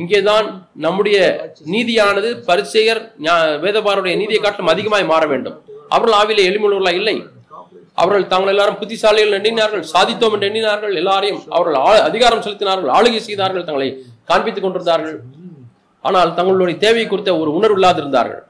இங்கேதான் 0.00 0.46
நம்முடைய 0.84 1.18
நீதியானது 1.74 2.30
பரிசெயர் 2.48 3.00
வேதபாரருடைய 3.26 3.36
வேதபாருடைய 3.64 4.14
நீதியை 4.22 4.40
காட்டிலும் 4.40 4.72
அதிகமாய் 4.72 5.10
மாற 5.12 5.22
வேண்டும். 5.32 5.56
அவர்கள் 5.94 6.16
ஆவிலே 6.20 6.44
எளிமுள்ளவர்களா 6.50 6.92
இல்லை. 7.00 7.16
அவர்கள் 7.98 8.30
தாங்கள் 8.32 8.52
எல்லாரும் 8.54 8.78
புத்திசாலிகள் 8.80 9.36
எண்ணினார்கள் 9.38 9.84
சாதித்தோம் 9.94 10.34
என்று 10.36 10.48
எண்ணினார்கள் 10.50 10.94
எல்லாரையும் 11.00 11.40
அவர்கள் 11.56 11.76
அதிகாரம் 12.08 12.42
செலுத்தினார்கள் 12.46 12.90
ஆளுகை 12.96 13.20
செய்தார்கள் 13.28 13.66
தங்களை 13.68 13.88
காண்பித்துக் 14.30 14.66
கொண்டிருந்தார்கள். 14.66 15.18
ஆனால் 16.08 16.32
தங்களுடைய 16.38 16.76
தேவை 16.86 17.04
குறித்த 17.12 17.30
ஒரு 17.42 17.50
உணர்வு 17.58 17.78
இல்லாதிருந்தார்கள். 17.80 18.42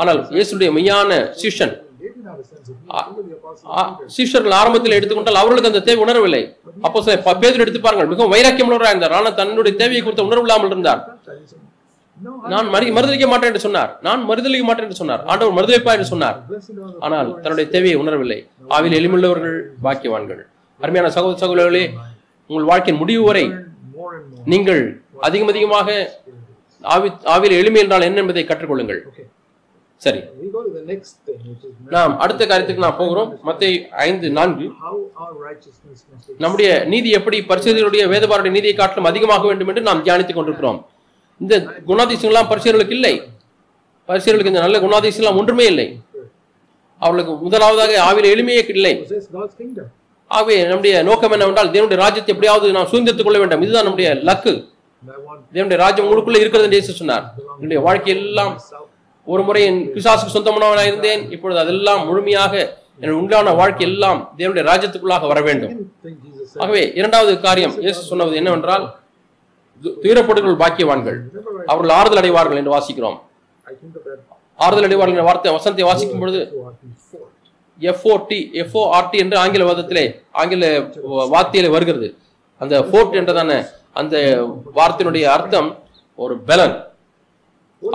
ஆனால் 0.00 0.20
இயேசுடைய 0.36 0.70
மெய்யான 0.78 1.20
சீஷன் 1.42 1.76
they 4.16 4.56
ஆரம்பத்தில் 4.58 4.96
எடுத்துக்கொண்டால் 4.96 5.40
அவர்களுக்கு 5.40 5.70
அந்த 5.70 5.82
தேவை 5.86 6.00
உணரவில்லை. 6.04 6.42
அப்போ 6.86 6.98
சில 7.06 7.14
எடுத்து 7.64 7.80
பாருங்கள் 7.86 8.10
மிகவும் 8.12 8.32
வைராக்கியம் 8.34 8.68
உள்ளவராக 8.68 8.92
இருந்தார். 8.94 9.16
ஆனால் 9.18 9.36
தன்னுடைய 9.40 9.74
தேவையை 9.80 10.02
குறித்த 10.02 10.24
உணர்வு 10.28 10.44
இல்லாமல் 10.46 10.72
இருந்தார். 10.74 11.00
நான் 12.52 12.68
மறி 12.74 12.86
மறுதளிக்க 12.90 13.26
மாட்டேன் 13.30 13.50
என்று 13.50 13.64
சொன்னார். 13.66 13.90
நான் 14.06 14.22
மறுதளிக்க 14.28 14.64
மாட்டேன் 14.68 14.86
என்று 14.86 15.00
சொன்னார். 15.02 15.22
ஆண்டவர் 15.24 15.56
மறுதளிப்பார் 15.58 15.98
என்று 15.98 16.12
சொன்னார். 16.12 16.38
ஆனால் 17.06 17.28
தன்னுடைய 17.42 17.66
தேவையை 17.74 17.96
உணரவில்லை. 18.02 18.38
ஆவில் 18.68 18.96
எளிமுள்ளவர்கள் 19.00 19.58
பாக்கியவான்கள். 19.84 20.40
அருமையான 20.80 21.10
சகோதர 21.16 21.38
சகோதரர்களே 21.44 21.84
உங்கள் 22.50 22.68
வாழ்க்கையின் 22.70 23.00
முடிவு 23.02 23.22
வரை. 23.24 23.44
நீங்கள் 24.52 24.82
அதிகம் 25.26 25.52
அதிகமாக 25.52 25.88
ஆவி 26.94 27.08
ஆவியில் 27.34 27.58
எளிமை 27.60 27.80
என்றால் 27.84 28.06
என்ன 28.08 28.20
என்பதை 28.20 28.44
கற்றுக்கொள்ளுங்கள். 28.44 29.00
சரி. 30.02 30.20
நாம் 31.94 32.12
அடுத்த 32.24 32.42
காரியத்துக்கு 32.46 32.84
நாம் 32.84 33.00
போகிறோம். 33.00 33.30
மத்திய 33.42 33.88
ஐந்து 33.90 34.30
நான்கு. 34.30 34.66
நம்முடைய 36.44 36.70
நீதி 36.92 37.10
எப்படி 37.18 37.38
பரிசுகளுடைய 37.48 38.04
வேதபாருடைய 38.12 38.50
நீதியை 38.50 38.76
காட்டிலும் 38.76 39.10
அதிகமாக 39.10 39.46
வேண்டும் 39.46 39.70
என்று 39.72 39.82
நாம் 39.88 40.04
தியானித்துக் 40.04 40.38
கொண்டிருக்கிறோம். 40.38 40.80
இந்த 41.40 41.66
குணாதிசயங்கள்லாம் 41.86 42.48
பரிசுகளுக்கு 42.48 42.94
இல்லை. 42.94 43.22
பரிசுகளுக்கு 44.04 44.52
இந்த 44.52 44.60
நல்ல 44.60 44.78
குணாதிசயம்லாம் 44.78 45.36
ஒன்றுமே 45.36 45.66
இல்லை. 45.66 46.00
அவர்களுக்கு 46.98 47.32
முதலாவதாக 47.34 48.12
ஆவில 48.12 48.24
எளிமையே 48.34 48.68
இல்லை. 48.68 49.06
ஆகவே 50.26 50.62
நம்முடைய 50.62 51.02
நோக்கம் 51.02 51.30
என்னவென்றால் 51.30 51.70
தேவனுடைய 51.70 51.94
ராஜ்யத்தை 51.94 52.34
எப்படியாவது 52.34 52.72
நாம் 52.72 52.86
சுதந்திரத்துக் 52.86 53.22
கொள்ள 53.22 53.38
வேண்டும். 53.38 53.62
இதுதான் 53.62 53.82
நம்முடைய 53.82 54.14
லக்கு. 54.14 54.68
தேவனுடைய 55.54 55.76
ராஜ்யம் 55.76 56.06
உங்களுக்குள்ள 56.06 56.38
இருக்கிறது 56.38 56.76
என்று 56.76 56.82
சொன்னார். 56.82 57.34
என்னுடைய 57.54 57.82
வாழ்க்கை 57.82 58.16
எல்லாம் 58.16 58.62
ஒரு 59.24 59.42
முறை 59.42 59.64
என் 59.64 59.90
பிசாசுக்கு 59.94 60.34
சொந்தமானவனாக 60.34 60.86
இருந்தேன். 60.86 61.30
இப்பொழுது 61.30 61.60
அதெல்லாம் 61.60 62.06
முழுமையாக 62.06 62.82
என் 63.00 63.10
உண்டான 63.10 63.50
வாழ்க்கை 63.50 63.86
எல்லாம் 63.86 64.34
தேவனுடைய 64.36 64.64
ராஜ்யத்துக்குள்ளாக 64.70 65.26
வர 65.26 65.40
வேண்டும். 65.40 65.92
ஆகவே 66.56 66.92
இரண்டாவது 66.94 67.40
காரியம் 67.40 67.80
இயேசு 67.80 68.00
சொன்னது 68.00 68.36
என்னவென்றால் 68.36 68.97
துயரப்படுகள் 70.04 70.60
பாக்கியவான்கள். 70.62 71.18
அவர்கள் 71.72 71.94
ஆறுதல் 71.98 72.20
அடைவார்கள் 72.22 72.60
என்று 72.60 72.74
வாசிக்கிறோம். 72.76 73.18
ஆறுதல் 74.64 74.86
அடைவார்கள் 74.88 75.16
என்ற 75.16 75.26
வார்த்தை 75.28 75.50
வசந்தை 75.56 75.84
வாசிக்கும் 75.88 76.22
பொழுது 76.22 76.40
எஃப்ஓடி 77.80 78.38
எஃப்ஓஆர்டி 78.62 79.16
என்று 79.24 79.36
ஆங்கில 79.42 79.64
வாதத்திலே 79.68 80.04
ஆங்கில 80.40 80.70
வார்த்தையில 81.34 81.68
வருகிறது. 81.76 82.08
அந்த 82.62 82.74
ஃபோர்ட் 82.88 83.18
என்றதான 83.20 83.52
அந்த 84.00 84.16
வார்த்தையினுடைய 84.78 85.24
அர்த்தம் 85.36 85.68
ஒரு 86.24 86.34
பலன். 86.48 86.76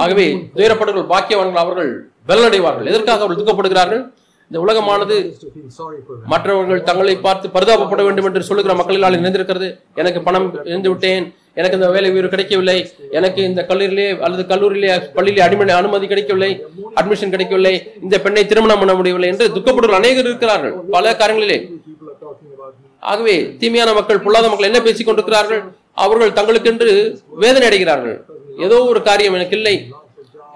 ஆகவே 0.04 0.26
துயரப்படுகள் 0.58 1.12
பாக்கியவான்கள் 1.14 1.64
அவர்கள் 1.64 1.92
பலன் 2.30 2.48
அடைவார்கள். 2.50 2.90
எதற்காக 2.92 3.24
அவர்கள் 3.24 3.42
துக்கப்படுகிறார்கள் 3.42 4.04
இந்த 4.52 4.58
உலகமானது 4.64 5.16
மற்றவர்கள் 6.32 6.88
தங்களை 6.90 7.14
பார்த்து 7.28 7.48
பரிதாபப்பட 7.56 8.02
வேண்டும் 8.08 8.28
என்று 8.30 8.48
சொல்லுகிற 8.50 8.74
மக்களால் 8.80 9.20
இணைந்திருக்கிறது. 9.20 9.70
எனக்கு 10.02 10.20
பணம் 10.28 10.48
இழந்து 10.70 10.90
விட்டேன் 10.92 11.26
எனக்கு 11.60 11.78
இந்த 11.80 11.88
வேலை 11.96 12.10
உயர்வு 12.14 12.32
கிடைக்கவில்லை. 12.34 12.78
எனக்கு 13.18 13.40
இந்த 13.50 13.62
கல்லூரியிலே 13.70 14.08
அல்லது 14.26 14.44
கல்லூரியிலே 14.52 14.90
பள்ளியிலே 15.18 15.44
அடிமனை 15.48 15.74
அனுமதி 15.80 16.06
கிடைக்கவில்லை 16.12 16.52
அட்மிஷன் 17.00 17.34
கிடைக்கவில்லை. 17.34 17.74
இந்த 18.06 18.16
பெண்ணை 18.26 18.44
திருமணம் 18.52 18.82
பண்ண 18.82 18.94
முடியவில்லை 19.00 19.30
என்று 19.34 19.48
துக்கப்படுவர் 19.58 20.00
அநேகர் 20.00 20.30
இருக்கிறார்கள் 20.30 20.74
பல 20.96 21.14
காரியங்களிலே 21.22 21.60
ஆகவே 23.12 23.36
தீமையான 23.62 23.94
மக்கள் 24.00 24.24
பொல்லாத 24.26 24.50
மக்கள் 24.50 24.70
என்ன 24.72 24.82
பேசிக் 24.88 25.08
கொண்டிருக்கிறார்கள்? 25.08 25.62
அவர்கள் 26.04 26.36
தங்களுக்கென்று 26.38 26.92
வேதனை 27.44 27.66
அடைகிறார்கள். 27.70 28.18
ஏதோ 28.66 28.78
ஒரு 28.92 29.00
காரியம் 29.08 29.36
எனக்கு 29.40 29.58
இல்லை. 29.60 29.76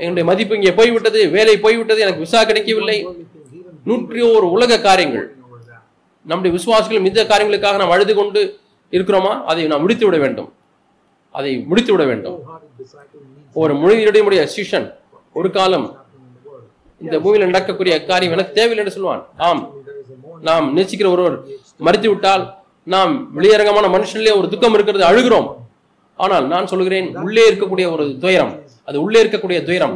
என்னுடைய 0.04 0.26
மதிப்பு 0.30 0.58
இங்கே 0.60 0.74
போய்விட்டது 0.80 1.22
வேலை 1.38 1.56
போய்விட்டது 1.66 2.04
எனக்கு 2.06 2.24
விசா 2.26 2.42
கிடைக்கவில்லை. 2.50 2.98
நூற்றி 3.90 4.22
ஒரு 4.36 4.48
உலக 4.56 4.80
காரியங்கள். 4.90 5.28
நம்முடைய 6.26 6.52
விசுவாசிகள் 6.58 7.02
இந்த 7.12 7.24
காரியங்களுக்காக 7.32 7.78
நாம் 7.82 7.96
அழுது 7.96 8.14
கொண்டு 8.20 8.42
இருக்கிறோமா? 8.96 9.34
அதை 9.52 9.66
நாம் 9.74 9.84
முடித்து 9.86 10.06
விட 10.08 10.18
வேண்டும். 10.26 10.50
அதை 11.36 11.52
முடித்து 11.70 11.92
விட 11.94 12.04
வேண்டும். 12.12 12.38
ஒரு 13.62 13.74
மொழியுடைய 13.82 14.44
சிஷன் 14.56 14.88
ஒரு 15.40 15.50
காலம் 15.58 15.88
இந்த 17.02 17.16
பூமியில் 17.24 17.50
நடக்கக்கூடிய 17.50 17.96
காரியம் 18.12 18.36
எனக்கு 18.36 18.56
தேவையில்லை 18.60 18.84
என்று 18.84 18.96
சொல்வான். 18.98 19.24
ஆம் 19.48 19.62
நாம் 20.48 20.66
நேசிக்கிற 20.78 21.08
ஒருவர் 21.16 21.36
மறித்து 21.88 22.08
விட்டால் 22.12 22.44
நாம் 22.94 23.14
வெளியரங்கமான 23.38 23.86
மனுஷனிலே 23.96 24.34
ஒரு 24.40 24.48
துக்கம் 24.54 24.76
இருக்கிறது 24.78 25.06
அழுகிறோம். 25.10 25.50
ஆனால் 26.26 26.46
நான் 26.54 26.70
சொல்கிறேன் 26.72 27.08
உள்ளே 27.26 27.44
இருக்கக்கூடிய 27.50 27.88
ஒரு 27.96 28.06
துயரம் 28.24 28.54
அது 28.90 28.98
உள்ளே 29.06 29.20
இருக்கக்கூடிய 29.24 29.60
துயரம். 29.68 29.96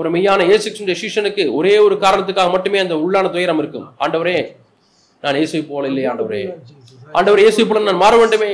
ஒரு 0.00 0.08
மெய்யான 0.14 0.44
இயேசு 0.50 0.94
சிஷனுக்கு 1.00 1.44
ஒரே 1.58 1.74
ஒரு 1.86 1.94
காரணத்துக்காக 2.04 2.50
மட்டுமே 2.54 2.78
அந்த 2.84 2.96
உள்ளான 3.04 3.30
துயரம் 3.36 3.60
இருக்கும். 3.62 3.86
ஆண்டவரே 4.04 4.36
நான் 5.22 5.38
இயேசு 5.40 5.64
போல 5.70 5.88
இல்லையே 5.90 6.08
ஆண்டவரே. 6.12 6.42
ஆண்டவர் 7.18 7.42
இயேசு 7.44 7.66
போல 7.68 7.84
நான் 7.88 8.02
மாற 8.04 8.14
வேண்டுமே. 8.22 8.52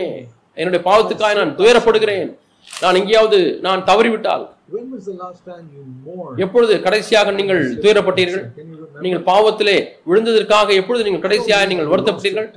என்னுடைய 0.57 0.81
பாவத்துக்காக 0.89 1.35
நான் 1.41 1.59
துயரப்படுகிறேன். 1.61 2.31
நான் 2.85 2.99
எங்கேயாவது 3.01 3.39
நான் 3.67 3.83
தவறிவிட்டால் 3.91 4.47
When 4.75 4.85
was 4.95 5.05
the 5.11 5.15
last 5.23 5.41
time 5.51 5.65
you 5.77 5.83
mourned? 6.07 6.37
எப்பொழுது 6.45 6.75
கடைசியாக 6.87 7.31
நீங்கள் 7.39 7.63
துயரப்பட்டீர்கள்? 7.85 8.45
நீங்கள் 9.05 9.23
பாவத்திலே 9.31 9.77
விழுந்ததற்காக 10.11 10.75
எப்பொழுது 10.81 11.05
நீங்கள் 11.07 11.25
கடைசியாக 11.27 11.69
நீங்கள் 11.71 11.91
வருத்தப்பட்டீர்கள். 11.93 12.49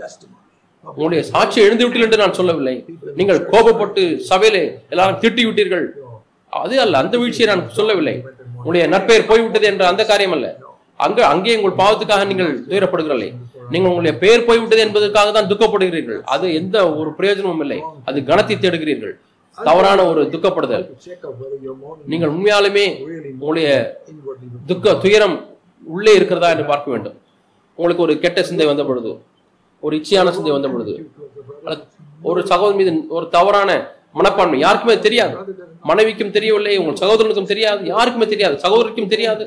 உங்களுடைய 0.85 1.21
சாட்சி 1.31 1.57
எழுந்து 1.65 1.83
விட்டீர்கள் 1.85 2.07
என்று 2.07 2.21
நான் 2.23 2.37
சொல்லவில்லை. 2.39 2.75
நீங்கள் 3.19 3.39
கோபப்பட்டு 3.53 4.03
சபையிலே 4.29 4.63
எல்லாரும் 4.93 5.19
திட்டி 5.23 5.43
விட்டீர்கள் 5.47 5.85
அது 6.53 6.75
அல்ல 6.83 6.99
அந்த 7.03 7.15
வீழ்ச்சியை 7.21 7.47
நான் 7.51 7.63
சொல்லவில்லை. 7.79 8.15
உங்களுடைய 8.57 8.85
நற்பெயர் 8.93 9.29
போய்விட்டது 9.31 9.67
என்ற 9.71 9.83
அந்த 9.91 10.03
காரியம் 10.11 10.35
அல்ல 10.37 10.47
அங்க 11.05 11.19
அங்கே 11.33 11.55
உங்கள் 11.59 11.79
பாவத்துக்காக 11.81 12.25
நீங்கள் 12.31 12.51
துயரப்படுகிறீர்களே 12.69 13.29
நீங்கள் 13.71 13.91
உங்களுடைய 13.91 14.13
பெயர் 14.23 14.45
போய்விட்டது 14.47 14.81
என்பதற்காக 14.85 15.31
தான் 15.37 15.49
துக்கப்படுகிறீர்கள். 15.51 16.19
அது 16.33 16.45
எந்த 16.59 16.77
ஒரு 16.99 17.09
பிரயோஜனமும் 17.17 17.63
இல்லை. 17.65 17.79
அது 18.09 18.19
கனத்தை 18.29 18.55
தேடுகிறீர்கள். 18.63 19.13
தவறான 19.57 19.99
ஒரு 20.11 20.21
துக்கப்படுதல். 20.33 20.85
நீங்கள் 22.11 22.31
உண்மையாலுமே 22.35 22.85
உங்களுடைய 23.33 23.67
துக்க 24.69 24.95
துயரம் 25.05 25.35
உள்ளே 25.95 26.13
இருக்கிறதா 26.19 26.49
என்று 26.53 26.65
பார்க்க 26.71 26.93
வேண்டும். 26.93 27.17
உங்களுக்கு 27.79 28.05
ஒரு 28.05 28.13
கெட்ட 28.23 28.39
சிந்தை 28.49 28.65
வந்த 28.71 28.83
பொழுது 28.89 29.11
ஒரு 29.83 29.93
இச்சையான 29.99 30.31
சிந்தை 30.37 30.51
வந்த 30.55 30.67
பொழுது 30.73 30.93
ஒரு 32.31 32.41
சகோதரன் 32.51 32.79
மீது 32.81 32.91
ஒரு 33.17 33.25
தவறான 33.35 33.71
மனப்பான்மை 34.17 34.57
யாருக்குமே 34.63 34.95
தெரியாது. 35.05 35.35
மனைவிக்கும் 35.89 36.33
தெரியவில்லை 36.37 36.73
உங்கள் 36.81 36.99
சகோதரனுக்கும் 37.03 37.51
தெரியாது 37.51 37.81
யாருக்குமே 37.93 38.27
தெரியாது 38.33 38.55
சகோதரிக்கும் 38.65 39.11
தெரியாது. 39.13 39.45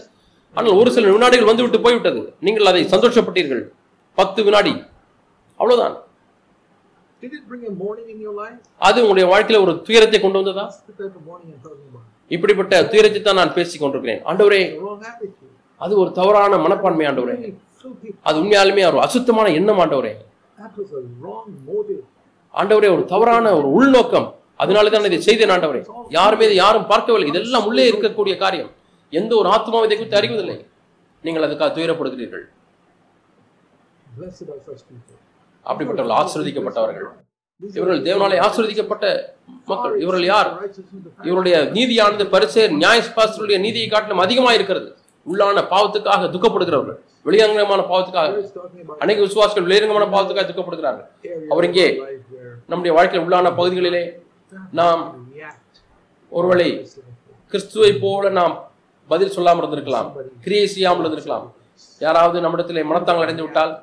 ஆனால் 0.57 0.79
ஒரு 0.81 0.91
சில 0.97 1.11
வினாடிகள் 1.15 1.51
வந்துவிட்டு 1.51 1.79
போய்விட்டது. 1.85 2.21
நீங்கள் 2.47 2.71
அதை 2.71 2.83
சந்தோஷப்பட்டீர்கள். 2.95 3.63
பத்து 4.19 4.41
வினாடி. 4.43 4.73
அவ்வளவுதான்? 5.57 5.97
அது 8.89 8.99
உங்களுடைய 9.07 9.27
வாழ்க்கையில 9.33 9.63
ஒரு 9.63 9.83
துயரத்தை 9.83 10.21
கொண்டு 10.21 10.43
வந்ததா. 10.43 10.65
இப்படிப்பட்ட 12.29 12.85
துயரத்தை 12.85 13.23
தான் 13.23 13.35
நான் 13.35 13.55
பேசிக் 13.55 13.81
கொண்டிருக்கிறேன். 13.81 14.25
ஆண்டவரே. 14.25 14.63
அது 15.77 15.99
ஒரு 15.99 16.13
தவறான 16.13 16.57
மனப்பான்மை 16.57 17.07
ஆண்டவரே. 17.07 17.37
அது 18.23 18.39
உண்மையாலுமே 18.41 18.87
ஒரு 18.87 19.01
அசுத்தமான 19.01 19.51
எண்ணம் 19.51 19.79
ஆண்டவரே. 19.79 20.13
ஆண்டவரே 22.61 22.89
ஒரு 22.95 23.05
தவறான 23.05 23.57
ஒரு 23.57 23.69
உள்நோக்கம். 23.73 24.35
அதனால 24.57 24.91
தான் 24.91 25.05
இதை 25.05 25.21
செய்தேன் 25.21 25.51
ஆண்டவரே. 25.51 25.81
யாருமே 26.09 26.55
யாரும் 26.55 26.87
பார்க்கவில்லை. 26.87 27.29
இதெல்லாம் 27.29 27.67
உள்ளே 27.67 27.91
இருக்கக்கூடிய 27.91 28.37
காரியம். 28.37 28.71
எந்த 29.11 29.37
ஒரு 29.37 29.49
ஆத்மாவும் 29.49 29.85
இதை 29.85 29.97
குறித்து 29.97 30.17
அறிவதில்லை. 30.17 30.67
நீங்கள் 31.23 31.47
அதுக்காக 31.49 31.71
துயரப்படுகிறீர்கள். 31.79 32.47
அப்படிப்பட்டவர்கள் 35.67 36.19
ஆசிர்வதிக்கப்பட்டவர்கள். 36.21 37.07
இவர்கள் 37.79 38.01
தேவனாலே 38.07 38.37
ஆசிர்வதிக்கப்பட்ட 38.47 39.05
மக்கள். 39.71 39.95
இவர்கள் 40.05 40.27
யார்? 40.33 40.51
இவருடைய 41.29 41.57
நீதியானது 41.77 42.25
பரிசேர் 42.35 42.73
நியாயஸ்பாஸ்தருடைய 42.83 43.59
நீதியை 43.67 43.89
காட்டிலும் 43.89 44.25
அதிகமாக 44.27 44.57
இருக்கிறது 44.59 44.89
உள்ளான 45.27 45.63
பாவத்துக்காக 45.73 46.29
துக்கப்படுகிறவர்கள் 46.35 46.99
வெளியங்கமான 47.29 47.85
பாவத்துக்காக 47.93 48.33
அநேக 49.05 49.19
விசுவாசிகள் 49.27 49.67
வெளியரங்கமான 49.67 50.07
பாவத்துக்காக 50.15 50.47
துக்கப்படுகிறார்கள். 50.51 51.09
அவர் 51.53 51.67
இங்கே 51.69 51.87
நம்முடைய 52.71 52.93
வாழ்க்கையில் 52.97 53.25
உள்ளான 53.27 53.53
பகுதிகளிலே 53.59 54.05
நாம் 54.81 55.03
ஒருவேளை 56.33 56.69
கிறிஸ்துவை 57.53 57.91
போல 58.05 58.31
நாம் 58.39 58.55
பதில் 59.11 59.35
சொல்லாமல் 59.37 59.63
இருந்திருக்கலாம் 59.63 60.09
கிரியை 60.45 60.67
செய்யாமல் 60.75 61.05
இருந்திருக்கலாம். 61.05 61.45
யாராவது 62.01 62.37
நம்மிடத்திலே 62.45 62.83
மனத்தாங்கள் 62.91 63.27
அடைந்து 63.27 63.45
விட்டால் 63.47 63.75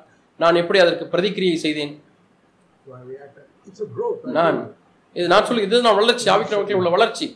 நான் 0.42 0.60
எப்படி 0.62 0.78
அதற்கு 0.84 1.04
பிரதிக்கிரியை 1.12 1.56
செய்தேன். 1.64 1.92
நான் 4.38 4.56
இது 5.16 5.26
நான் 5.32 5.46
சொல்லி 5.48 5.62
இது 5.66 5.84
நான் 5.86 5.98
வளர்ச்சி 6.00 6.26
ஆவிக்கிற 6.32 6.56
வாழ்க்கையில் 6.58 6.80
உள்ள 6.80 6.90
வளர்ச்சி. 6.94 7.26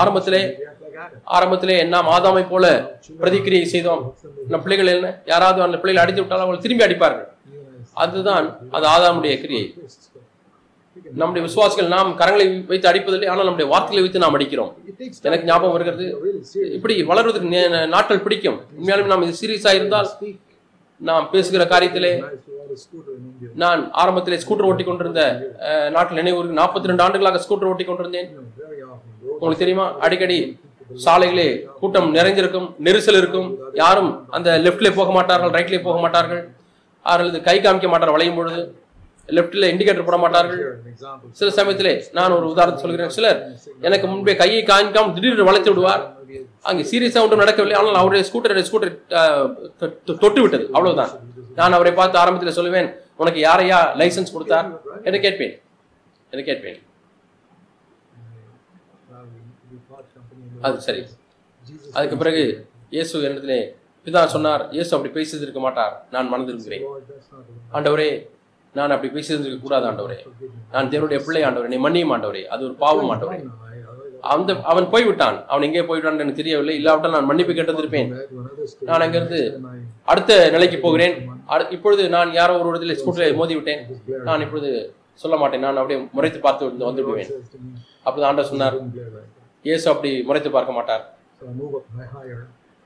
ஆரம்பத்திலே 0.00 0.40
ஆரம்பத்திலே 1.36 1.76
நாம் 1.92 2.08
ஆதாமை 2.14 2.42
போல 2.52 2.64
பிரதிக்கிரியை 3.22 3.66
செய்தோம். 3.74 4.02
நம் 4.52 4.64
பிள்ளைகள் 4.64 4.90
என்ன 4.94 5.10
யாராவது 5.32 5.66
அந்த 5.66 5.78
பிள்ளைகளை 5.82 6.02
அடித்து 6.04 6.22
விட்டால் 6.22 6.44
அவர்கள் 6.44 6.64
திரும்பி 6.64 6.86
அடிப்பார்கள். 6.86 7.28
அதுதான் 8.04 8.46
அது 8.76 8.86
ஆதாமுடைய 8.94 9.34
கிரியை. 9.42 9.66
நம்முடைய 11.20 11.42
விசுவாசிகள் 11.46 11.92
நாம் 11.94 12.10
கரங்களை 12.20 12.46
வைத்து 12.70 12.88
அடிப்பதில்லை 12.90 13.28
ஆனால் 13.32 13.46
நம்முடைய 13.48 13.68
வார்த்தைகளை 13.72 14.02
வைத்து 14.04 14.22
நாம் 14.24 14.36
அடிக்கிறோம். 14.38 14.72
எனக்கு 15.28 15.48
ஞாபகம் 15.50 15.74
வருகிறது 15.76 16.06
இப்படி 16.78 16.94
வளர்வதற்கு 17.10 17.62
நாட்கள் 17.94 18.24
பிடிக்கும். 18.26 18.58
உண்மையாலுமே 18.78 19.12
நாம் 19.12 19.26
இது 19.26 19.40
சீரியஸா 19.42 19.72
இருந்தால் 19.78 20.10
நாம் 21.00 21.24
பேசுகிற 21.32 21.62
காரியத்திலே 21.72 22.12
நான் 23.62 23.80
ஆரம்பத்திலே 24.02 24.36
ஸ்கூட்டர் 24.42 24.68
ஓட்டி 24.68 24.84
கொண்டிருந்த 24.84 25.22
நாட்டில் 25.94 26.20
நினைவு 26.20 26.40
நாற்பத்தி 26.60 26.90
ரெண்டு 26.90 27.04
ஆண்டுகளாக 27.06 27.40
ஸ்கூட்டர் 27.44 27.70
ஓட்டி 27.70 27.84
கொண்டிருந்தேன் 27.88 28.28
உங்களுக்கு 29.34 29.62
தெரியுமா? 29.64 29.86
அடிக்கடி 30.06 30.38
சாலைகளே 31.04 31.48
கூட்டம் 31.80 32.08
நிறைஞ்சிருக்கும் 32.16 32.68
நெரிசல் 32.86 33.20
இருக்கும். 33.20 33.48
யாரும் 33.82 34.10
அந்த 34.36 34.48
லெஃப்ட்ல 34.64 34.88
போக 34.98 35.10
மாட்டார்கள் 35.18 35.54
ரைட்ல 35.56 35.82
போக 35.88 35.98
மாட்டார்கள். 36.04 36.42
அவர்களது 37.10 37.38
கை 37.48 37.56
காமிக்க 37.64 37.88
மாட்டார் 37.92 38.14
வளையும் 38.16 38.38
பொழுது. 38.40 38.62
லெஃப்ட்ல 39.36 39.68
இண்டிகேட்டர் 39.72 40.08
போட 40.08 40.16
மாட்டார்கள். 40.24 40.60
சில 41.38 41.48
சமயத்திலே 41.58 41.94
நான் 42.18 42.36
ஒரு 42.38 42.46
உதாரணம் 42.52 42.82
சொல்கிறேன். 42.84 43.12
சிலர் 43.16 43.40
எனக்கு 43.88 44.06
முன்பே 44.12 44.34
கையை 44.42 44.62
காமிக்காமல் 44.70 45.16
திடீர்னு 45.16 45.48
வளைத்து 45.48 45.72
விடுவார். 45.72 46.04
அங்கே 46.70 46.82
சீரியஸாக 46.90 47.24
ஒன்றும் 47.26 47.42
நடக்கவில்லை. 47.42 47.76
ஆனால் 47.80 48.00
அவருடைய 48.00 48.22
ஸ்கூட்டர் 48.28 48.66
ஸ்கூட்டர் 48.68 48.92
தொட்டு 50.22 50.40
விட்டது 50.44 50.64
அவ்வளவுதான். 50.76 51.12
நான் 51.60 51.76
அவரை 51.78 51.92
பார்த்து 52.00 52.20
ஆரம்பத்தில் 52.22 52.56
சொல்லுவேன் 52.58 52.88
உனக்கு 53.22 53.40
யாரையா 53.48 53.78
லைசென்ஸ் 54.00 54.34
கொடுத்தார்? 54.36 54.68
என்று 55.06 55.20
கேட்பேன். 55.26 55.54
என்று 56.32 56.44
கேட்பேன். 56.50 56.78
அது 60.66 60.76
சரி. 60.86 61.02
அதுக்கு 61.96 62.16
பிறகு 62.22 62.42
இயேசு 62.94 63.12
என்னிடத்திலே 63.26 63.58
பிதா 64.06 64.22
சொன்னார் 64.34 64.62
இயேசு 64.76 64.90
அப்படி 64.94 65.10
பேசியிருக்க 65.16 65.60
மாட்டார். 65.66 65.94
நான் 66.14 66.30
மனதிருக்கிறேன் 66.32 66.86
ஆண்டவரே 67.76 68.08
நான் 68.74 68.94
அப்படி 68.94 69.10
பேசியிருந்திருக்க 69.16 69.60
கூடாது 69.66 69.86
ஆண்டவரே. 69.90 70.16
நான் 70.74 70.90
தேவனுடைய 70.92 71.18
பிள்ளை 71.26 71.42
ஆண்டவரே. 71.48 71.70
நீ 71.74 71.78
மன்னியும் 71.86 72.12
ஆண்டவரே. 72.14 72.42
அது 72.54 72.62
ஒரு 72.68 72.74
பாவம் 72.84 73.10
ஆண்டவரே. 73.14 73.38
அந்த 74.32 74.60
அவன் 74.62 74.90
போய்விட்டான் 74.90 75.46
அவன் 75.46 75.62
எங்கே 75.62 75.82
போய்விட்டான் 75.82 76.14
எனக்கு 76.14 76.34
தெரியவில்லை. 76.34 76.74
இல்லாவிட்டால் 76.74 77.10
நான் 77.10 77.24
மன்னிப்பு 77.24 77.52
கேட்டிருப்பேன் 77.52 78.08
நான் 78.80 79.00
அங்கிருந்து 79.00 79.60
அடுத்த 80.04 80.50
நிலைக்கு 80.50 80.78
போகிறேன். 80.78 81.30
அடு- 81.48 81.72
இப்பொழுது 81.72 82.08
நான் 82.08 82.32
யாரோ 82.32 82.58
ஒரு 82.58 82.78
இடத்துல 82.78 82.98
ஸ்கூட்டில் 82.98 83.34
மோதி 83.34 83.54
விட்டேன் 83.54 83.80
நான் 84.24 84.40
இப்பொழுது 84.40 84.94
சொல்ல 85.14 85.36
மாட்டேன். 85.36 85.60
நான் 85.60 85.76
அப்படியே 85.76 86.06
முறைத்து 86.12 86.40
பார்த்து 86.40 86.66
வந்து- 86.66 86.94
விடுவேன் 86.94 87.30
அப்போது 88.02 88.26
ஆண்டர் 88.26 88.44
சொன்னார் 88.44 88.74
இயேசு 89.62 89.90
அப்படி 89.90 90.22
முறைத்து 90.22 90.50
பார்க்க 90.50 90.72
மாட்டார். 90.72 91.14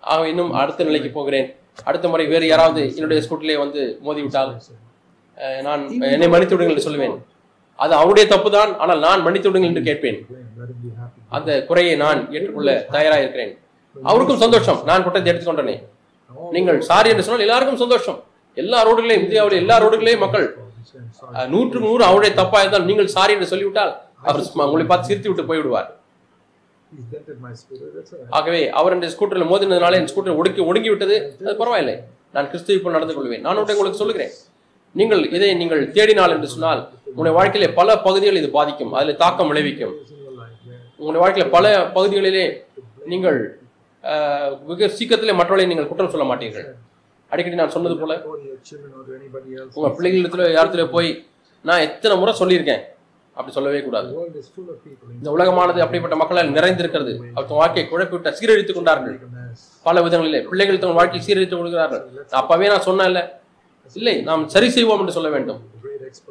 ஆக 0.00 0.28
இன்னும் 0.28 0.52
அடுத்த 0.52 0.84
நிலைக்கு 0.84 1.10
போகிறேன். 1.10 1.54
அடுத்த 1.84 2.08
முறை 2.08 2.26
வேறு 2.26 2.46
யாராவது 2.46 2.94
என்னுடைய 2.94 3.28
ஸ்கூட்டிலே 3.28 3.58
வந்து 3.58 3.98
மோதி 4.00 4.20
விட்டால் 4.20 4.62
நான் 5.62 5.88
என்னை 6.00 6.28
மன்னித்து 6.28 6.56
விடுங்கள் 6.56 6.76
என்று 6.76 6.90
சொல்லுவேன். 6.90 7.18
அது 7.76 7.94
அவருடைய 7.94 8.28
தப்பு 8.28 8.50
தான் 8.50 8.78
ஆனால் 8.78 8.98
நான் 8.98 9.22
மன்னித்து 9.22 9.50
விடுங்கள் 9.50 9.74
என்று 9.76 9.92
கேட்பேன். 9.92 10.26
அந்த 11.36 11.50
குறையை 11.68 11.94
நான் 12.04 12.20
ஏற்றுக்கொள்ள 12.34 12.72
தயாராக 12.94 13.22
இருக்கிறேன் 13.24 13.52
அவருக்கும் 14.10 14.42
சந்தோஷம். 14.44 14.80
நான் 14.88 15.04
குற்றத்தை 15.04 15.30
எடுத்துக்கொண்டனே 15.32 15.76
நீங்கள் 16.56 16.78
சாரி 16.90 17.08
என்று 17.12 17.24
சொன்னால் 17.26 17.46
எல்லாருக்கும் 17.46 17.82
சந்தோஷம். 17.84 18.18
எல்லா 18.62 18.78
ரோடுகளையும் 18.88 19.24
இந்தியாவில் 19.26 19.60
எல்லா 19.62 19.76
ரோடுகளையும் 19.84 20.24
மக்கள் 20.24 20.46
நூற்று 21.54 21.78
நூறு 21.86 22.02
அவருடைய 22.08 22.32
தப்பா 22.40 22.58
இருந்தால் 22.62 22.88
நீங்கள் 22.90 23.14
சாரி 23.16 23.32
என்று 23.36 23.52
சொல்லிவிட்டால் 23.52 23.92
அவர் 24.28 24.42
உங்களை 24.66 24.84
பார்த்து 24.90 25.08
சிரித்து 25.10 25.30
விட்டு 25.30 25.48
போய்விடுவார். 25.50 25.88
ஆகவே 28.38 28.60
அவர் 28.80 28.94
என் 28.96 29.12
ஸ்கூட்டரில் 29.14 29.50
மோதினதுனால 29.50 29.98
என் 30.00 30.10
ஸ்கூட்டர் 30.12 30.38
ஒடுக்கி 30.40 30.60
ஒடுங்கி 30.70 30.90
விட்டது. 30.92 31.16
அது 31.46 31.56
பரவாயில்லை. 31.62 31.96
நான் 32.36 32.48
கிறிஸ்துவை 32.52 32.78
போல் 32.82 32.96
நடந்து 32.96 33.14
கொள்வேன். 33.16 33.42
நான் 33.46 33.58
ஒன்றை 33.62 33.74
உங்களுக்கு 33.76 34.00
சொல்லுகிறேன். 34.02 34.32
நீங்கள் 34.94 35.22
இதை 35.36 35.48
நீங்கள் 35.62 35.82
தேடினால் 35.96 36.34
என்று 36.36 36.48
சொன்னால் 36.54 36.80
உங்களுடைய 37.10 37.34
வாழ்க்கையிலே 37.38 37.68
பல 37.80 37.98
பகுதிகள் 38.06 38.40
இது 38.40 38.48
பாதிக்கும். 38.58 38.92
அதில் 38.98 39.20
தாக்கம் 39.24 39.50
விளைவிக்கும். 39.52 39.94
உங்களுடைய 41.00 41.22
வாழ்க்கையில் 41.24 41.54
பல 41.56 41.66
பகுதிகளிலே 41.96 42.44
நீங்கள் 43.12 43.38
மிக 44.70 44.88
சீக்கிரத்திலே 44.98 45.34
மற்றவர்களை 45.38 45.66
நீங்கள் 45.70 45.88
குற்றம் 45.90 46.12
சொல்ல 46.14 46.26
மாட்டீர்கள். 46.30 46.66
அடிக்கடி 47.32 47.56
நான் 47.60 47.74
சொன்னது 47.76 47.96
போல 48.02 48.12
உங்கள் 49.76 49.94
பிள்ளைகளிடத்துல 49.96 50.46
யாரத்துல 50.58 50.84
போய் 50.94 51.10
நான் 51.68 51.84
எத்தனை 51.86 52.14
முறை 52.20 52.32
சொல்லியிருக்கேன் 52.40 52.82
அப்படி 53.38 53.52
சொல்லவே 53.56 53.80
கூடாது. 53.86 54.08
இந்த 55.16 55.28
உலகமானது 55.36 55.80
அப்படிப்பட்ட 55.84 56.16
மக்களால் 56.20 56.54
நிறைந்திருக்கிறது. 56.58 57.12
அவர் 57.34 57.48
தன் 57.50 57.60
வாழ்க்கையை 57.62 57.84
குழப்பிவிட்ட 57.90 58.30
சீரழித்துக் 58.38 58.78
கொண்டார்கள். 58.78 59.16
பல 59.88 60.00
விதங்களிலே 60.06 60.40
பிள்ளைகள் 60.50 60.82
தன் 60.84 60.98
வாழ்க்கையை 61.00 61.22
சீரழித்துக் 61.26 61.60
கொள்கிறார்கள். 61.62 62.02
அப்பவே 62.40 62.66
நான் 62.72 62.86
சொன்னேன்ல 62.88 63.22
இல்லை 63.98 64.14
நாம் 64.28 64.42
சரி 64.54 64.68
செய்வோம் 64.76 65.00
என்று 65.02 65.16
சொல்ல 65.18 65.28
வேண்டும். 65.36 65.60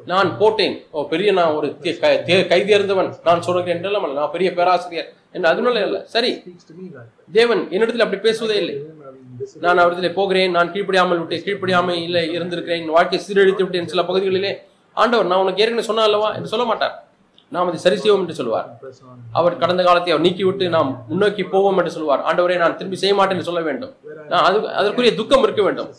நான் 0.06 0.38
போட்டேன். 0.38 0.84
ஓ 0.92 1.08
பெரிய 1.08 1.32
நான் 1.32 1.54
ஒரு 1.54 1.68
தே- 1.68 2.68
இருந்தவன் 2.68 3.16
நான் 3.24 3.42
சொல்கிறேன் 3.42 3.76
என்றெல்லாம் 3.76 4.14
நான் 4.14 4.32
பெரிய 4.32 4.54
பேராசிரியர். 4.54 5.14
என்று 5.32 5.50
அதனால 5.50 5.82
இல்லை 5.82 6.02
சரி. 6.06 6.44
தேவன் 7.32 7.68
என்னிடத்தில் 7.70 8.04
அப்படி 8.04 8.22
பேசுவதே 8.22 8.58
இல்லை. 8.58 8.84
நான் 9.60 9.80
அவரிடத்திலே 9.80 10.14
போகிறேன். 10.14 10.52
நான் 10.52 10.72
கீழ்ப்படியாமல் 10.72 11.26
விட்டு 11.26 11.36
கீழ்ப்படியாமல் 11.36 12.02
இல்லை 12.02 12.40
இருந்திருக்கிறேன் 12.40 12.86
வாழ்க்கை 12.86 13.22
சீரழித்து 13.28 13.56
விட்டேன் 13.56 13.88
சில 13.88 14.02
பகுதிகளிலே. 14.02 14.56
ஆண்டவர் 14.94 15.26
நான் 15.26 15.40
உனக்கு 15.40 15.62
ஏற்கனவே 15.62 15.86
சொன்னா 15.86 16.04
அல்லவா? 16.04 16.34
என்று 16.34 16.48
சொல்ல 16.48 16.66
மாட்டார். 16.66 17.06
நாம் 17.52 17.68
அதை 17.68 17.80
சரி 17.80 17.98
செய்வோம் 17.98 18.22
என்று 18.22 18.34
சொல்வார். 18.34 18.80
அவர் 19.32 19.58
கடந்த 19.58 19.84
காலத்தை 19.84 20.14
அவர் 20.14 20.26
நீக்கிவிட்டு 20.26 20.70
நாம் 20.70 21.06
முன்னோக்கி 21.08 21.44
போவோம் 21.44 21.78
என்று 21.78 21.92
சொல்வார். 21.92 22.20
ஆண்டவரே 22.20 22.58
நான் 22.58 22.78
திரும்பி 22.78 22.96
செய்ய 22.96 23.16
மாட்டேன் 23.16 23.34
என்று 23.34 23.52
சொல்ல 23.52 23.62
வேண்டும். 23.62 23.96
அது 24.30 24.70
அதற்குரிய 24.70 25.16
துக்கம் 25.16 25.44
இருக்க 25.44 25.64
வேண்டும். 25.64 25.90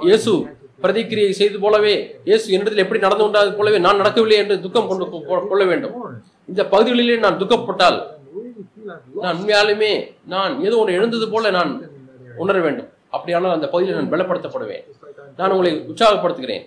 இயேசு 0.00 0.57
பிரதிக்கிரியை 0.82 1.30
செய்து 1.40 1.58
போலவே 1.64 1.94
இயேசு 2.28 2.46
என்னிடத்தில் 2.56 2.84
எப்படி 2.84 3.00
நடந்து 3.06 3.24
கொண்டது 3.24 3.56
போலவே 3.60 3.78
நான் 3.86 4.00
நடக்கவில்லை 4.02 4.36
என்று 4.42 4.56
துக்கம் 4.66 4.88
கொண்டு 4.90 5.06
கொள்ள 5.52 5.64
வேண்டும். 5.70 5.94
இந்த 6.52 6.62
பகுதிகளிலே 6.72 7.18
நான் 7.26 7.40
துக்கப்பட்டால் 7.42 7.98
நான் 9.22 9.38
உண்மையாலுமே 9.38 9.92
நான் 10.34 10.52
ஏதோ 10.66 10.76
ஒன்று 10.82 10.98
எழுந்தது 10.98 11.26
போல 11.32 11.50
நான் 11.58 11.72
உணர 12.44 12.58
வேண்டும். 12.66 12.88
அப்படியானால் 13.16 13.56
அந்த 13.56 13.66
பகுதியில் 13.72 13.98
நான் 13.98 14.12
பலப்படுத்தப்படுவேன். 14.12 14.84
நான் 15.40 15.52
உங்களை 15.54 15.72
உற்சாகப்படுத்துகிறேன். 15.90 16.64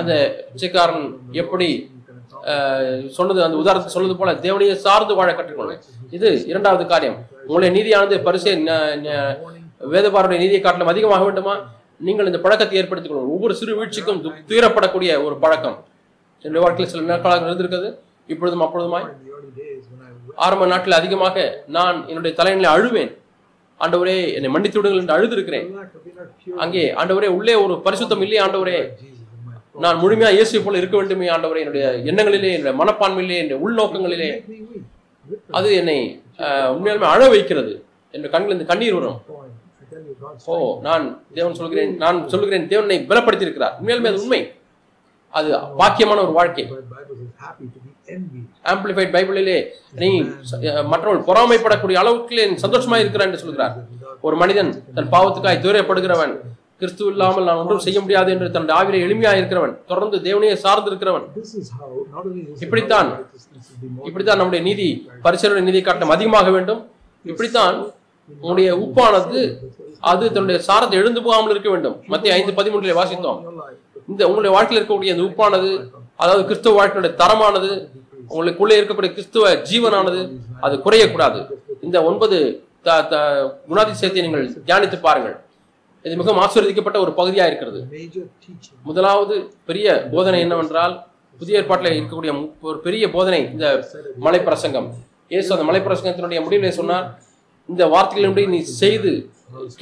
அந்த 0.00 0.12
பிச்சைக்காரன் 0.52 1.06
எப்படி 1.42 1.68
சொன்னது 3.16 3.40
அந்த 3.46 3.56
உதாரணத்தை 3.62 3.90
சொன்னது 3.94 4.14
போல 4.20 4.30
தேவனையை 4.46 4.74
சார்ந்து 4.86 5.18
வாழ 5.18 5.30
கற்றுக்கொள்வேன். 5.32 5.82
இது 6.16 6.28
இரண்டாவது 6.52 6.84
காரியம். 6.92 7.18
உங்களுடைய 7.46 7.70
நீதியானது 7.76 8.16
பரிசை 8.28 8.54
வேதபாருடைய 9.92 10.38
நீதியை 10.44 10.62
காட்டிலும் 10.62 10.92
அதிகமாக 10.92 11.24
வேண்டுமா? 11.28 11.54
நீங்கள் 12.06 12.28
இந்த 12.30 12.38
பழக்கத்தை 12.44 12.76
ஏற்படுத்திக் 12.80 13.12
கொள்ளுங்கள் 13.12 13.34
ஒவ்வொரு 13.36 13.54
சிறு 13.60 13.72
வீழ்ச்சிக்கும் 13.78 14.20
துயரப்படக்கூடிய 14.50 15.10
ஒரு 15.26 15.34
பழக்கம். 15.44 15.78
என்னுடைய 16.44 16.62
வாழ்க்கையில் 16.64 16.92
சில 16.92 17.02
நாட்களாக 17.12 17.48
இருந்திருக்கிறது. 17.48 17.88
இப்பொழுதும் 18.32 18.64
அப்பொழுதுமாய் 18.66 19.08
ஆரம்ப 20.46 20.66
நாட்டில் 20.72 20.98
அதிகமாக 20.98 21.36
நான் 21.76 21.96
என்னுடைய 22.10 22.32
தலைநிலை 22.38 22.68
அழுவேன். 22.74 23.12
ஆண்டவரே 23.84 24.16
என்னை 24.36 24.48
மன்னித்து 24.54 24.78
விடுங்கள் 24.78 25.02
என்று 25.02 25.16
அழுதிருக்கிறேன். 25.16 25.66
அங்கே 26.64 26.82
ஆண்டவரே 27.00 27.28
உள்ளே 27.38 27.54
ஒரு 27.64 27.74
பரிசுத்தம் 27.86 28.22
இல்லையே 28.26 28.42
ஆண்டவரே. 28.46 28.78
நான் 29.84 30.00
முழுமையா 30.02 30.30
இயேசு 30.36 30.62
போல 30.64 30.80
இருக்க 30.80 30.96
வேண்டுமே 31.00 31.28
ஆண்டவரே. 31.34 31.60
என்னுடைய 31.64 31.86
எண்ணங்களிலே 32.10 32.50
என்னுடைய 32.56 32.74
மனப்பான்மையிலே 32.82 33.38
என்னுடைய 33.42 33.58
உள்நோக்கங்களிலே. 33.66 34.30
அது 35.58 35.68
என்னை 35.80 35.98
உண்மையாலுமே 36.74 37.08
அழ 37.14 37.22
வைக்கிறது. 37.34 37.72
என்ற 38.16 38.26
கண்களில் 38.34 38.56
இந்த 38.58 38.68
கண்ணீர் 38.72 38.98
வரும். 38.98 39.18
ஓ 40.52 40.54
நான் 40.86 41.04
தேவன் 41.36 41.58
சொல்கிறேன் 41.60 41.92
நான் 42.04 42.18
சொல்கிறேன் 42.32 42.68
தேவனை 42.72 42.98
பலப்படுத்தி 43.10 43.46
இருக்கிறார் 43.46 43.74
உண்மையாலுமே 43.80 44.10
அது 44.12 44.22
உண்மை. 44.24 44.40
அது 45.38 45.48
பாக்கியமான 45.80 46.22
ஒரு 46.26 46.32
வாழ்க்கை. 46.38 46.64
ஆம்பிளிஃபைட் 48.72 49.12
பைபிளிலே 49.16 49.58
நீ 50.02 50.08
மற்றவர்கள் 50.92 51.26
பொறாமைப்படக்கூடிய 51.28 51.98
அளவுக்கு 52.02 52.46
சந்தோஷமா 52.64 52.96
இருக்கிறான் 53.02 53.28
என்று 53.30 53.42
சொல்கிறார். 53.44 53.74
ஒரு 54.26 54.36
மனிதன் 54.42 54.72
தன் 54.96 55.12
பாவத்துக்காய் 55.14 55.62
துயரப்படுகிறவன் 55.66 56.34
கிறிஸ்து 56.80 57.04
இல்லாமல் 57.12 57.46
நான் 57.48 57.60
ஒன்றும் 57.62 57.84
செய்ய 57.84 57.98
முடியாது 58.00 58.30
என்று 58.34 58.46
தன் 58.54 58.68
ஆவிலே 58.78 59.00
எளிமையா 59.06 59.32
இருக்கிறவன் 59.38 59.74
தொடர்ந்து 59.90 60.18
தேவனையே 60.28 60.54
சார்ந்து 60.64 60.90
இருக்கிறவன் 60.90 61.26
இப்படித்தான் 62.64 63.08
இப்படித்தான் 64.08 64.40
நம்முடைய 64.40 64.62
நீதி 64.68 64.88
பரிசலுடைய 65.24 65.64
நீதி 65.68 65.80
காட்டிலும் 65.80 66.14
அதிகமாக 66.16 66.50
வேண்டும். 66.56 66.80
இப்படித்தான் 67.24 67.76
உன்னுடைய 68.42 68.70
உப்பானது 68.84 69.40
அது 70.00 70.32
தன்னுடைய 70.32 70.60
சாரத்தை 70.60 70.90
எழுந்து 70.90 71.22
போகாமல் 71.22 71.50
இருக்க 71.50 71.70
வேண்டும். 71.70 72.02
மத்திய 72.06 72.34
ஐந்து 72.34 72.52
பதிமூன்றிலே 72.52 72.94
வாசித்தோம். 72.96 73.42
இந்த 74.08 74.28
உங்களுடைய 74.28 74.50
வாழ்க்கையில் 74.50 74.86
இருக்கக்கூடிய 74.86 75.20
அந்த 75.20 75.22
உப்பானது 75.22 75.90
அதாவது 76.16 76.44
கிறிஸ்துவ 76.44 76.86
வாழ்க்கையுடைய 76.86 77.14
தரமானது 77.14 77.88
உங்களுக்குள்ளே 78.30 78.84
இருக்கக்கூடிய 78.84 79.14
கிறிஸ்துவ 79.14 79.54
ஜீவனானது 79.54 80.30
அது 80.60 80.76
குறையக்கூடாது. 80.76 81.46
இந்த 81.80 82.04
ஒன்பது 82.04 82.62
த- 82.82 83.02
த- 83.02 83.60
குணாதிசயத்தை 83.68 84.20
நீங்கள் 84.20 84.50
தியானித்து 84.66 85.00
பாருங்கள். 85.00 85.36
இது 86.02 86.16
மிகவும் 86.16 86.44
ஆசீர்வதிக்கப்பட்ட 86.44 86.98
ஒரு 86.98 87.12
பகுதியா 87.16 87.46
இருக்கிறது. 87.46 87.86
முதலாவது 88.82 89.52
பெரிய 89.66 90.08
போதனை 90.12 90.40
என்னவென்றால் 90.40 91.06
புதிய 91.38 91.58
ஏற்பாட்டில் 91.58 92.02
இருக்கக்கூடிய 92.02 92.32
மு- 92.32 92.50
ஒரு 92.60 92.78
பெரிய 92.78 93.10
போதனை 93.10 93.52
இந்த 93.52 93.88
மலைப்பிரசங்கம். 94.20 94.88
ஏசு 95.28 95.58
அந்த 95.58 95.72
மலைப்பிரசங்கத்தினுடைய 95.72 96.42
முடிவிலே 96.42 96.68
சொன்னார் 96.68 97.18
இந்த 97.68 97.86
வார்த்தைகளின்படி 97.86 98.48
நீ 98.48 98.60
செய்து 98.60 99.30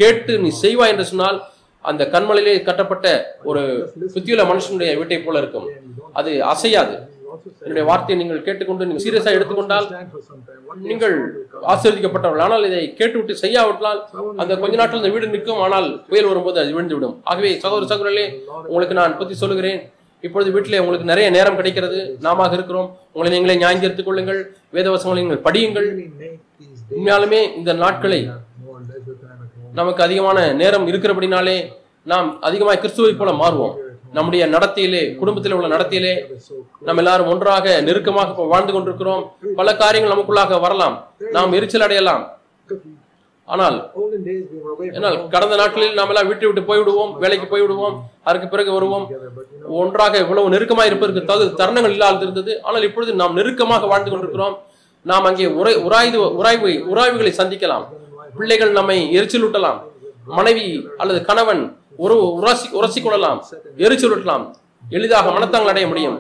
கேட்டு 0.01 0.33
நீ 0.45 0.51
செய்வாய் 0.65 0.93
என்று 0.95 1.11
சொன்னால் 1.11 1.39
அந்த 1.91 2.03
கண்மலையிலே 2.15 2.55
கட்டப்பட்ட 2.69 3.07
ஒரு 3.51 3.63
சுத்தியுள்ள 4.15 4.45
மனுஷனுடைய 4.51 4.91
வீட்டை 5.01 5.19
போல 5.27 5.39
இருக்கும். 5.43 5.69
அது 6.21 6.31
அசையாது. 6.53 6.97
என்னுடைய 7.65 7.85
வார்த்தையை 7.89 8.17
நீங்கள் 8.21 8.45
கேட்டுக்கொண்டு 8.47 8.87
நீங்கள் 8.89 9.05
சீரியஸாக 9.05 9.37
எடுத்துக்கொண்டால் 9.39 9.87
நீங்கள் 10.91 11.15
ஆசீர்வதிக்கப்பட்டவர்கள். 11.73 12.45
ஆனால் 12.47 12.67
இதை 12.69 12.81
கேட்டுவிட்டு 13.01 13.35
செய்யாவிட்டால் 13.43 14.01
அந்த 14.43 14.53
கொஞ்ச 14.63 14.75
நாட்டில் 14.81 15.01
இந்த 15.03 15.11
வீடு 15.15 15.33
நிற்கும் 15.35 15.63
ஆனால் 15.67 15.89
புயல் 16.09 16.31
வரும்போது 16.31 16.61
அது 16.63 16.75
விழுந்து 16.77 16.97
விடும் 16.97 17.15
ஆகவே 17.31 17.51
சகோதர 17.65 17.89
சகோதரர்களே 17.93 18.27
உங்களுக்கு 18.71 18.99
நான் 19.01 19.17
பற்றி 19.21 19.37
சொல்லுகிறேன். 19.43 19.81
இப்பொழுது 20.27 20.51
வீட்டிலே 20.55 20.81
உங்களுக்கு 20.83 21.11
நிறைய 21.13 21.27
நேரம் 21.37 21.59
கிடைக்கிறது. 21.59 21.99
நாம 22.27 22.49
இருக்கிறோம். 22.57 22.89
உங்களை 23.13 23.31
நீங்களே 23.35 23.59
ஞாயிற்றுக் 23.63 24.09
கொள்ளுங்கள். 24.09 24.41
வேதவசங்களை 24.77 25.21
நீங்கள் 25.25 25.45
படியுங்கள். 25.47 25.89
உண்மையாலுமே 26.97 27.41
இந்த 27.61 27.73
நாட்களை 27.85 28.21
நமக்கு 29.79 30.01
அதிகமான 30.07 30.39
நேரம் 30.63 30.89
இருக்கிறபடினாலே 30.91 31.59
நாம் 32.13 32.29
அதிகமாக 32.49 32.81
கிறிஸ்துவை 32.83 33.13
போல 33.21 33.31
மாறுவோம். 33.43 33.75
நம்முடைய 34.17 34.43
நடத்தையிலே 34.53 35.01
குடும்பத்தில் 35.21 35.55
உள்ள 35.57 35.69
நடத்தியிலே 35.73 36.13
நம்ம 36.87 37.01
எல்லாரும் 37.03 37.31
ஒன்றாக 37.33 37.75
நெருக்கமாக 37.89 38.47
வாழ்ந்து 38.53 38.73
கொண்டிருக்கிறோம். 38.75 39.23
பல 39.59 39.75
காரியங்கள் 39.83 40.15
நமக்குள்ளாக 40.15 40.61
வரலாம். 40.67 40.95
நாம் 41.37 41.57
எரிச்சல் 41.59 41.87
அடையலாம். 41.87 42.23
ஆனால் 43.49 43.77
கடந்த 45.35 45.55
நாட்களில் 45.61 45.99
நாம் 45.99 46.11
எல்லாம் 46.13 46.31
வீட்டை 46.31 46.47
விட்டு 46.49 46.65
போய்விடுவோம் 46.71 47.13
வேலைக்கு 47.23 47.47
போய்விடுவோம் 47.53 47.95
அதற்கு 48.29 48.49
பிறகு 48.55 48.71
வருவோம். 48.79 49.07
ஒன்றாக 49.83 50.19
இவ்வளவு 50.25 50.53
நெருக்கமாக 50.55 50.91
இருப்பதற்கு 50.91 51.29
தகு 51.31 51.47
தருணங்கள் 51.61 51.95
இல்லாது 51.97 52.27
இருந்தது. 52.27 52.55
ஆனால் 52.67 52.87
இப்பொழுது 52.89 53.15
நாம் 53.23 53.39
நெருக்கமாக 53.41 53.87
வாழ்ந்து 53.93 54.13
கொண்டிருக்கிறோம். 54.13 54.57
நாம் 55.11 55.29
அங்கே 55.31 55.47
உரை 55.61 55.75
உராய்வு 55.87 56.27
உராய்வு 56.41 56.71
உராய்வுகளை 56.95 57.33
சந்திக்கலாம். 57.41 57.87
பிள்ளைகள் 58.39 58.73
நம்மை 58.79 58.99
எரிச்சலூட்டலாம் 59.19 59.79
மனைவி 60.39 60.67
அல்லது 61.03 61.21
கணவன் 61.29 61.63
ஒரு 62.05 62.17
உரசி 62.39 62.67
உரசி 62.79 63.01
கொள்ளலாம். 63.03 63.39
எரிச்சல் 63.85 64.15
ஊட்டலாம். 64.15 64.45
எளிதாக 64.97 65.31
மனத்தாங்கள் 65.37 65.73
அடைய 65.73 65.87
முடியும். 65.93 66.17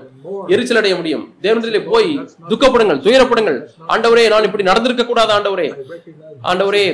எரிச்சல் 0.54 0.80
அடைய 0.80 0.94
முடியும். 1.00 1.24
தேவனத்திலே 1.44 1.80
போய் 1.90 2.08
துக்கப்படுங்கள் 2.50 3.02
துயரப்படுங்கள். 3.06 3.58
ஆண்டவரே 3.92 4.24
நான் 4.32 4.46
இப்படி 4.48 4.64
நடந்திருக்க 4.70 5.04
கூடாது 5.10 5.32
ஆண்டவரே. 5.36 5.68
ஆண்டவரே 6.50 6.84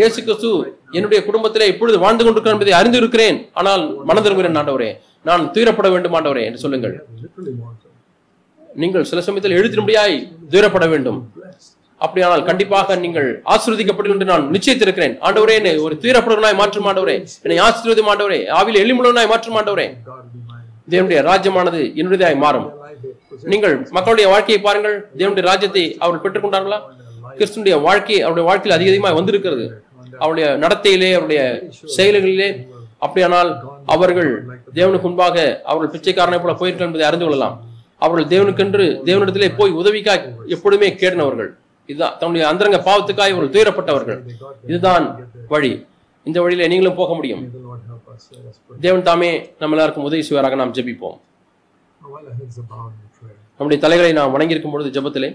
இயேசு 0.00 0.18
கிறிஸ்து 0.24 0.50
என்னுடைய 0.96 1.20
குடும்பத்திலே 1.28 1.66
இப்பொழுது 1.72 1.98
வாழ்ந்து 2.04 2.24
கொண்டிருக்கிறேன் 2.24 2.58
என்பதை 2.58 2.74
அறிந்து 2.80 3.00
இருக்கிறேன். 3.02 3.38
ஆனால் 3.60 3.84
மனதிருக்கிறேன் 4.10 4.60
ஆண்டவரே. 4.62 4.90
நான் 5.28 5.44
துயரப்பட 5.54 5.88
வேண்டும் 5.94 6.16
ஆண்டவரே 6.18 6.44
என்று 6.48 6.62
சொல்லுங்கள். 6.64 6.94
நீங்கள் 8.82 9.08
சில 9.10 9.20
சமயத்தில் 9.26 9.58
எழுத்தினும்படியாய் 9.58 10.16
துயரப்பட 10.52 10.86
வேண்டும். 10.94 11.18
அப்படியானால் 11.98 12.44
கண்டிப்பாக 12.44 12.96
நீங்கள் 12.96 13.42
ஆசீர்வதிக்கப்படும் 13.44 14.14
என்று 14.14 14.24
நான் 14.24 14.50
நிச்சயத்திருக்கிறேன். 14.50 15.14
ஆண்டவரே 15.26 15.54
என்னை 15.60 15.78
ஒரு 15.78 15.98
தீரப்படுவனாய் 16.02 16.54
மாற்றும் 16.54 16.86
ஆண்டவரே. 16.86 17.26
என்னை 17.42 17.64
ஆசீர்வதி 17.64 18.02
ஆண்டவரே. 18.12 18.40
ஆவியில் 18.58 18.80
எளிமுடனாய் 18.82 19.32
மாற்றும் 19.32 19.56
ஆண்டவரே. 19.56 19.86
தேவனுடைய 20.90 21.22
ராஜ்யமானது 21.22 21.80
என்னுடையதாய் 22.00 22.36
மாறும். 22.36 22.72
நீங்கள் 23.42 23.88
மக்களுடைய 23.90 24.30
வாழ்க்கையை 24.30 24.64
பாருங்கள். 24.64 25.08
தேவனுடைய 25.16 25.40
ராஜ்யத்தை 25.40 25.96
அவர்கள் 25.98 26.24
பெற்றுக்கொண்டார்களா? 26.24 26.78
கிறிஸ்துடைய 27.38 27.82
வாழ்க்கை 27.82 28.16
அவருடைய 28.20 28.48
வாழ்க்கையில் 28.48 28.76
அதிக 28.78 28.90
அதிகமாக 28.90 29.14
வந்திருக்கிறது. 29.14 29.82
அவருடைய 30.18 30.48
நடத்தையிலே 30.64 31.10
அவருடைய 31.12 31.62
செயல்களிலே. 31.96 32.66
அப்படியானால் 32.98 33.50
அவர்கள் 33.86 34.46
தேவனுக்கு 34.74 35.02
முன்பாக 35.02 35.60
அவர்கள் 35.64 35.92
பிச்சைக்காரனை 35.94 36.38
போல 36.40 36.54
போயிருக்கிறார் 36.54 36.88
என்பதை 36.88 37.06
அறிந்து 37.06 37.26
கொள்ளலாம். 37.26 37.56
அவர்கள் 37.98 38.38
தேவனுக்கென்று 38.38 38.84
தேவனிடத்திலே 39.08 39.48
போய் 39.56 39.72
உதவிக்காய் 39.72 40.46
எப்பொழுதுமே 40.46 40.90
கேடினவர்கள். 40.94 41.50
இதுதான். 41.88 42.16
தன்னுடைய 42.18 42.48
அந்தரங்க 42.48 42.78
பாவத்துக்காய் 42.88 43.32
இவர்கள் 43.32 43.54
துயரப்பட்டவர்கள். 43.56 44.20
இதுதான் 44.66 45.04
வழி. 45.48 45.72
இந்த 46.28 46.38
வழியில 46.42 46.68
நீங்களும் 46.68 46.98
போக 47.00 47.14
முடியும். 47.14 47.42
தேவன் 48.80 49.06
தாமே 49.08 49.30
நம்ம 49.58 49.74
எல்லாருக்கும் 49.74 50.08
உதவி 50.08 50.22
செய்வாராக 50.28 50.58
நாம் 50.60 50.74
ஜெபிப்போம். 50.78 51.18
நம்முடைய 53.58 53.82
தலைகளை 53.84 54.12
நாம் 54.12 54.34
வணங்கியிருக்கும் 54.34 54.70
பொழுது 54.70 54.90
ஜபத்திலே. 54.96 55.30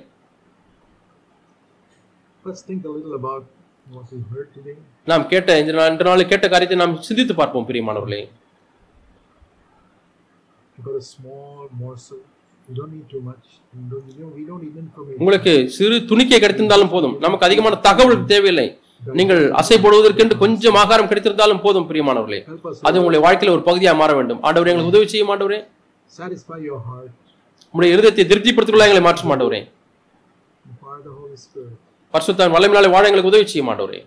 நாம் 5.06 5.28
கேட்ட 5.28 5.60
இந்த 5.60 5.72
நாள் 5.72 5.95
நாள் 5.95 6.32
கேட்ட 6.32 6.47
காரியத்தை 6.49 6.88
நாம் 6.88 7.01
சிந்தித்து 7.01 7.36
பார்ப்போம் 7.36 7.68
பிரியமானவர்களே. 7.68 8.22
உங்களுக்கு 15.22 15.53
சிறு 15.76 15.95
துணிக்கை 16.09 16.38
கிடைத்திருந்தாலும் 16.43 16.91
போதும். 16.93 17.16
நமக்கு 17.26 17.47
அதிகமான 17.47 17.76
தகவல் 17.88 18.26
தேவையில்லை. 18.32 18.68
நீங்கள் 19.20 19.41
அசைப்படுவதற்கென்று 19.61 20.36
கொஞ்சம் 20.43 20.78
ஆகாரம் 20.82 21.09
கிடைத்திருந்தாலும் 21.11 21.61
போதும் 21.66 21.88
பிரியமானவர்களே. 21.89 22.39
அது 22.88 22.99
உங்களுடைய 22.99 23.22
வாழ்க்கையில 23.26 23.55
ஒரு 23.55 23.64
பகுதியாக 23.70 23.99
மாற 24.01 24.11
வேண்டும். 24.20 24.39
ஆண்டவரே 24.47 24.72
எங்களுக்கு 24.74 24.93
உதவி 24.93 25.07
செய்ய 25.14 25.26
மாட்டவரே. 25.32 25.59
உங்களுடைய 27.74 27.91
இருதயத்தை 27.95 28.26
திருப்திப்படுத்திக்கொள்ள 28.32 28.88
எங்களை 28.88 29.03
மாற்ற 29.07 29.28
மாட்டவரே 29.32 29.61
பரிசுத்தான் 32.14 32.53
வல்லமினாலே 32.55 32.89
வாழ 32.95 33.03
எங்களுக்கு 33.09 33.32
உதவி 33.34 33.45
செய்ய 33.51 33.64
மாட்டவரே. 33.70 34.01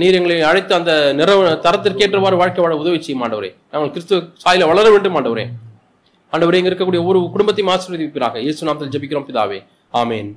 நீர் 0.00 0.16
எங்களை 0.18 0.34
அழைத்து 0.48 0.72
அந்த 0.78 0.92
நிற 1.18 1.30
தரத்திற்கேற்றவாறு 1.66 2.40
வாழ்க்கை 2.40 2.62
வாழ 2.64 2.74
உதவி 2.82 2.98
செய்ய 3.06 3.18
மாட்டவரே 3.22 3.50
நாங்கள் 3.72 3.92
கிறிஸ்துவ 3.94 4.18
சாயில 4.42 4.68
வளர 4.72 4.86
வேண்டும் 4.94 5.16
ஆண்டவரே. 5.18 5.46
ஆண்டவரே 6.36 6.54
இங்க 6.54 6.70
இருக்கக்கூடிய 6.70 7.04
ஒரு 7.04 7.28
குடும்பத்தையும் 7.34 7.74
ஆசீர்வதிப்பீராக. 7.74 8.38
இயேசு 8.38 8.66
நாமத்தில் 8.66 8.92
ஜபிக்கிறோம் 8.94 9.28
பிதாவே. 9.28 9.58
ஆமேன். 9.92 10.30